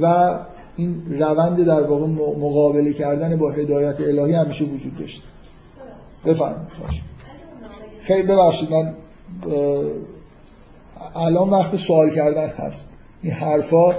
[0.02, 0.34] و
[0.76, 2.06] این روند در واقع
[2.40, 5.24] مقابله کردن با هدایت الهی همیشه وجود داشته
[6.26, 6.68] بفرمایید.
[8.00, 8.92] خیلی ببخشید من
[11.16, 12.88] الان وقت سوال کردن هست.
[13.22, 13.94] این حرفا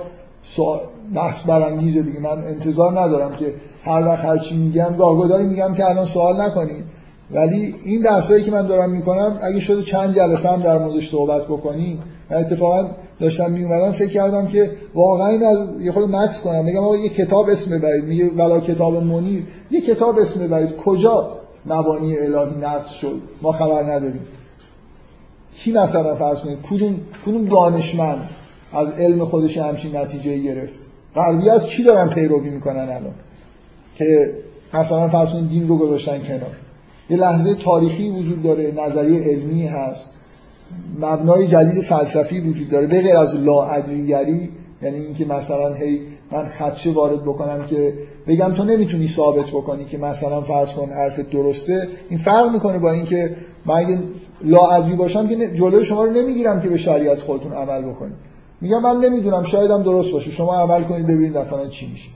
[1.16, 2.20] بحث برانگیزه دیگه.
[2.20, 3.54] من انتظار ندارم که
[3.84, 6.84] هر وقت هر چی میگم گاهگداری میگم که الان سوال نکنید
[7.32, 11.44] ولی این بحثایی که من دارم می‌کنم اگه شده چند جلسه هم در موردش صحبت
[11.44, 12.00] بکنیم
[12.30, 12.90] و اتفاقا
[13.20, 16.66] داشتم میومدم فکر کردم که واقعا از یه خود مکس کنم.
[16.66, 18.06] میگم آقا یه کتاب اسم ببرید.
[18.06, 19.44] میگه ولا کتاب منیر.
[19.72, 20.76] یه کتاب اسم ببرید.
[20.76, 24.22] کجا مبانی الهی نقص شد؟ ما خبر نداریم.
[25.54, 28.30] کی مثلا فرض کنید؟ کدوم کدوم دانشمند
[28.74, 30.80] از علم خودش همچین نتیجه گرفت؟
[31.16, 33.14] غربی از چی دارن پیروی می‌کنن الان؟
[33.96, 34.38] که
[34.74, 36.56] مثلا فرض کنید دین رو گذاشتن کنار.
[37.10, 40.10] یه لحظه تاریخی وجود داره نظریه علمی هست.
[41.00, 42.88] مبنای جدید فلسفی وجود داره.
[42.88, 43.84] به غیر از لا
[44.82, 46.02] یعنی اینکه مثلا هی
[46.32, 47.94] من خدشه وارد بکنم که
[48.28, 52.92] بگم تو نمی‌تونی ثابت بکنی که مثلا فرض کن حرف درسته این فرق می‌کنه با
[52.92, 53.36] اینکه
[53.66, 54.00] من اگه
[54.42, 58.16] لاعدوی باشم که جلوی شما رو نمی‌گیرم که به شریعت خودتون عمل بکنید.
[58.62, 60.32] میگم من نمی‌دونم شایدم درست باشه.
[60.32, 62.10] شما عمل کنید ببینید مثلا چی میشه.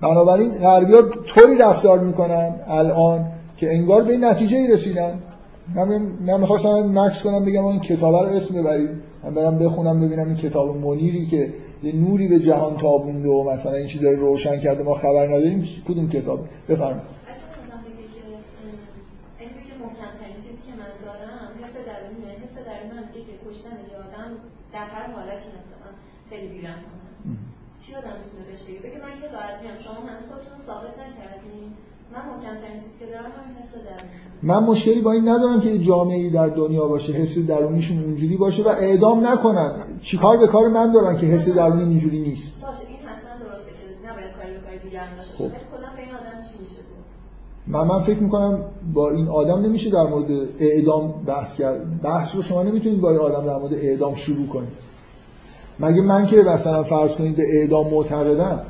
[0.00, 3.26] بنابراین غربیا طوری رفتار می‌کنن الان
[3.56, 5.18] که انگار به نتیجه ای رسیدن.
[6.20, 8.90] من می‌خواستم مکس کنم بگم این کتاب رو اسم ببرید.
[9.24, 13.72] من برم بخونم ببینم این کتاب منیری که یه نوری به جهان تابونده و مثلا
[13.72, 17.24] این چیزایی روشن کرده ما خبر نداریم کدوم کتاب؟ بفرمایید.
[24.74, 25.90] در هر حالتی مثلا
[26.30, 27.24] خیلی بیرحمانه هست
[27.82, 31.68] چی آدم می‌تونه بهش بگه؟ بگه من که راحت شما هنوز خودتون ثابت نکردین.
[32.12, 33.74] من چیزی که دارم همین حس
[34.42, 38.68] من مشکلی با این ندارم که جامعه در دنیا باشه حس درونیشون اونجوری باشه و
[38.68, 39.70] اعدام نکنن.
[40.02, 44.08] چیکار به کار من دارن که حس درونی اینجوری نیست؟ باشه این حتما درسته که
[44.08, 45.48] نباید کاری به کار دیگران داشته خب.
[45.48, 46.76] به این آدم چی میشه؟
[47.66, 48.60] من من فکر می‌کنم
[48.94, 52.02] با این آدم نمیشه در مورد اعدام بحث کرد.
[52.02, 54.72] بحث رو شما نمی‌تونید با این آدم در مورد اعدام شروع کنید.
[55.80, 58.60] مگه من که مثلا فرض کنید به اعدام معتقدم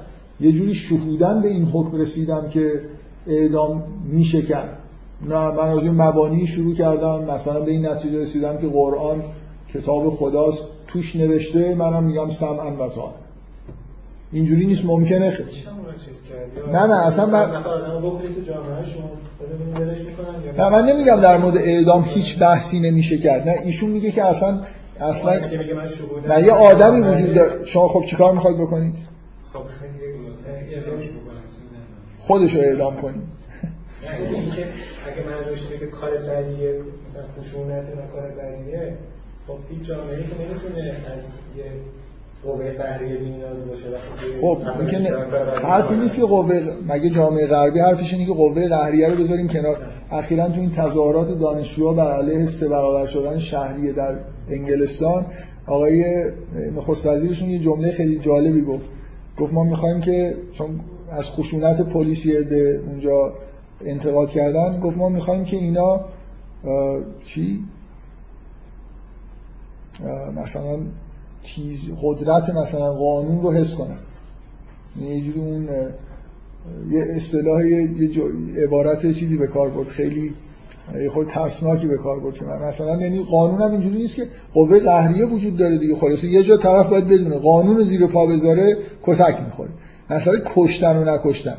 [0.40, 2.80] یه جوری شهودن به این حکم رسیدم که
[3.26, 4.78] اعدام میشه کرد.
[5.28, 7.24] نه من از این مبانی شروع کردم.
[7.24, 9.22] مثلا به این نتیجه رسیدم که قرآن
[9.74, 12.90] کتاب خداست توش نوشته منم میگم سمعا و
[14.32, 15.40] اینجوری نیست ممکنه خ...
[16.72, 17.64] نه نه اصلا من
[20.58, 23.48] نه من نمیگم در مورد اعدام هیچ بحثی نمیشه کرد.
[23.48, 24.60] نه ایشون میگه که اصلا
[25.00, 25.32] اصلا
[26.28, 27.64] نه یه آدمی وجود داره.
[27.64, 28.94] شما خب چیکار می‌خواید بکنید؟
[29.52, 29.58] خب،
[32.26, 33.22] خودش رو اعدام کنید
[35.06, 38.94] اگه منظورش که کار بدیه مثلا خشونت نه کار بدیه
[39.46, 41.22] خب هیچ جامعه‌ای که نمی‌تونه از
[41.56, 41.64] یه
[42.44, 43.82] قوه قهریه بینیاز باشه.
[44.40, 45.06] خب این
[45.62, 49.78] حرفی نیست که قوه مگه جامعه غربی حرفش اینه که قوه قهریه رو بذاریم کنار.
[50.10, 54.14] اخیرا تو این تظاهرات دانشجوها بر علیه سه برابر شدن شهریه در
[54.48, 55.26] انگلستان
[55.66, 56.04] آقای
[56.76, 58.88] نخست وزیرشون یه جمله خیلی جالبی گفت.
[59.38, 60.80] گفت ما می‌خوایم که چون
[61.18, 62.36] از خشونت پلیسی
[62.86, 63.32] اونجا
[63.80, 66.00] انتقاد کردن گفت ما می‌خوایم که اینا
[67.24, 67.64] چی؟
[70.36, 70.78] مثلا
[71.44, 73.98] تیز قدرت مثلا قانون رو حس کنن.
[75.00, 75.68] یعنی یه جوری اون
[76.90, 77.88] یه اصطلاح یه
[78.66, 79.86] عبارت چیزی به کار برد.
[79.86, 80.34] خیلی
[81.02, 84.78] یه خورده ترسناکی به کار برد که مثلا یعنی قانون هم اینجوری نیست که قوه
[84.78, 85.94] قهریه وجود داره دیگه.
[85.94, 89.70] خلاص یه جا طرف باید بدونه قانون زیر پا بذاره کتک می‌خوره.
[90.14, 91.56] مثلا کشتن و نکشتن.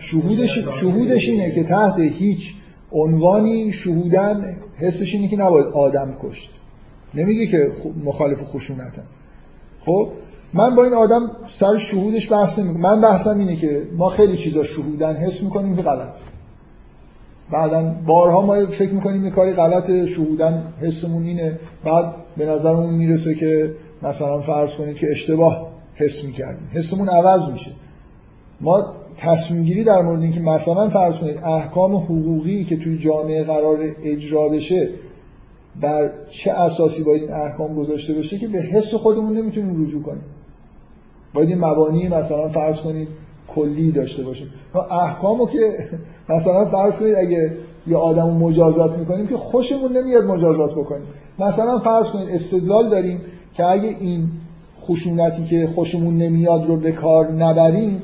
[0.00, 2.54] شهودش شهودش اینه که تحت هیچ
[2.92, 6.50] عنوانی شهودن حسش اینه که نباید آدم کشت.
[7.14, 7.72] نمیگه که
[8.04, 9.02] مخالف خشونتم
[9.80, 10.08] خب
[10.54, 14.64] من با این آدم سر شهودش بحث نمی من بحثم اینه که ما خیلی چیزا
[14.64, 16.14] شهودن حس می‌کنیم که غلط.
[17.50, 21.58] بعدا بارها ما فکر می‌کنیم یه کاری غلط شهودن حسمون اینه.
[21.84, 26.68] بعد به نظرمون می‌رسه که مثلا فرض کنید که اشتباه حس می‌کردیم.
[26.72, 27.70] حسمون عوض میشه.
[28.60, 33.78] ما تصمیم گیری در مورد اینکه مثلا فرض کنید احکام حقوقی که توی جامعه قرار
[34.02, 34.88] اجرا بشه
[35.80, 40.24] بر چه اساسی باید این احکام گذاشته بشه که به حس خودمون نمی‌تونیم رجوع کنیم.
[41.34, 43.08] باید این مبانی مثلا فرض کنید
[43.48, 44.50] کلی داشته باشیم.
[44.90, 45.88] احکامو که
[46.28, 47.56] مثلا فرض کنید اگه
[47.86, 51.06] یه آدم مجازات می‌کنیم که خوشمون نمیاد مجازات بکنیم.
[51.38, 53.20] مثلا فرض کنید استدلال داریم
[53.54, 54.30] که اگه این
[54.82, 58.02] خشونتی که خوشمون نمیاد رو به کار نبریم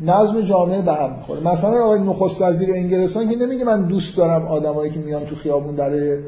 [0.00, 1.40] نظم جامعه به هم می‌خوره.
[1.40, 5.74] مثلا آقای نخست وزیر انگلستان که نمیگه من دوست دارم آدمایی که میان تو خیابون
[5.74, 6.18] در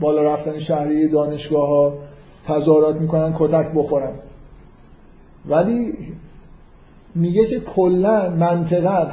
[0.00, 1.92] بالا رفتن شهری دانشگاه ها
[2.46, 4.12] تظاهرات می‌کنن کتک بخورن.
[5.48, 5.92] ولی
[7.14, 9.06] میگه که کلا منطقا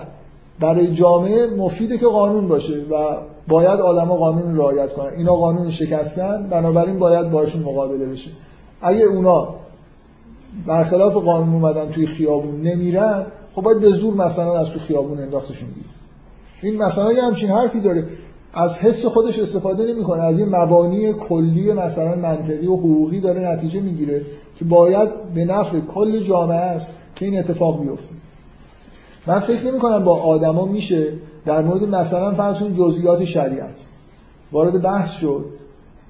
[0.59, 3.17] برای جامعه مفیده که قانون باشه و
[3.47, 5.13] باید آدما قانون رعایت کنن.
[5.17, 8.31] اینا قانون شکستن بنابراین باید باشون مقابله بشه.
[8.81, 9.55] اگه اونا
[10.67, 15.69] برخلاف قانون اومدن توی خیابون نمیرن خب باید به زور مثلا از تو خیابون انداختشون
[15.69, 15.93] بیرون.
[16.61, 18.07] این مثلا یه همچین حرفی داره.
[18.53, 20.23] از حس خودش استفاده نمی‌کنه.
[20.23, 24.21] از این مبانی کلی مثلا منطقی و حقوقی داره نتیجه می‌گیره
[24.59, 28.15] که باید به نفع کل جامعه است که این اتفاق بیفته.
[29.27, 31.13] من فکر نمی کنم با آدما میشه
[31.45, 33.75] در مورد مثلا فرض کنید جزئیات شریعت
[34.51, 35.45] وارد بحث شد.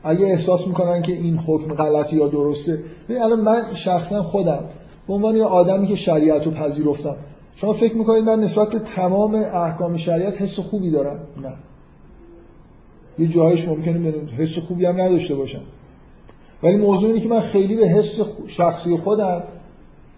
[0.08, 2.80] اگه احساس می‌کنن که این حکم غلطی یا درسته
[3.10, 4.64] الان من شخصا خودم
[5.08, 7.16] به عنوان یه آدمی که شریعت رو پذیرفتم
[7.56, 11.54] شما فکر می‌کنید من نسبت به تمام احکام شریعت حس خوبی دارم؟ نه.
[13.20, 15.62] یه جایش ممکنه حس خوبی هم نداشته باشم
[16.64, 19.44] ولی موضوع اینه که من خیلی به حس شخصی خودم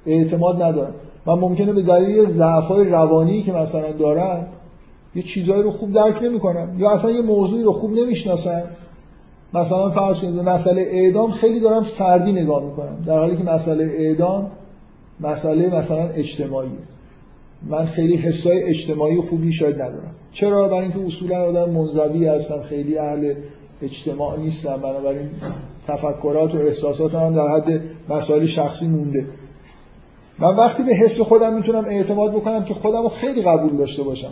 [0.06, 0.94] اعتماد ندارم.
[1.26, 4.48] من ممکنه به دلیل ضعف‌های روانی که مثلا دارم
[5.16, 8.62] یه چیزایی رو خوب درک نمی‌کنم یا اصلا یه موضوعی رو خوب نمی‌شناسم.
[9.54, 13.04] مثلا فرض کنید مسئله اعدام خیلی دارم فردی نگاه می‌کنم.
[13.08, 14.52] در حالی که مسئله اعدام
[15.20, 16.70] مسئله مثلا اجتماعی.
[17.68, 20.16] من خیلی حسای اجتماعی خوبی شاید ندارم.
[20.32, 23.34] چرا؟ برای اینکه اصولا آدم منزوی هستم خیلی اهل
[23.82, 24.78] اجتماع نیستم.
[24.78, 25.30] بنابراین
[25.88, 29.26] تفکرات و احساسات هم در حد مسائل شخصی مونده.
[30.40, 34.32] من وقتی به حس خودم می‌تونم اعتماد بکنم که خودم رو خیلی قبول داشته باشم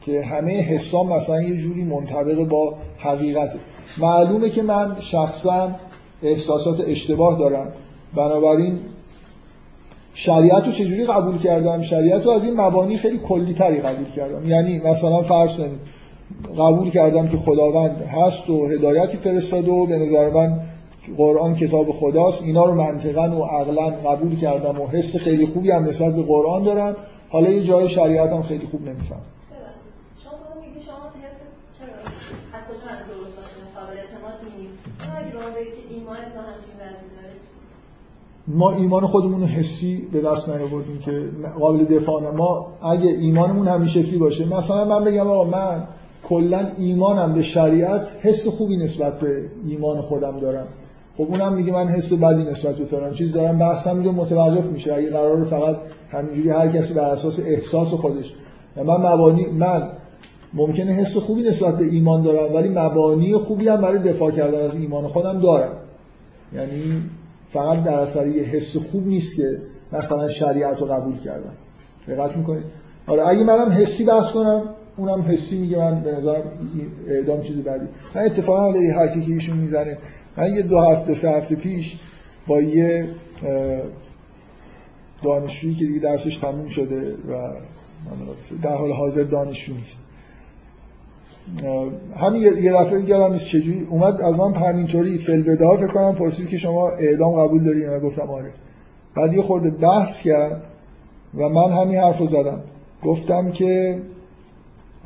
[0.00, 3.58] که همه حسام مثلا یه جوری منطبق با حقیقته.
[3.98, 5.70] معلومه که من شخصا
[6.22, 7.72] احساسات اشتباه دارم.
[8.14, 8.78] بنابراین
[10.14, 14.48] شریعت رو چجوری قبول کردم؟ شریعت رو از این مبانی خیلی کلی تری قبول کردم.
[14.48, 15.80] یعنی مثلا فرض کنید
[16.58, 20.60] قبول کردم که خداوند هست و هدایتی فرستاده و به نظر من
[21.16, 22.42] قرآن کتاب خداست.
[22.42, 26.62] اینا رو منطقا و عقلا قبول کردم و حس خیلی خوبی هم نسبت به قرآن
[26.62, 26.96] دارم.
[27.28, 29.20] حالا یه جای شریعت هم خیلی خوب نمیفهم
[38.46, 41.28] ما ایمان خودمون حسی به دست نیاوردیم که
[41.60, 45.84] قابل دفاع ما اگه ایمانمون همین شکلی باشه مثلا من بگم آقا من
[46.28, 50.66] کلا ایمانم به شریعت حس خوبی نسبت به ایمان خودم دارم.
[51.16, 53.14] خب اونم میگه من حس بدی نسبت به فلان.
[53.14, 54.94] چیز دارم بحثم میگه متوقف میشه.
[54.94, 55.76] اگه قرار فقط
[56.10, 58.34] همینجوری هر کسی بر اساس احساس خودش.
[58.76, 59.88] من مبانی من
[60.54, 64.74] ممکنه حس خوبی نسبت به ایمان دارم ولی مبانی خوبی هم برای دفاع کردن از
[64.74, 65.81] ایمان خودم دارم.
[66.54, 67.02] یعنی
[67.52, 69.58] فقط در اثر یه حس خوب نیست که
[69.92, 71.52] مثلا شریعت رو قبول کردم
[72.08, 72.64] دقت می‌کنید؟
[73.06, 74.62] آره اگه منم حسی بحث کنم
[74.96, 76.42] اونم حسی میگه من به نظرم
[77.08, 77.86] اعدام چیز بعدی.
[78.14, 79.98] من اتفاقا حالا یه حرفی که ایشون می‌زنه.
[80.36, 81.98] من یه دو هفته سه هفته پیش
[82.46, 83.08] با یه
[85.22, 87.54] دانشجویی که دیگه درسش تموم شده و
[88.62, 90.00] در حال حاضر دانشجو نیست.
[92.16, 96.48] همین یه دفعه یادم نیست چجوری اومد از من همینطوری فل بده فکر کنم پرسید
[96.48, 98.50] که شما اعدام قبول دارین؟ و گفتم آره.
[99.16, 100.62] بعد یه خورده بحث کرد
[101.34, 102.60] و من همین حرف زدم.
[103.04, 103.98] گفتم که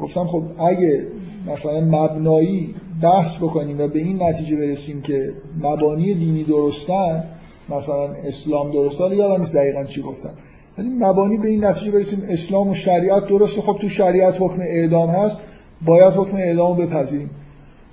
[0.01, 1.07] گفتم خب اگه
[1.47, 5.33] مثلا مبنایی بحث بکنیم و به این نتیجه برسیم که
[5.63, 7.25] مبانی دینی درستن
[7.69, 10.35] مثلا اسلام درستن یادم نیست دقیقا چی گفتم
[10.77, 13.61] از این مبانی به این نتیجه برسیم اسلام و شریعت درسته.
[13.61, 15.41] خب تو شریعت حکم اعدام هست.
[15.85, 17.31] باید حکم اعدام بپذیریم.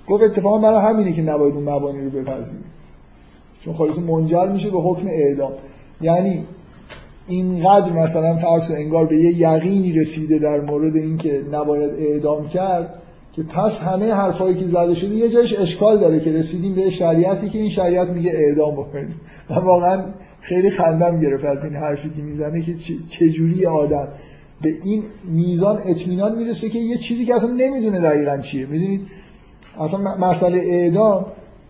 [0.06, 2.64] گفت اتفاقا برای همینه که نباید اون مبانی رو بپذیریم.
[3.64, 5.52] چون خالص منجر میشه به حکم اعدام
[6.00, 6.46] یعنی
[7.26, 12.94] اینقدر مثلا فرض انگار به یه یقینی رسیده در مورد اینکه نباید اعدام کرد
[13.32, 17.48] که پس همه حرفایی که زده شده یه جایش اشکال داره که رسیدیم به شریعتی
[17.48, 19.14] که این شریعت میگه اعدام بکنید
[19.50, 20.04] من واقعا
[20.40, 22.74] خیلی خندم گرفت از این حرفی که می‌زنه که
[23.08, 24.08] چجوری آدم
[24.62, 28.66] به این میزان اطمینان می‌رسه که یه چیزی که اصلا نمی‌دونه دقیقا چیه.
[28.66, 29.00] می‌دونید؟
[29.78, 31.26] اصلا مسئله اعدام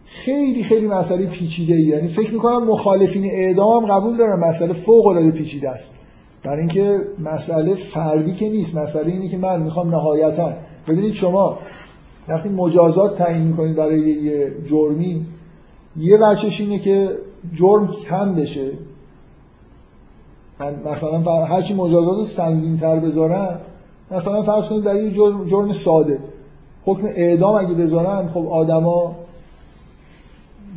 [0.07, 5.31] خیلی خیلی مسئله پیچیده ای یعنی فکر می‌کنم مخالفین اعدام قبول دارن مسئله فوق العاده
[5.31, 5.95] پیچیده است.
[6.45, 10.53] برای اینکه مسئله فردی که نیست مسئله اینه که من می‌خوام نهایتا.
[10.89, 11.59] ببینید شما
[12.29, 15.27] وقتی مجازات تعیین می‌کنید برای یه جرمی
[15.97, 17.11] یه وجهش اینه که
[17.55, 18.71] جرم کم بشه.
[20.61, 23.59] مثلا هرچی مجازات سنگین تر بذارن
[24.11, 26.19] مثلا فرض کنید در یه جرم, جرم ساده.
[26.85, 29.17] حکم اعدام اگه بذارن خب آدما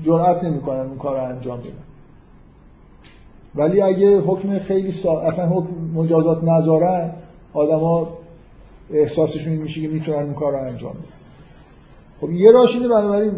[0.03, 1.71] جرأت نمی‌کنن اون کار رو انجام بدن.
[3.55, 5.21] ولی اگه حکم خیلی سا...
[5.21, 7.11] اصلا حکم مجازات نذارن
[7.53, 8.07] آدما
[8.91, 11.03] احساسشون این میشه که می‌تونن اون کار رو انجام بدن.
[12.21, 13.31] خب یه راش اینه بنابراین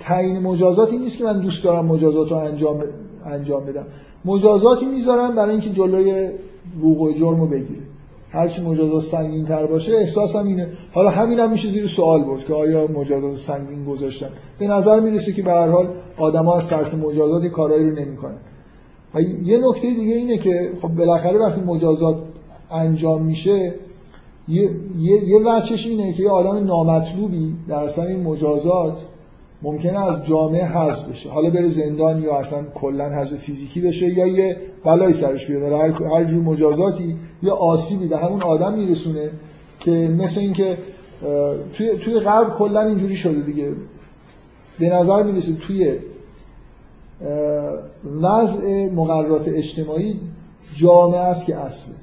[0.00, 2.84] تعیین مجازاتی نیست که من دوست دارم مجازات رو انجام
[3.24, 3.86] انجام بدم.
[4.26, 6.28] مجازاتی می‌ذارن برای اینکه جلوی
[6.78, 7.80] وقوع جرم رو بگیره
[8.30, 10.68] هرچی مجازات سنگین تر باشه احساسم اینه.
[10.92, 14.28] حالا همین هم میشه زیر سوال برد که آیا مجازات سنگین گذاشتن.
[14.58, 15.88] به نظر می‌رسه که به هر حال
[16.18, 18.36] آدما از ترس مجازات کارایی رو نمی‌کنن.
[19.14, 22.16] و یه نکته دیگه اینه که خب بالاخره وقتی مجازات
[22.70, 23.74] انجام میشه
[24.48, 24.70] یه
[25.00, 29.02] یه, وچش اینه که یه آدم نامطلوبی در اثر این مجازات
[29.62, 31.30] ممکنه از جامعه حذف بشه.
[31.30, 36.04] حالا بره زندان یا اصلا کلا حذف فیزیکی بشه یا یه بلای سرش بیاد هر
[36.04, 39.30] هر جور مجازاتی یا آسیبی به همون آدم میرسونه
[39.80, 40.78] که مثل اینکه
[41.72, 43.72] توی توی غرب کلا اینجوری شده دیگه.
[44.78, 45.98] به نظر می‌رسه توی
[48.22, 50.20] وضع مقررات اجتماعی
[50.74, 51.94] جامعه است که اصله.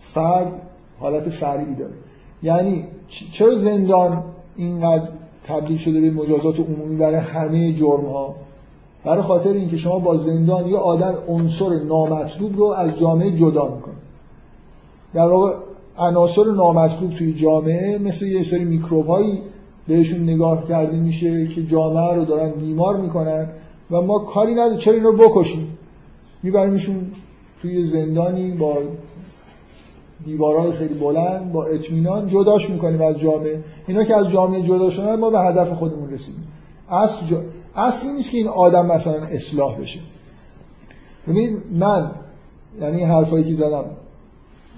[0.00, 0.52] فرد
[0.98, 1.94] حالت فرعی داره.
[2.42, 4.24] یعنی چرا زندان
[4.56, 5.08] اینقدر
[5.44, 8.34] تبدیل شده به مجازات عمومی برای همه جرم ها
[9.04, 13.94] برای خاطر اینکه شما با زندان یه آدم عنصر نامطلوب رو از جامعه جدا می‌کنه
[15.14, 15.52] در واقع
[15.98, 19.42] عناصر نامطلوب توی جامعه مثل یه سری میکروب هایی
[19.88, 23.48] بهشون نگاه کرده میشه که جامعه رو دارن بیمار می‌کنن
[23.90, 24.78] و ما کاری نداریم.
[24.78, 25.78] چرا این بکشیم؟
[26.42, 27.06] میبریمشون
[27.62, 28.78] توی زندانی با
[30.24, 33.64] دیوارهای خیلی بلند با اطمینان جداش می‌کنیم از جامعه.
[33.86, 36.44] اینا که از جامعه جدا شدن ما به هدف خودمون رسیدیم.
[36.90, 37.40] اصل جا...
[37.76, 40.00] اصلی نیست که این آدم مثلا اصلاح بشه.
[41.28, 42.10] ببینید من
[42.80, 43.84] یعنی حرفایی که زدم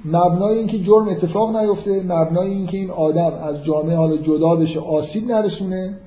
[0.05, 5.31] مبنای اینکه جرم اتفاق نیفته مبنای اینکه این آدم از جامعه حالا جدا بشه آسیب
[5.31, 5.99] نرسونه.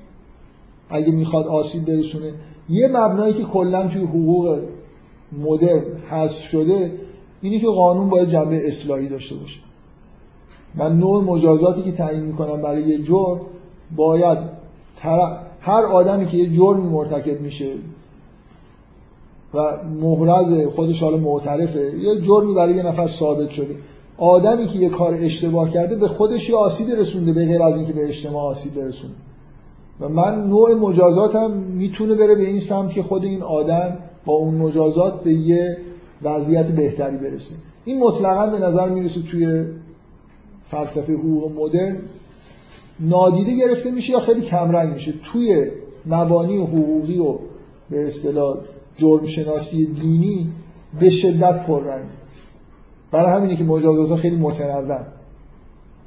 [0.90, 2.32] اگه می‌خواد آسیب برسونه.
[2.68, 4.58] یه مبنایی که کلا توی حقوق
[5.38, 6.92] مدرن حذف شده
[7.42, 9.60] اینی که قانون باید جنبه اصلاحی داشته باشه.
[10.74, 13.40] من نوع مجازاتی که تعیین می‌کنم برای یه جرم
[13.96, 14.38] باید
[15.60, 17.72] هر آدمی که یه جرمی مرتکب میشه
[19.54, 23.76] و محرز خودش حالا معترفه یه جرمی برای یه نفر ثابت شده.
[24.18, 27.92] آدمی که یه کار اشتباه کرده به خودش یه آسیب رسونده به غیر از اینکه
[27.92, 29.14] به اجتماع آسیب برسونه.
[30.00, 34.54] و من نوع مجازاتم می‌تونه بره به این سمت که خود این آدم با اون
[34.54, 35.76] مجازات به یه
[36.22, 37.54] وضعیت بهتری برسه.
[37.84, 39.64] این مطلقا به نظر می‌رسه توی
[40.70, 41.96] فلسفه حقوق مدرن
[43.00, 45.12] نادیده گرفته میشه یا خیلی کمرنگ میشه.
[45.32, 45.70] توی
[46.06, 47.38] مبانی و حقوقی و
[47.90, 48.56] به اصطلاح
[48.96, 50.48] جرم شناسی دینی
[51.00, 52.04] به شدت پررنگ.
[53.10, 55.00] برای همینه که مجازات خیلی متنوع.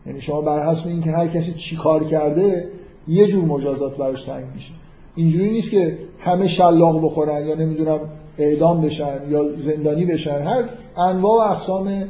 [0.06, 2.70] یعنی شما بر حسب اینکه هر کسی چی کار کرده
[3.08, 4.72] یه جور مجازات براش تعیین میشه.
[5.16, 8.00] اینجوری نیست که همه شلاق بخورن یا نمی‌دونم
[8.42, 12.04] اعدام بشن یا زندانی بشن هر انواع و اقسام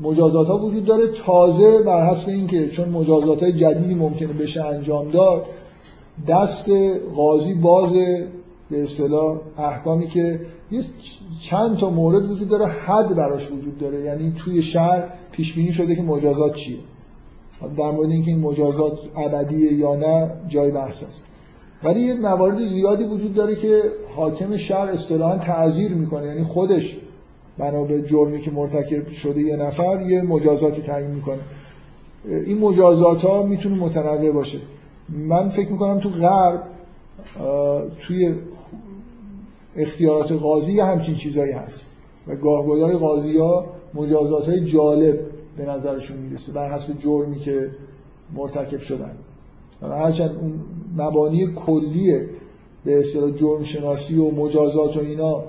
[0.00, 1.04] مجازات ها وجود داره.
[1.26, 5.44] تازه بر حسب اینکه چون مجازات های جدیدی ممکنه بشه انجام داد
[6.28, 6.70] دست
[7.16, 7.92] قاضی باز
[8.70, 10.40] به اصطلاح احکامی که
[10.70, 10.82] یه
[11.40, 14.00] چند تا مورد وجود داره حد براش وجود داره.
[14.00, 16.78] یعنی توی شهر پیش بینی شده که مجازات چیه.
[17.78, 21.24] در مورد اینکه این مجازات ابدیه یا نه جای بحث است.
[21.84, 23.82] ولی یه موارد زیادی وجود داره که
[24.16, 26.26] حاکم شهر اصطلاحا تعذیر می‌کنه.
[26.26, 27.00] یعنی خودش
[27.58, 31.40] بنا به جرمی که مرتکب شده یه نفر یه مجازاتی تعیین می‌کنه.
[32.24, 34.58] این مجازات ها می‌تونه متنوع باشه.
[35.08, 36.62] من فکر می‌کنم تو غرب
[38.00, 38.34] توی
[39.76, 41.86] اختیارات قاضی همچین چیزایی هست.
[42.26, 45.20] و گاهگدار قاضی ها مجازات های جالب
[45.56, 47.70] به نظرشون می‌رسه بر حسب جرمی که
[48.34, 49.12] مرتکب شدن.
[49.82, 50.52] هرچند اون
[50.96, 52.28] مبانی کلیه
[52.84, 55.44] به اصطلاح جرم شناسی و مجازات و اینا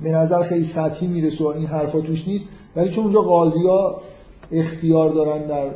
[0.00, 2.48] به نظر خیلی سطحی می‌رسه و این حرفا توش نیست.
[2.76, 4.00] ولی چون اونجا قاضی ها
[4.52, 5.70] اختیار دارن در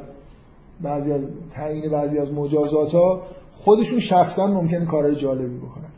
[0.80, 1.22] بعضی از
[1.52, 3.22] تعیین بعضی از مجازات ها
[3.52, 5.90] خودشون شخصا ممکنه کارهای جالبی بکنن.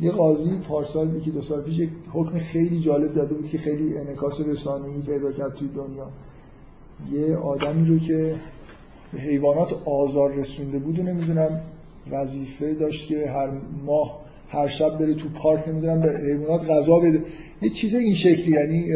[0.00, 3.98] یه قاضی پارسال یکی دو سال پیش یک حکم خیلی جالب داده بود که خیلی
[3.98, 6.08] انعکاس رسانه‌ای پیدا کرد توی دنیا.
[7.12, 8.34] یه آدمی رو که
[9.12, 11.60] به حیوانات آزار رسونده بود و نمی‌دونم
[12.10, 13.50] وظیفه داشت که هر
[13.86, 17.24] ماه هر شب بره تو پارک نمی‌دونم به حیوانات غذا بده.
[17.62, 18.92] یه چیز این شکلی یعنی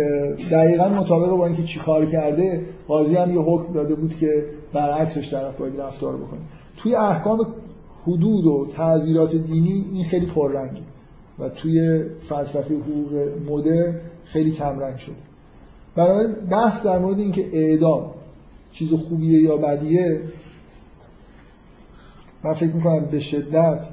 [0.51, 5.31] دقیقا مطابق با اینکه چی کار کرده قاضی هم یه حکم داده بود که برعکسش
[5.31, 6.41] طرف باید رفتار بکنه.
[6.77, 7.39] توی احکام
[8.03, 10.81] حدود و تعذیرات دینی این خیلی پررنگه
[11.39, 15.34] و توی فلسفه حقوق مدرن خیلی کمرنگ شد
[15.97, 18.11] برای بحث در مورد اینکه اعدام
[18.73, 20.21] چیز خوبیه یا بدیه
[22.45, 23.89] من فکر می‌کنم به شدت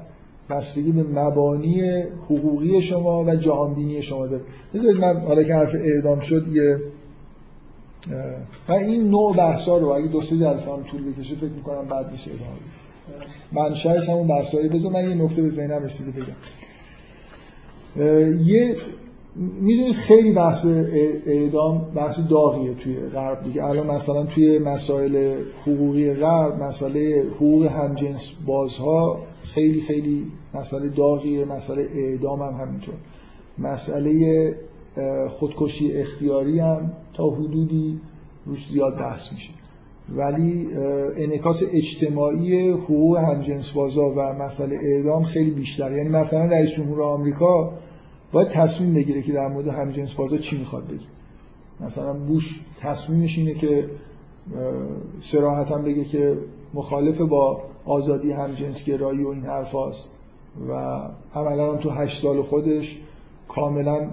[0.50, 4.42] بستگی به مبانی حقوقی شما و جهانبینی شما داره.
[4.74, 6.78] بذارید من حالا که حرف اعدام شد یه
[8.68, 12.10] من این نوع بحثا رو اگه دو سه جلسه هم طول بکشه فکر می‌کنم بعد
[12.10, 12.50] نیست ادامه
[13.52, 16.36] منشأش همون بحثایی بذار من یه نکته به ذهنم رسیده بگم.
[18.44, 18.76] یه
[19.36, 20.66] می‌دونید خیلی بحث
[21.26, 23.64] اعدام بحث داغیه توی غرب دیگه.
[23.64, 31.86] الان مثلا توی مسائل حقوقی غرب مسئله حقوق همجنس بازها خیلی خیلی مسئله داغیه مسئله
[31.94, 32.94] اعدام هم همینطور.
[33.58, 34.54] مسئله
[35.28, 38.00] خودکشی اختیاری هم تا حدودی
[38.46, 39.50] روش زیاد بحث میشه.
[40.16, 40.68] ولی
[41.16, 47.72] انعکاس اجتماعی حقوق همجنس بازا و مسئله اعدام خیلی بیشتر یعنی مثلا رئیس جمهور آمریکا
[48.32, 51.06] باید تصمیم بگیره که در مورد همجنس بازا چی می‌خواد بگه.
[51.80, 53.90] مثلا بوش تصمیمش اینه که
[55.20, 56.38] سراحتا بگه که
[56.74, 60.08] مخالف با آزادی همجنس گرایی و این حرف هاست
[60.68, 60.72] و
[61.34, 62.98] عملا هم تو هشت سال خودش
[63.48, 64.10] کاملا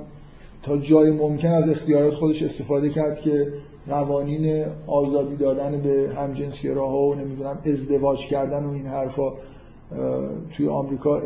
[0.64, 3.54] تا جای ممکن از اختیارات خودش استفاده کرد که
[3.88, 9.34] قوانین آزادی دادن به همجنسگراها و نمی‌دونم ازدواج کردن و این حرفا
[10.58, 11.22] توی آمریکا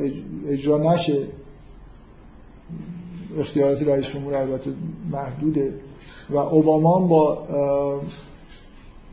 [0.48, 1.28] اجرا نشه.
[3.38, 4.72] اختیارات رئیس جمهور البته
[5.12, 5.74] محدوده.
[6.30, 7.44] و اوباما با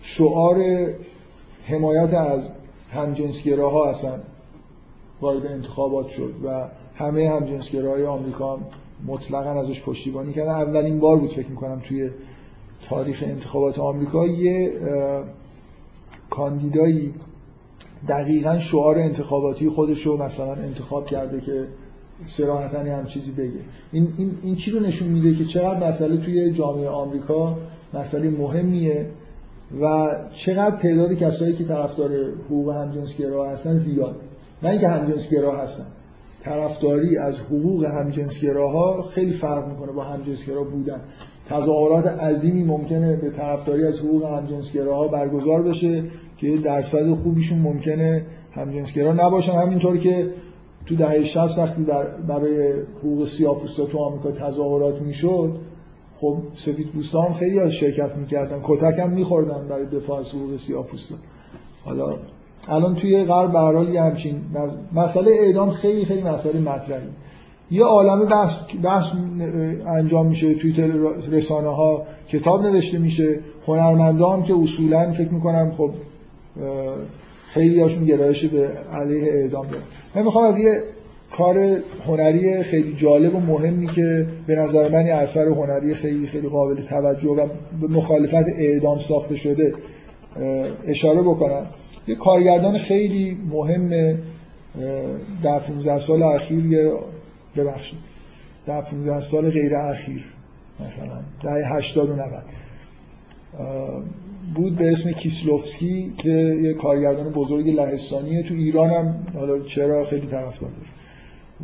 [0.02, 0.56] شعار
[1.64, 2.50] حمایت از
[2.92, 4.20] همجنسگراها اصلا
[5.20, 8.58] وارد انتخابات شد و همه همجنسگراهای آمریکا
[9.06, 10.50] مطلقا ازش پشتیبانی کردن.
[10.50, 12.10] اولین بار بود فکر می‌کنم توی
[12.88, 14.72] تاریخ انتخابات آمریکا یه
[16.30, 17.14] کاندیدایی
[18.08, 21.66] دقیقا شعار انتخاباتی خودش رو مثلا انتخاب کرده که
[22.26, 23.60] سراحتا هم چیزی بگه.
[23.92, 27.58] این, این, این چی رو نشون میده که چقدر مسئله توی جامعه آمریکا
[27.94, 29.06] مسئله مهمیه
[29.80, 32.10] و چقدر تعداد کسایی که طرفدار
[32.46, 34.16] حقوق همجنسگرا هستن زیاد.
[34.62, 35.86] نه اینکه همجنسگرا هستن.
[36.44, 41.00] طرفداری از حقوق همجنسگراها خیلی فرق می‌کنه با همجنسگرا بودن.
[41.48, 46.04] تظاهرات عظیمی ممکنه به طرفداری از حقوق همجنسگراها برگزار بشه
[46.36, 49.52] که درصد خوبیشون ممکنه همجنسگرا نباشن.
[49.52, 50.28] همینطور که
[50.90, 51.86] تو دهه 60 وقتی
[52.28, 55.52] برای حقوق سیاه‌پوستا تو آمریکا تظاهرات می‌شد
[56.14, 58.60] خب سفید هم خیلی شرکت می‌کردن.
[58.62, 61.14] کتک هم میخوردن برای دفاع از حقوق سیاه‌پوستا
[61.84, 62.16] حالا
[62.68, 63.52] الان توی غرب
[63.86, 64.34] به یه همچین
[64.92, 67.08] مسئله اعدام خیلی خیلی مسئله مطرحی
[67.70, 69.12] یه عالم بحث, بحث
[69.86, 70.92] انجام میشه توی
[71.30, 73.38] رسانه ها کتاب نوشته میشه.
[73.66, 75.90] هنرمندا هم که اصولا فکر می‌کنم خب
[77.50, 79.82] خیلی هاشون گرایش به علیه اعدام دارن
[80.14, 80.82] من می‌خوام از یه
[81.30, 86.48] کار هنری خیلی جالب و مهمی که به نظر من یه اثر هنری خیلی خیلی
[86.48, 87.46] قابل توجه و
[87.80, 89.74] به مخالفت اعدام ساخته شده
[90.86, 91.66] اشاره بکنم.
[92.08, 93.90] یه کارگردان خیلی مهم
[95.42, 96.92] در 15 سال اخیر یه
[97.56, 97.98] ببخشید
[98.66, 100.24] در 15 سال غیر اخیر
[100.80, 102.28] مثلا در 80 و 90
[104.54, 110.26] بود به اسم کیسلوفسکی که یه کارگردان بزرگ لهستانیه تو ایران هم حالا چرا خیلی
[110.26, 110.90] طرفدار داره.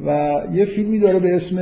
[0.07, 1.59] و یه فیلمی داره به اسم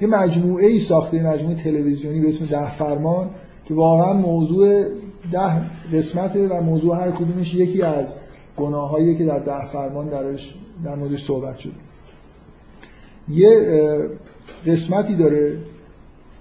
[0.00, 3.30] یه مجموعه ای ساخته مجموعه تلویزیونی به اسم ده فرمان
[3.64, 4.84] که واقعا موضوع
[5.32, 5.60] ده
[5.92, 8.14] قسمته و موضوع هر کدومش یکی از
[8.56, 10.54] گناهایی که در ده فرمان درش
[10.84, 11.72] در موردش صحبت شده.
[13.28, 13.50] یه
[14.66, 15.58] قسمتی داره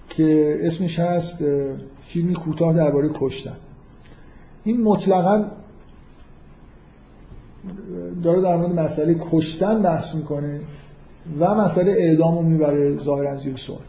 [0.10, 1.38] که اسمش هست
[2.06, 3.56] فیلمی کوتاه درباره کشتن.
[4.64, 5.46] این مطلقا
[8.24, 10.60] داره در مورد مسئله کشتن بحث می‌کنه
[11.40, 13.80] و مسئله اعدام رو می‌بره ظاهر از سوال.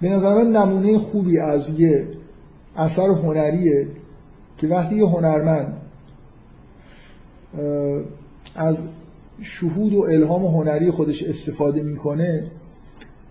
[0.00, 2.08] به نظر من نمونه خوبی از یه
[2.76, 3.88] اثر هنریه
[4.56, 5.80] که وقتی یه هنرمند
[8.54, 8.78] از
[9.42, 12.50] شهود و الهام هنری خودش استفاده می‌کنه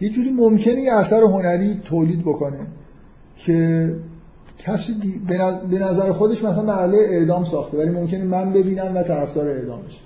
[0.02, 2.68] یه جوری ممکنه یه اثر هنری تولید بکنه
[3.38, 3.96] که
[4.60, 4.94] کسی
[5.70, 10.00] به نظر خودش مثلا مرحله اعدام ساخته ولی ممکنه من ببینم و طرفدار اعدامش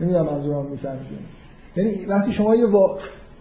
[0.00, 1.06] نمی‌دونم منظورم می‌فهمید
[1.76, 2.66] یعنی وقتی شما یه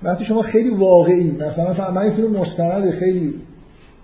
[0.03, 3.33] وقتی شما خیلی واقعی مثلا من فیلم مستند خیلی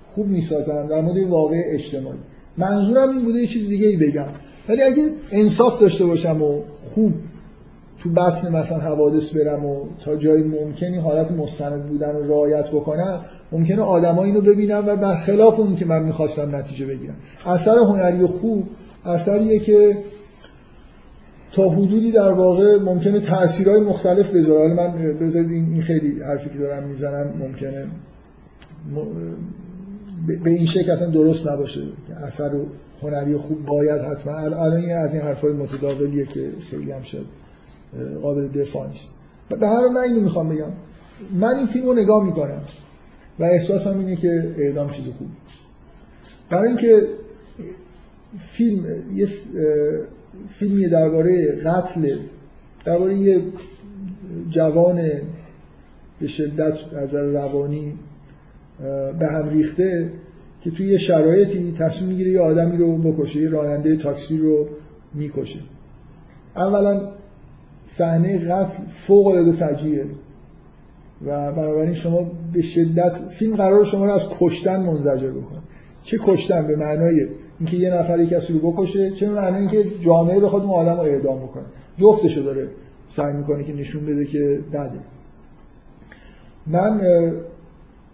[0.06, 2.18] خوب می‌سازم در مورد واقع اجتماعی.
[2.58, 4.26] منظورم این بوده یه چیز دیگه ای بگم.
[4.70, 6.62] ولی اگه انصاف داشته باشم و
[6.94, 7.14] خوب
[8.04, 13.22] تو بطن مثلا حوادث برم و تا جایی ممکنی حالت مستند بودن رو رعایت بکنم
[13.52, 17.16] ممکنه آدما اینو ببینم و برخلاف اون که من می‌خواستم نتیجه بگیرم.
[17.46, 18.68] اثر هنری خوب
[19.06, 19.98] اثریه که
[21.52, 24.60] تا حدودی در واقع ممکنه تاثیرهای مختلف بذاره.
[24.60, 27.88] حالا من بذارید این خیلی حرفی که دارم می‌زنم ممکنه
[30.44, 31.82] به این شکل اصلا درست نباشه.
[32.28, 32.52] اثر
[33.02, 37.26] هنری خوب باید حتما الان از این حرفای متداولیه که خیلی هم شد.
[38.22, 39.10] قابل دفاع نیست.
[39.50, 40.72] به هر من اینو می‌خوام بگم.
[41.34, 42.62] من این فیلم رو نگاه می‌کنم
[43.40, 45.28] و احساسم اینه که اعدام چیز خوب.
[46.50, 47.08] برای اینکه
[48.40, 48.86] فیلم
[49.16, 49.28] یه
[50.50, 52.16] فیلمی درباره قتل
[52.86, 53.42] درباره یه
[54.50, 55.02] جوان
[56.20, 57.94] به شدت از روانی
[59.20, 60.12] به هم ریخته
[60.62, 64.68] که توی یه شرایطی تصمیم می‌گیره یه آدمی رو بکشه یه راننده تاکسی رو
[65.14, 65.60] می‌کشه.
[66.56, 67.12] اولا
[67.88, 70.06] صحنه قتل فوق العاده فجیعه.
[71.26, 75.60] و بنابراین شما به شدت فیلم قرار شما رو از کشتن منزجر بکنه.
[76.04, 77.28] چه کشتن؟ به معنای
[77.60, 81.00] اینکه یه نفر کسی رو بکشه چه به معنای اینکه جامعه بخواد اون آدم رو
[81.00, 81.64] اعدام بکنه.
[81.98, 82.68] جفتشو داره
[83.10, 85.00] سعی می‌کنه که نشون بده که بده.
[86.68, 87.02] من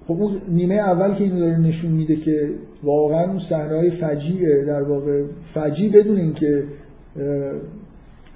[0.08, 2.50] خب اون نیمه اول که اینو داره نشون میده که
[2.84, 5.24] واقعا اون صحنه های فجیعه در واقع
[5.54, 6.64] فجیع بدون اینکه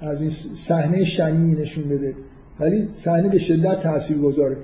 [0.00, 2.14] از این صحنه شنی نشون بده.
[2.60, 4.56] ولی صحنه به شدت تاثیر گذاره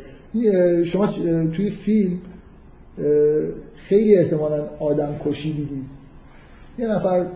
[0.84, 1.06] شما
[1.52, 2.18] توی فیلم
[3.74, 5.84] خیلی احتمالا آدم کشی دیدید
[6.78, 7.26] یه نفر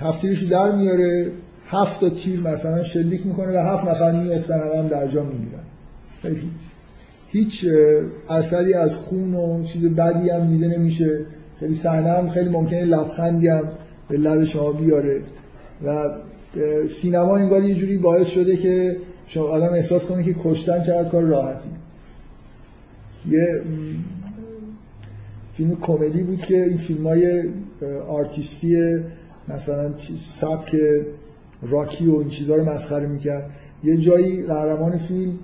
[0.00, 1.32] هفتیرش در میاره
[1.68, 5.64] هفت تا تیر مثلا شلیک می‌کنه و هفت نفر میفتن هم در جا میمیرن.
[6.22, 6.50] خیلی
[7.28, 7.66] هیچ
[8.28, 11.20] اثری از خون و چیز بدی هم دیده نمیشه.
[11.60, 13.62] خیلی صحنه هم خیلی ممکنه لبخندی هم
[14.08, 15.20] به لب شما بیاره.
[15.84, 16.10] و
[16.88, 21.22] سینما انگار یه جوری باعث شده که شما آدم احساس کنه که کشتن چقدر کار
[21.22, 21.68] راحتی.
[23.28, 23.62] یه
[25.54, 27.42] فیلم کمدی بود که این فیلم های
[28.08, 29.00] آرتیستی
[29.48, 30.76] مثلا سبک
[31.62, 33.50] راکی و این چیزها رو مسخره می‌کرد.
[33.84, 35.38] یه جایی قهرمان فیلم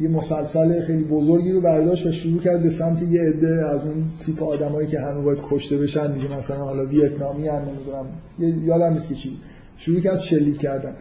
[0.00, 4.04] یه مسلسل خیلی بزرگی رو برداشت و شروع کرد به سمت یه عده از اون
[4.20, 8.66] تیپ آدمایی که همه باید کشته بشن دیگه مثلا حالا ویتنامی هم نمی‌دونم.
[8.66, 9.38] یادم نیست که چی
[9.84, 10.94] شروع کرد شلیک کردن.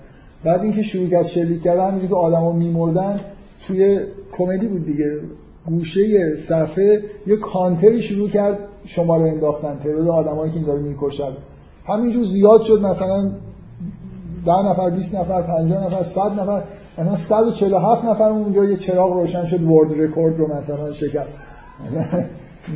[0.44, 3.20] بعد اینکه شروع کرد شلیک کردن همینجوری که آدما میمردن
[3.68, 4.00] توی
[4.32, 5.20] کمدی بود دیگه.
[5.66, 11.32] گوشه صفحه یه کانتری شروع کرد شماره انداختن تعداد آدمایی که این داره می‌کشن.
[11.88, 13.32] همینجور زیاد شد مثلا
[14.46, 16.64] ده نفر 20 نفر 50 نفر 100 نفر
[16.98, 21.38] مثلا 147 نفر اونجا یه چراغ روشن شد world record رو مثلا شکست.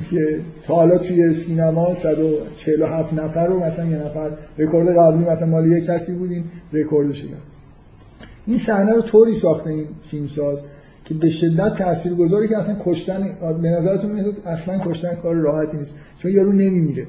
[0.09, 5.67] که تا حالا توی سینما 147 نفر رو مثلا یه نفر رکورد قبلی مثلا مال
[5.67, 7.31] یه کسی بود این رکورد شکست.
[8.47, 10.63] این صحنه رو طوری ساخته این فیلمساز
[11.05, 13.29] که به شدت تاثیرگذاری که اصلا کشتن
[13.61, 15.95] به نظرتون میاد اصلا کشتن کار راحتی نیست.
[16.17, 17.07] چون یارو نمیمیره.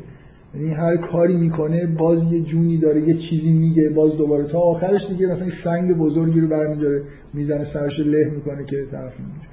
[0.55, 5.09] یعنی هر کاری می‌کنه باز یه جونی داره یه چیزی میگه باز دوباره تا آخرش
[5.09, 7.03] دیگه مثلا سنگ بزرگی رو برمیداره
[7.35, 9.46] می‌زنه سرش له می‌کنه که طرف میمیره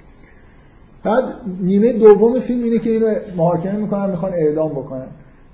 [1.03, 1.23] بعد
[1.61, 3.07] نیمه دوم فیلم اینه که اینو
[3.37, 5.07] محاکمه می‌کنن می‌خوان اعدام بکنن.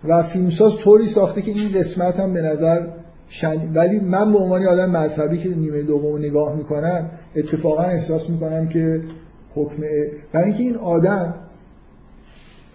[0.07, 2.87] و فیلمساز طوری ساخته که این قسمت هم به نظر
[3.29, 3.73] شن...
[3.73, 9.01] ولی من به عنوان آدم مذهبی که نیمه دوم نگاه می‌کنم اتفاقا احساس می‌کنم که
[9.55, 9.83] حکم
[10.33, 11.33] برای اینکه این آدم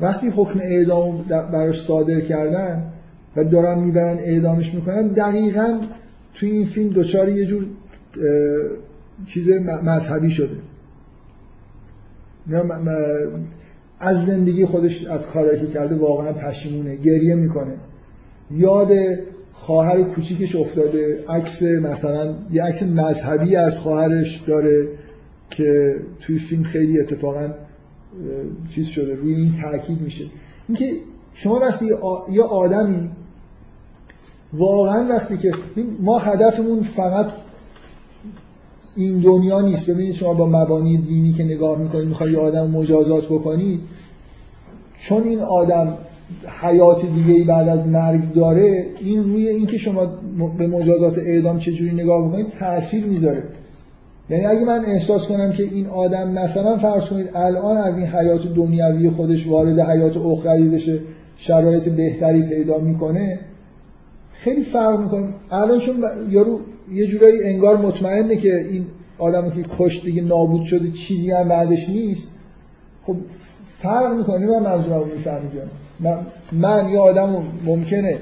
[0.01, 2.85] وقتی حکم اعدام براش صادر کردن
[3.37, 5.81] و دارن می‌برن اعدامش می‌کنن دقیقا
[6.35, 7.67] توی این فیلم دوچار یه جور
[9.27, 9.51] چیز
[9.85, 10.57] مذهبی شده.
[14.01, 17.75] از زندگی خودش از کارایی که کرده واقعا پشیمونه گریه می‌کنه.
[18.51, 18.91] یاد
[19.53, 24.89] خواهر کوچیکش افتاده عکس مثلا یه عکس مذهبی از خواهرش داره
[25.51, 27.49] که توی فیلم خیلی اتفاقا
[28.71, 30.25] چیز شده روی این تاکید میشه.
[30.69, 30.91] اینکه
[31.35, 31.87] شما وقتی
[32.33, 33.11] یه آدمی
[34.53, 35.53] واقعا وقتی که
[36.01, 37.27] ما هدفمون فقط
[38.97, 39.91] این دنیا نیست.
[39.91, 43.81] ببینید شما با مبانی دینی که نگاه می‌کنید می‌خوای یه آدم مجازات بکنید
[44.99, 45.97] چون این آدم
[46.63, 50.07] حیات دیگه ای بعد از مرگ داره این روی اینکه شما
[50.59, 53.43] به مجازات اعدام چجوری نگاه بکنید تاثیر می‌ذاره.
[54.31, 58.55] یعنی اگه من احساس کنم که این آدم مثلا فرض کنید الان از این حیات
[58.55, 61.01] دنیوی خودش وارد حیات اخروی بشه
[61.37, 63.39] شرایط بهتری پیدا می‌کنه
[64.33, 65.29] خیلی فرق می‌کنه.
[65.51, 65.95] الان چون
[66.31, 66.61] یارو
[66.93, 68.87] یه جورایی انگار مطمئنه که این
[69.19, 72.29] آدمی که کشت دیگه نابود شده چیزی هم بعدش نیست.
[73.07, 73.17] خب
[73.83, 74.47] فرق می‌کنه.
[74.47, 75.49] من منظورم رو می‌فهمی
[76.01, 76.19] من,
[76.53, 78.19] من یه آدم ممکنه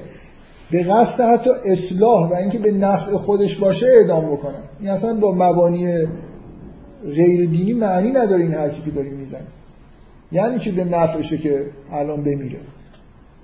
[0.71, 4.63] به قصد حتی اصلاح و اینکه به نفع خودش باشه اعدام بکنم.
[4.79, 6.07] این اصلا با مبانی
[7.15, 9.47] غیر دینی معنی نداره این حرفی که داریم می‌زنیم
[10.31, 12.59] یعنی چی؟ به نفعشه که الان بمیره.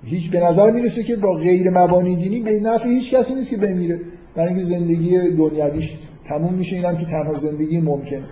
[0.04, 3.56] هیچ به نظر می‌رسه که با غیر مبانی دینی به نفع هیچ کسی نیست که
[3.56, 4.00] بمیره.
[4.34, 8.24] برای اینکه زندگی دنیویش تموم میشه اینم که تنها زندگی ممکنه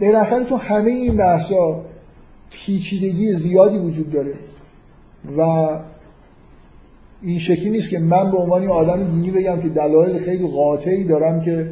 [0.00, 1.80] بالاخره تو همه این بحثا
[2.50, 4.34] پیچیدگی زیادی وجود داره
[5.38, 5.68] و
[7.22, 11.40] این شکلی نیست که من به عنوان آدم دینی بگم که دلایل خیلی قاطعی دارم
[11.40, 11.68] که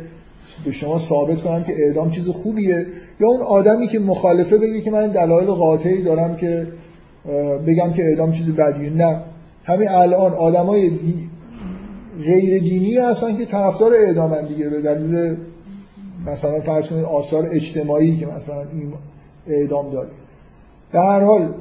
[0.64, 2.86] به شما ثابت کنم که اعدام چیز خوبیه
[3.20, 6.66] یا اون آدمی که مخالفه بگه که من دلایل قاطعی دارم که
[7.66, 9.20] بگم که اعدام چیز بدیه نه
[9.64, 10.90] همین الان آدمای.
[12.24, 15.36] غیر دینی هستن که طرفدار اعدامن دیگه به دلیل
[16.26, 18.92] مثلا فرض کنید آثار اجتماعی که مثلا این
[19.46, 20.10] اعدام داره.
[20.92, 21.54] به هر حال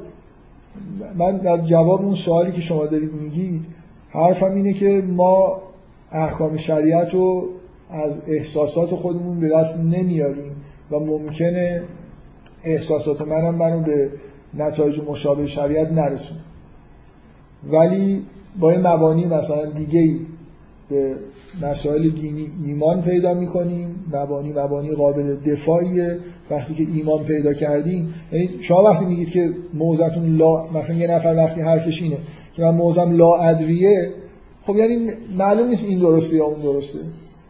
[1.16, 3.64] من در جواب اون سوالی که شما دارید میگید
[4.10, 5.62] حرفم اینه که ما
[6.12, 7.48] احکام شریعت رو
[7.90, 10.56] از احساسات خودمون به دست نمیاریم
[10.90, 11.82] و ممکنه
[12.64, 14.10] احساسات منم منو به
[14.54, 16.36] نتایج مشابه شریعت نرسون
[17.70, 18.26] ولی
[18.60, 20.16] با این مبانی مثلا دیگه
[20.90, 21.16] به
[21.62, 24.04] مسائل دینی ایمان پیدا می‌کنیم.
[24.12, 26.18] مبانی مبانی قابل دفاعیه.
[26.50, 31.34] وقتی که ایمان پیدا کردیم یعنی شما وقتی میگید که موزتون لا مثلا یه نفر
[31.36, 32.18] وقتی حرفش اینه
[32.52, 34.12] که من موزم لا ادریه
[34.62, 36.98] خب یعنی معلوم نیست این درسته یا اون درسته.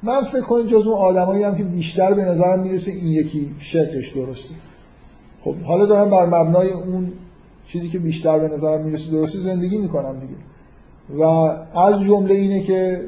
[0.02, 4.08] من فکر کنم جز اون آدمایی هم که بیشتر به نظرم می‌رسه این یکی شقش
[4.08, 4.54] درسته.
[5.40, 7.12] خب حالا دارم بر مبنای اون
[7.66, 10.34] چیزی که بیشتر به نظرم می‌رسه درسته زندگی می‌کنم دیگه.
[11.22, 11.22] و
[11.78, 13.00] از جمله اینه که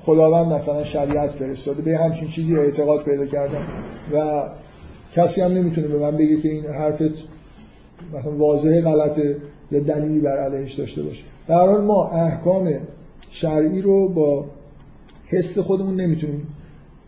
[0.00, 3.66] خداوند مثلا شریعت فرستاده به همچین چیزی اعتقاد پیدا کردم.
[4.14, 4.42] و
[5.14, 7.14] کسی هم نمی‌تونه به من بگه که این حرفت
[8.14, 9.36] مثلا واضح غلطه
[9.72, 11.24] یا دلیلی بر علیهش داشته باشه.
[11.48, 12.70] در حال ما احکام
[13.30, 14.44] شرعی رو با
[15.26, 16.46] حس خودمون نمی‌تونیم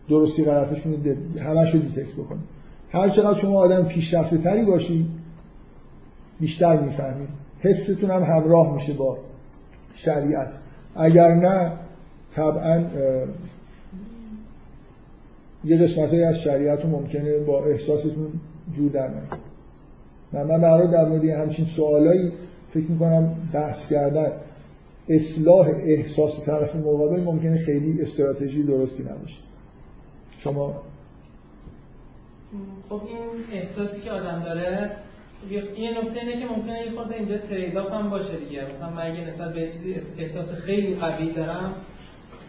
[0.09, 2.43] درستی غلطشون رو همش رو دیتکت بکنیم.
[2.91, 5.05] هر چقدر شما آدم پیشرفته تری باشی
[6.39, 9.17] بیشتر می‌فهمید حستون هم همراه میشه با
[9.95, 10.53] شریعت.
[10.95, 11.71] اگر نه
[12.35, 12.83] طبعا
[15.63, 18.27] یه قسمت از شریعت ممکنه با احساستون
[18.75, 19.09] جور در
[20.33, 22.31] من من برای در مورد همچین سوالایی
[22.73, 24.31] فکر می‌کنم بحث کردن
[25.09, 29.37] اصلاح احساس طرف مقابل ممکنه خیلی استراتژی درستی نباشه.
[30.37, 30.81] شما؟
[32.89, 34.91] خب این احساسی که آدم داره
[35.49, 38.65] یه نکته اینه که ممکنه یه خورده اینجا ترید هم باشه دیگه.
[38.69, 41.73] مثلا من اگه نسبت به چیزی احساس خیلی قوی دارم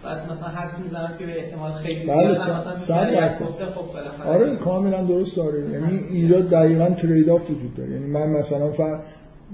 [0.05, 4.29] بعد مثلا حدس می‌زنم که به احتمال خیلی بله زیاد مثلا گفته خب بالاخره.
[4.29, 7.91] آره کاملا درست داره یعنی اینجا دقیقا ترید آف وجود داره.
[7.91, 8.99] یعنی من مثلا فر...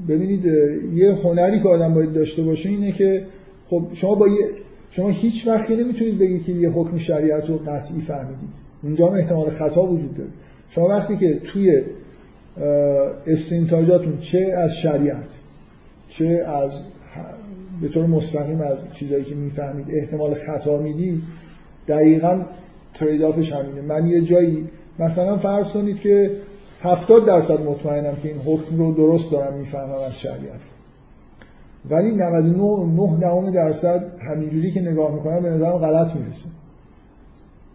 [0.08, 0.44] ببینید
[0.94, 3.24] یه هنری که آدم باید داشته باشه اینه که
[3.66, 4.46] خب شما با یه
[4.90, 8.68] شما هیچ وقتی نمی‌تونید بگید که یه حکم شریعت رو قطعی فهمیدید.
[8.82, 10.30] اونجا هم احتمال خطا وجود داره.
[10.70, 11.82] شما وقتی که توی
[13.26, 15.28] استنتاجاتون چه از شریعت
[16.08, 16.70] چه از
[17.82, 21.22] به طور مستقیم از چیزایی که می‌فهمید احتمال خطا می‌دید
[21.88, 22.40] دقیقا
[22.94, 23.80] ترید آفش همینه.
[23.80, 24.68] من یه جایی
[24.98, 26.30] مثلا فرض کنید که
[26.82, 30.60] 70 درصد مطمئنم که این حکم رو درست دارم می‌فهمم از شریعت.
[31.90, 36.48] ولی 99 درصد همینجوری که نگاه می‌کنم به نظرم غلط می‌رسه.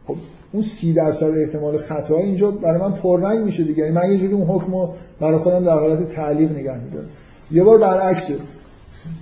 [0.07, 0.15] خب
[0.51, 3.83] اون سی درصد احتمال خطا اینجا برای من پررنگ میشه دیگه.
[3.83, 7.09] یعنی من یه جوری اون حکم رو برای خودم در حالت تعلیق نگه میدارم.
[7.51, 8.33] یه بار برعکسه.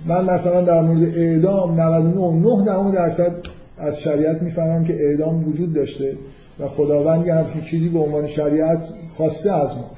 [0.06, 3.32] من مثلا در مورد اعدام 99 درصد
[3.78, 6.16] از شریعت می‌فهمم که اعدام وجود داشته
[6.60, 8.84] و خداوند یه همچین چیزی به عنوان شریعت
[9.16, 9.90] خواسته از ما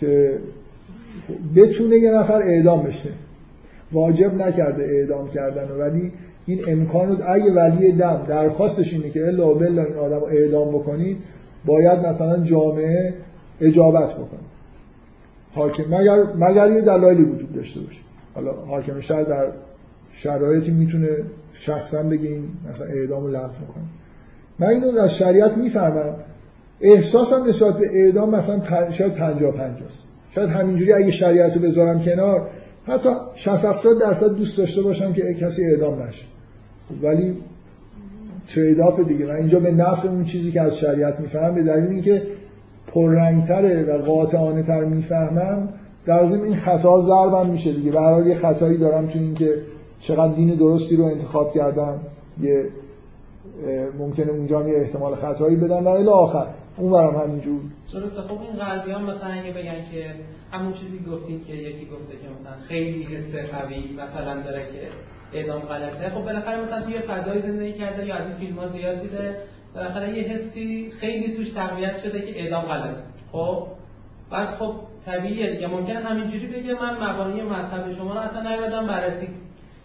[0.00, 0.38] که
[1.56, 3.10] بتونه یه نفر اعدام بشه.
[3.92, 6.12] واجب نکرده اعدام کردن ولی
[6.46, 11.16] این امکان رو اگه ولی دم درخواستش اینه که الا بلا این آدم اعدام بکنید
[11.66, 13.14] باید مثلا جامعه
[13.60, 14.40] اجابت بکنه.
[15.54, 18.07] حاکم مگر مگر یه دلایلی وجود داشته باشه.
[18.38, 19.46] حالا حاکم شهر در
[20.10, 21.08] شرایطی می‌تونه
[21.52, 23.84] شخصا بگه این مثلا اعدام رو لغو می‌کنه
[24.58, 26.14] من اینو از شریعت می‌فهمم.
[26.80, 29.74] احساسم نسبت به اعدام مثلا شاید 50 50
[30.34, 32.48] شاید همینجوری اگه شریعت رو بذارم کنار
[32.86, 36.24] حتی 60 70 درصد دوست داشته باشم که کسی اعدام نشه.
[37.02, 37.36] ولی
[38.54, 42.22] تریداف دیگه؟ من اینجا به نفع اون چیزی که از شریعت می‌فهمم به دلیل اینکه
[42.86, 45.68] پررنگتره و قاطعانه تر می‌فهمم
[46.06, 47.90] در ضمن این خطا ضربم میشه دیگه.
[47.90, 49.62] به یه خطایی دارم تو اینکه
[50.00, 52.00] چقدر دین درستی رو انتخاب کردم
[52.40, 52.68] یه
[53.98, 55.84] ممکنه اونجا یه احتمال خطایی بدن.
[55.84, 56.46] و الی آخر
[56.76, 57.60] اون برام همینجور.
[57.92, 58.22] درسته.
[58.22, 60.14] خب این غربی هم مثلا اگه بگن که
[60.52, 64.88] همون چیزی گفتین که یکی گفته که مثلا خیلی حس قوی مثلا داره که
[65.38, 66.10] اعدام غلطه.
[66.10, 69.36] خب بالاخره مثلا توی فضای زندگی کرده یا از این فیلم ها زیاد دیده
[69.74, 72.96] بالاخره یه حسی خیلی توش تقویت شده که اعدام غلطه.
[73.32, 73.66] خب؟
[74.30, 74.74] بعد خب
[75.06, 75.66] طبیعیه دیگه.
[75.66, 79.28] ممکنه همینجوری بگه من مبانی مذهب شما رو اصلا نیومدم بررسی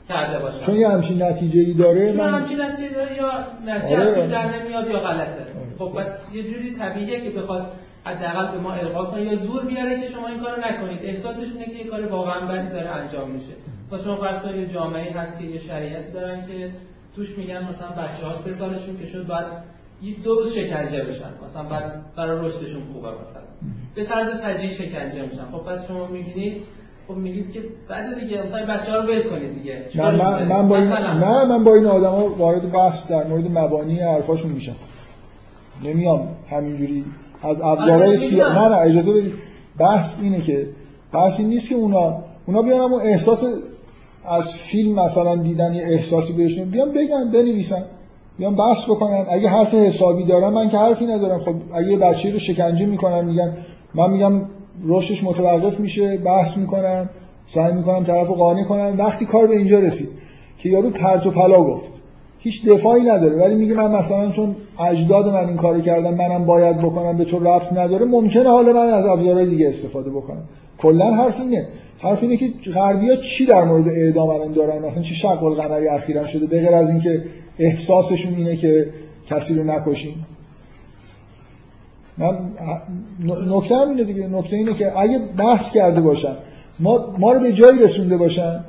[0.09, 0.65] کرده باشم.
[0.65, 2.33] چون یه همچین نتیجه ای داره چون من...
[2.33, 3.31] همچین نتیجه داره یا
[3.65, 4.23] نتیجه آره.
[4.23, 5.45] از در نمیاد یا غلطه.
[5.79, 7.71] خب بس یه جوری طبیعیه که بخواد
[8.05, 10.99] حداقل به ما القا کنه یا زور بیاره که شما این کارو نکنید.
[11.03, 13.53] احساسش اینه که یه کار واقعا بدی داره انجام میشه.
[13.91, 16.71] مثلا شما فرض کنید یه جامعه هست که یه شریعتی دارن که
[17.15, 19.45] توش میگن مثلا بچه ها سه سالشون که شد بعد
[20.03, 21.29] یه دو روز شکنجه بشن.
[21.45, 23.43] مثلا بعد برای رشدشون خوبه مثلا.
[23.95, 25.45] به طرز تجریه شکنجه میشن.
[25.51, 26.61] خب بعد شما می‌بینید
[27.07, 29.85] خب میگید که بعد دیگه مثلا بچه ها رو ول کنید دیگه.
[29.95, 33.99] نه من, من با این نه من با این آدما وارد بحث در مورد مبانی
[33.99, 34.75] حرفاشون میشم.
[35.83, 37.05] نمیام همینجوری.
[37.41, 39.33] از ابزارهای سیاه نه نه اجازه بدید.
[39.79, 40.67] بحث اینه که
[41.13, 43.45] بحث این نیست که اونا اونا بیان اون احساس
[44.29, 47.83] از فیلم مثلا دیدن یه احساسی بهشون بیان بگن بنویسن.
[48.39, 49.25] بیان بحث بکنن.
[49.29, 51.39] اگه حرف حسابی دارم من که حرفی ندارم.
[51.39, 53.53] خب اگه یه بچه رو شکنجه می‌کنن میگن
[53.95, 54.41] من میگم
[54.85, 57.09] رشدش متوقف میشه بحث می‌کنم
[57.47, 60.09] سعی می‌کنم طرف قانع کنم وقتی کار به اینجا رسید
[60.57, 61.91] که یارو پرت و پلا گفت
[62.39, 63.37] هیچ دفاعی نداره.
[63.37, 67.39] ولی میگه من مثلا چون اجداد من این کارو کردم منم باید بکنم به تو
[67.39, 70.43] ربط نداره ممکنه حالا من از ابزارهای دیگه استفاده بکنم.
[70.77, 71.67] کلا حرف اینه.
[71.99, 76.25] حرف اینه که غربیا چی در مورد اعدام الان دارن؟ مثلا چی شق القمری اخیرا
[76.25, 77.23] شده؟ به غیر از اینکه
[77.59, 78.89] احساسشون اینه که
[79.27, 80.25] کسی رو نکشیم.
[82.17, 82.37] من
[83.47, 84.27] نکته هم اینه دیگه.
[84.27, 86.37] نکته اینه که اگه بحث کرده باشم
[86.79, 88.63] ما ما رو به جایی رسونده باشن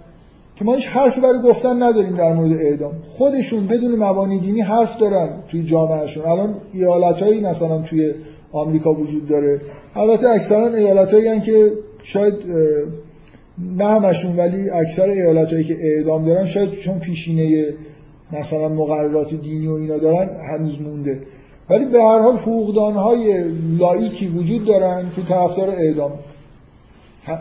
[0.57, 2.93] که ما هیچ حرفی برای گفتن نداریم در مورد اعدام.
[3.07, 6.25] خودشون بدون مبانی دینی حرف دارن توی جامعهشون.
[6.25, 8.15] الان ایالتهایی مثلا توی
[8.53, 9.61] آمریکا وجود داره.
[9.95, 12.35] البته اکثرا ایالتهایی که شاید
[13.59, 17.75] نه همشون ولی اکثر ایالتهایی که اعدام دارن شاید چون پیشینه
[18.33, 21.23] مثلا مقررات دینی و اینا دارن هنوز مونده.
[21.71, 23.45] ولی به هر حال حقوقدانهای
[23.79, 26.13] لایکی وجود دارن که طرفدار اعدام.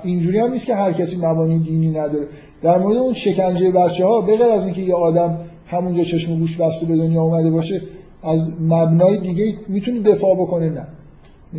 [0.04, 2.28] اینجوری هم نیست که هر کسی مبانی دینی نداره.
[2.62, 5.38] در مورد اون شکنجه بچه ها بغیر از اینکه یه آدم
[5.68, 7.82] همونجا چشم و گوش بسته به دنیا اومده باشه
[8.24, 10.88] از مبنای دیگه می‌تونه دفاع بکنه نه.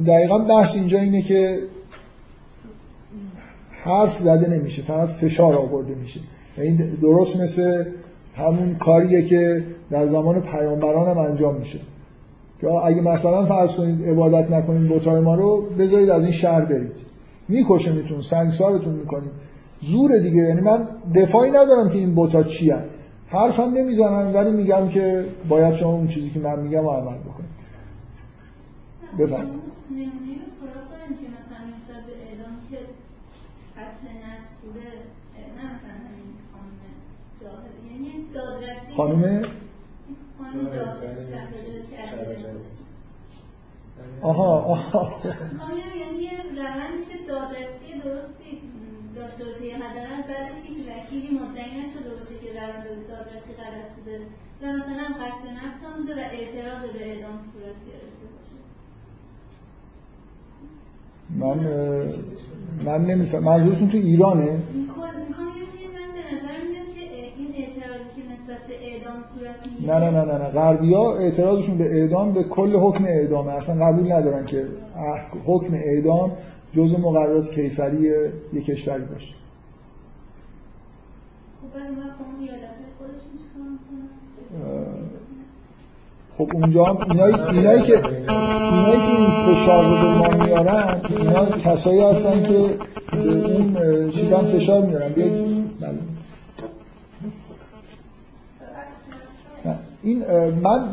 [0.06, 1.58] دقیقا بحث اینجا اینه که
[3.82, 6.20] حرف زده نمیشه فقط فشار آورده میشه.
[6.58, 7.84] یعنی درست مثل
[8.36, 11.80] همون کاریه که در زمان پیامبران هم انجام میشه.
[12.60, 16.92] که اگه مثلا فرض کنید عبادت نکنید بتای ما رو بذارید از این شهر برید.
[17.48, 19.30] می‌کشه میتون سنگسارتون می‌کنید
[19.82, 22.82] زور دیگه یعنی من دفاعی ندارم که این بوتا چی هم.
[23.28, 27.54] حرفم نمی‌زنم ولی میگم که باید شما اون چیزی که من میگم رو عمل بکنید.
[29.18, 29.64] بفرمایید.
[38.96, 39.42] خانم؟
[44.22, 45.12] آها آها.
[45.98, 48.60] یعنی یه روندی که دادرسی درستی
[49.16, 49.64] داشته باشه.
[49.66, 54.20] یه حداقل بعدش هیچ وکیلی مدعی نشده باشه که روند دادرسی غلط بوده.
[54.62, 58.56] و مثلا قصد نفس هم بوده و اعتراض به اعدام صورت گرفته باشه.
[61.40, 61.58] من
[62.84, 63.44] من نمیفهم.
[63.44, 64.62] منظورتون تو ایرانه؟
[69.86, 70.48] نه نه نه نه نه.
[70.48, 73.52] غربی ها اعتراضشون به اعدام به کل حکم اعدامه.
[73.52, 74.66] اصلا قبول ندارن که
[75.46, 76.32] حکم اعدام
[76.72, 78.10] جز مقررات کیفری
[78.52, 79.34] یه کشوری باشه.
[86.32, 88.02] خب اونجا هم اینایی, اینایی که
[88.72, 92.70] اینایی که این فشار رو به ما میارن اینا کسایی هستن که
[93.12, 95.12] به اون چیز هم فشار میارن.
[95.12, 96.13] بیاید
[100.04, 100.88] این من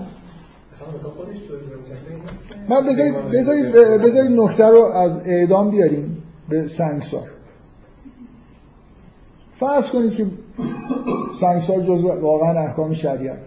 [2.70, 7.28] من بذارید, بذارید, بذارید نکته رو از اعدام بیاریم به سنگسار.
[9.52, 10.26] فرض کنید که
[11.34, 13.46] سنگسار جز واقعا احکام شریعت.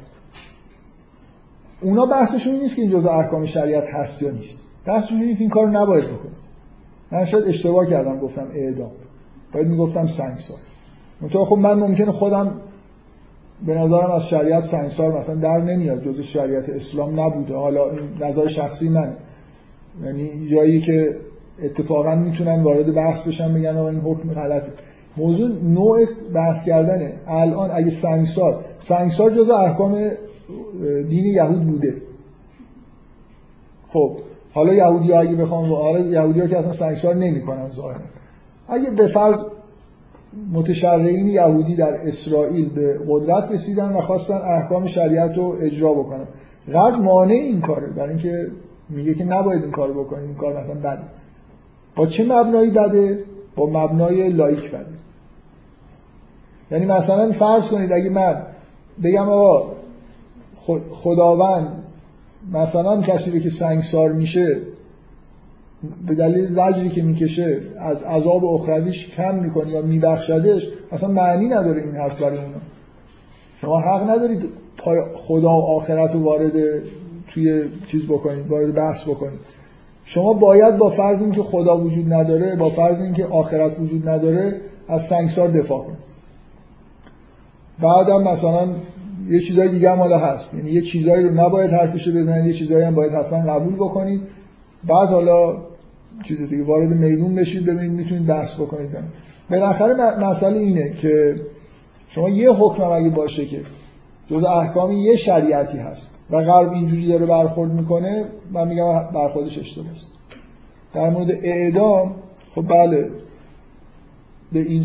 [1.81, 4.59] اونا بحثشون نیست که این جزء احکام شریعت هست یا نیست.
[4.87, 6.45] بحثشون اینه که این کار نباید بکنید.
[7.13, 8.91] من شاید اشتباه کردم گفتم اعدام.
[9.53, 10.59] باید می‌گفتم سنگسار.
[11.21, 12.61] منتها خب من ممکنه خودم
[13.67, 17.55] به نظرم از شریعت سنگسار مثلا در نمیاد جز شریعت اسلام نبوده.
[17.55, 19.13] حالا این نظر شخصی من
[20.05, 21.17] یعنی جایی که
[21.63, 24.73] اتفاقا می‌تونن وارد بحث بشن بگن این حکم غلطه.
[25.17, 25.99] موضوع نوع
[26.35, 27.13] بحث کردنه.
[27.27, 30.11] الان اگه سنگسار سنگسار جز احکام
[31.09, 31.97] دین یهود بوده.
[33.87, 34.17] خب
[34.53, 38.01] حالا یهودی ها اگه بخوام حالا یهودی ها که اصلا سنگسار نمی‌کنن ظاهرا.
[38.69, 39.37] اگه به فرض
[40.53, 46.27] متشرعین یهودی در اسرائیل به قدرت رسیدن و خواستن احکام شریعت رو اجرا بکنن.
[46.73, 47.87] غرب مانع این کاره.
[47.87, 48.49] برای اینکه
[48.89, 51.03] میگه که نباید این کار بکنید این کار مثلا بده.
[51.97, 53.25] با چه مبنایی بده؟
[53.57, 54.87] با مبنای لایک بده.
[56.71, 58.43] یعنی مثلا فرض کنید اگه من
[59.03, 59.73] بگم آقا
[60.91, 61.85] خداوند
[62.53, 64.63] مثلا کسی که سنگسار میشه
[66.07, 71.83] به دلیل زجری که می‌کشه از عذاب اخرویش کم می‌کنه یا میبخشدش اصلا معنی نداره
[71.83, 72.61] این حرف برای اونا.
[73.57, 74.45] شما حق ندارید
[75.15, 76.53] خدا و آخرت رو وارد
[77.29, 79.39] توی چیز بکنید وارد بحث بکنید.
[80.05, 85.07] شما باید با فرض اینکه خدا وجود نداره با فرض اینکه آخرت وجود نداره از
[85.07, 86.05] سنگسار دفاع کنید.
[87.81, 88.69] بعدم مثلا
[89.29, 90.55] یه چیزای دیگه هم حالا هست.
[90.55, 94.21] یعنی یه چیزایی رو نباید حرفش بزنید یه چیزایی هم باید حتما قبول بکنید.
[94.89, 95.57] بعد حالا
[96.23, 98.91] چیز دیگه وارد میدون بشید ببینید می‌تونید بحث بکنید.
[99.51, 101.41] بالاخره مسئله اینه که
[102.09, 103.61] شما یه حکم اگه باشه که
[104.27, 109.91] جز احکام یه شریعتی هست و غرب اینجوری داره برخورد می‌کنه من میگم برخوردش اشتباه
[109.91, 110.07] است.
[110.95, 112.15] در مورد اعدام
[112.51, 113.11] خب بله
[114.53, 114.85] به این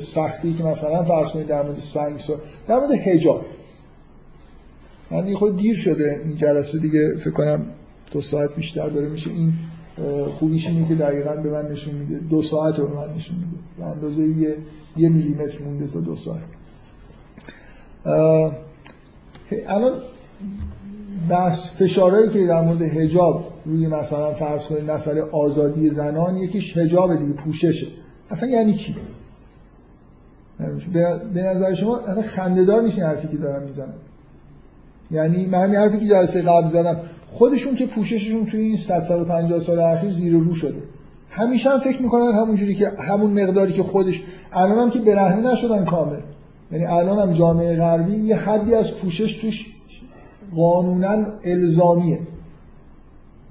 [0.00, 2.20] سختی که مثلا فرض کنید در مورد سنگ
[2.68, 3.44] در مورد حجاب.
[5.10, 7.66] من خود دیر شده این جلسه دیگه فکر کنم
[8.12, 9.30] دو ساعت بیشتر داره میشه.
[9.30, 9.52] این
[10.38, 12.18] خوبیش اینه که دقیقا به من نشون میده.
[12.18, 13.58] دو ساعت رو من نشون میده.
[13.78, 14.56] به اندازه یه,
[14.96, 16.42] یه میلیمتر مونده تا دو ساعت.
[19.66, 19.92] الان
[21.28, 27.16] بحث فشارهایی که در مورد هجاب روی مثلا فرض کنید مسئله آزادی زنان یکیش هجاب
[27.16, 27.86] دیگه پوششه.
[28.30, 28.96] اصلا یعنی چی؟
[31.34, 33.94] به نظر شما اصلا خندهدار نیست حرفی که دارم می‌زنم؟
[35.10, 37.00] یعنی من حرفی که جلسه قبل زدم
[37.36, 40.82] خودشون که پوشششون توی این 150 سال اخیر زیر رو شده.
[41.30, 44.22] همیشه هم فکر می‌کنن همونجوری که همون مقداری که خودش
[44.52, 46.18] الان هم که برهنه نشدن کامل.
[46.72, 49.66] یعنی الان هم جامعه غربی یه حدی از پوشش توش
[50.56, 52.18] قانونا الزامیه.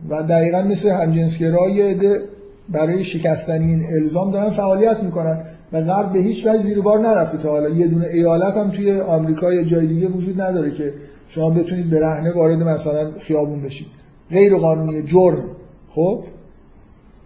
[0.09, 2.21] و دقیقا مثل همجنسگرای عده
[2.69, 5.41] برای شکستن این الزام دارن فعالیت می‌کنن.
[5.73, 7.69] و غرب به هیچ وجه زیر بار نرفته تا حالا.
[7.69, 10.93] یه دونه ایالت هم توی آمریکا یا جای دیگه وجود نداره که
[11.27, 13.87] شما بتونید به رهنه وارد مثلا خیابون بشید.
[14.29, 15.43] غیر قانونی جرم.
[15.89, 16.23] خب؟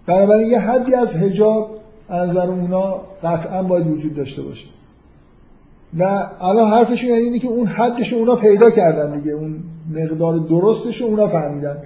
[0.06, 4.68] بنابراین یه حدی از حجاب از نظر اونا قطعا باید وجود داشته باشه.
[6.00, 9.32] و الان حرفشون یعنی اینه که اون حدش اونا پیدا کردن دیگه.
[9.32, 9.64] اون
[9.96, 11.78] مقدار درستش اونا فهمیدن.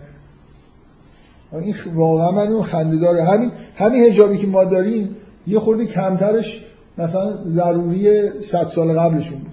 [1.54, 5.16] این واقعا من اون خنده داره همین همین حجابی که ما داریم
[5.48, 6.66] یه خورده کمترش
[6.98, 9.52] مثلا ضروری 100 سال قبلشون بود.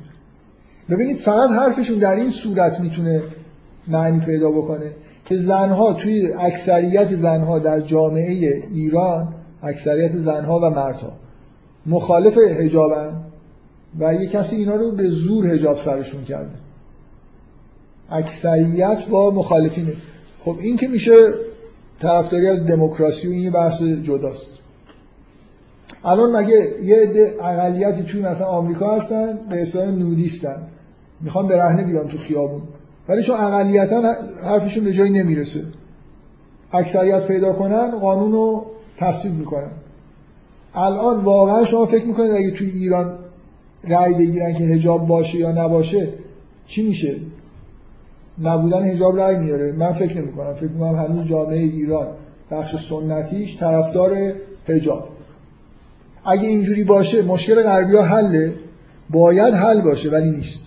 [0.91, 3.23] ببینید فقط حرفشون در این صورت می‌تونه
[3.89, 4.91] معنی پیدا بکنه
[5.25, 11.13] که زنها توی اکثریت زنها در جامعه ایران اکثریت زنها و مردها
[11.87, 13.13] مخالف حجابن
[13.99, 16.55] و یه کسی اینا رو به زور حجاب سرشون کرده.
[18.11, 19.93] اکثریت با مخالفینه.
[20.39, 21.17] خب این که میشه
[22.01, 24.51] طرفداری از دموکراسی و این بحث جداست.
[26.05, 30.67] الان مگه یه عده اقلیتی توی مثلا آمریکا هستن به اصطلاح نودیستن.
[31.21, 32.63] می‌خوان به رهنه بیان تو خیابون.
[33.09, 34.03] ولی چون اقلیتا
[34.45, 35.63] حرفشون به جایی نمی‌رسه.
[36.73, 38.67] اکثریت پیدا کنن قانون رو
[38.97, 39.71] تصویب می‌کنن.
[40.75, 43.19] الان واقعا شما فکر می‌کنید اگه توی ایران
[43.89, 46.09] رأی بگیرن که هجاب باشه یا نباشه
[46.67, 47.17] چی میشه؟
[48.43, 49.73] نبودن هجاب رأی میاره.
[49.73, 52.09] من فکر نمی کنم فکر می‌کنم هنوز جامعه ایران
[52.51, 54.33] بخش سنتیش طرفدار
[54.69, 55.09] هجاب
[56.25, 58.55] اگه اینجوری باشه مشکل غربی ها حله.
[59.11, 60.65] باید حل باشه ولی نیست.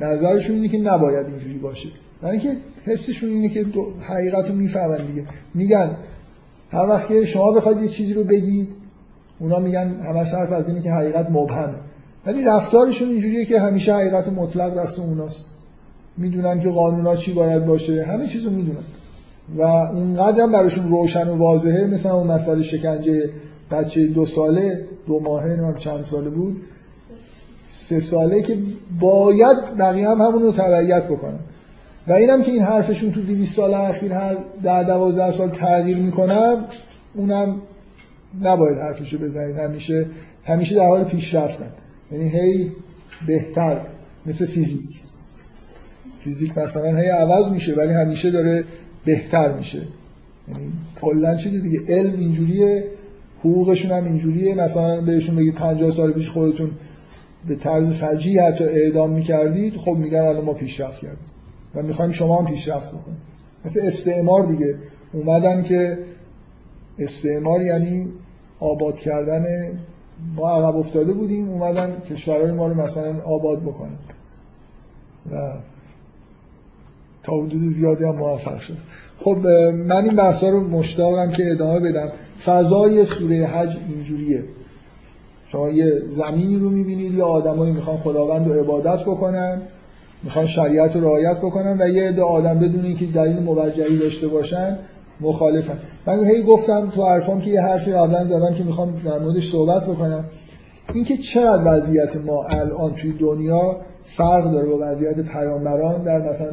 [0.00, 1.88] نظرشون اینه که نباید اینجوری باشه.
[2.22, 3.66] برای اینکه حسشون اینه که
[4.08, 5.24] حقیقت رو می‌فهمن دیگه.
[5.54, 5.90] میگن
[6.70, 8.68] هر وقت که شما بخواید یه چیزی رو بگید
[9.38, 11.74] اونا میگن همش حرف از اینه که حقیقت مبهمه.
[12.26, 15.46] ولی رفتارشون اینجوریه که همیشه حقیقت مطلق دست اوناست.
[16.16, 18.04] می‌دونن که قانونا چی باید باشه.
[18.04, 18.84] همه چیزو می‌دونن.
[19.56, 21.86] و اونقدر هم براشون روشن و واضحه.
[21.86, 23.30] مثلا اون مسئله شکنجه
[23.70, 26.56] بچه دو ساله دو ماهه نمیم چند ساله بود.
[27.88, 28.58] سه ساله که
[29.00, 31.38] باید بقیه هم همون رو تبعیت بکنن.
[32.08, 36.64] و اینم که این حرفشون تو 200 سال اخیر هر در دوازده سال تغییر می‌کنم
[37.14, 37.56] اونم
[38.42, 39.56] نباید حرفشو بزنید.
[39.56, 40.06] همیشه
[40.44, 41.70] همیشه در حال پیشرفتن.
[42.12, 42.72] یعنی هی
[43.26, 43.80] بهتر
[44.26, 45.00] مثل فیزیک.
[46.20, 48.64] فیزیک مثلا هی عوض میشه ولی همیشه داره
[49.04, 49.82] بهتر میشه.
[50.48, 51.80] یعنی کلا چیز دیگه.
[51.88, 52.84] علم اینجوریه
[53.40, 54.54] حقوقشون هم اینجوریه.
[54.54, 56.70] مثلا بهشون بگید 50 سال پیش خودتون
[57.46, 61.26] به طرز فجی حتی اعدام می‌کردید خب میگن الان ما پیشرفت کردیم
[61.74, 63.18] و می‌خوایم شما هم پیشرفت بکنید
[63.64, 64.76] مثل استعمار دیگه
[65.12, 65.98] اومدن که
[66.98, 68.12] استعمار یعنی
[68.60, 69.44] آباد کردن.
[70.36, 73.98] ما عقب افتاده بودیم اومدن کشورهای ما رو مثلا آباد بکنن.
[75.32, 75.36] و
[77.22, 78.76] تا حدود زیادی هم موفق شد.
[79.18, 79.38] خب
[79.86, 82.12] من این بحثا رو مشتاقم که ادامه بدم.
[82.44, 84.44] فضای سوره حج اینجوریه.
[85.48, 89.60] شما یه زمینی رو می‌بینید یا آدمایی می‌خوان خداوند رو عبادت بکنن
[90.22, 94.78] می‌خوان شریعت رو رعایت بکنن و یه عده آدم بدون اینکه دلیل موجهی داشته باشن
[95.20, 95.78] مخالفن.
[96.06, 99.84] من هی گفتم تو حرفام که یه حرفی قبلا زدم که می‌خوام در موردش صحبت
[99.84, 100.24] بکنم.
[100.94, 106.48] اینکه چقدر وضعیت ما الان توی دنیا فرق داره با وضعیت پیامبران در مثلا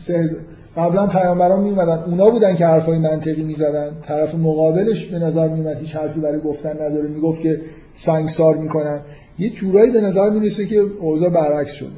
[0.00, 0.30] سه
[0.76, 3.90] قبلا پیامبران میومدن اونا بودن که حرفای منطقی می‌زدن.
[4.02, 7.08] طرف مقابلش به نظر میومد هیچ حرفی برای گفتن نداره.
[7.08, 7.60] می‌گفت که
[7.94, 9.00] سنگسار می‌کنن.
[9.38, 11.90] یه جورایی به نظر می‌رسه که اوضاع برعکس شده.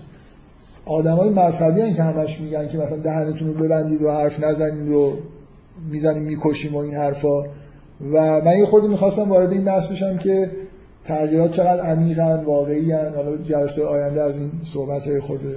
[0.87, 5.13] آدمای مذهبی که همش میگن که مثلا دهنتون رو ببندید و حرف نزنید و
[5.91, 7.43] می‌زنیم می‌کشیم و این حرفا.
[8.13, 10.51] و من یه خورده می‌خواستم وارد این بحث بشم که
[11.05, 13.13] تغییرات چقدر عمیقن واقعی هن.
[13.15, 15.57] حالا جلسه آینده از این صحبت های خورده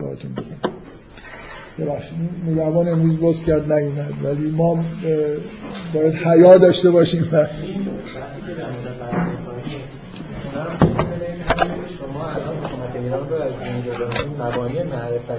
[0.00, 0.73] باهاتون بگم.
[1.78, 4.12] ببخشید نگهبان امروز لطف کرد نیومد.
[4.24, 4.84] ولی ما
[5.94, 7.28] باید حیا داشته باشیم.
[7.32, 7.46] و
[11.98, 13.52] شما الان حکومت ایران رو از
[14.38, 15.30] مبانی معرفت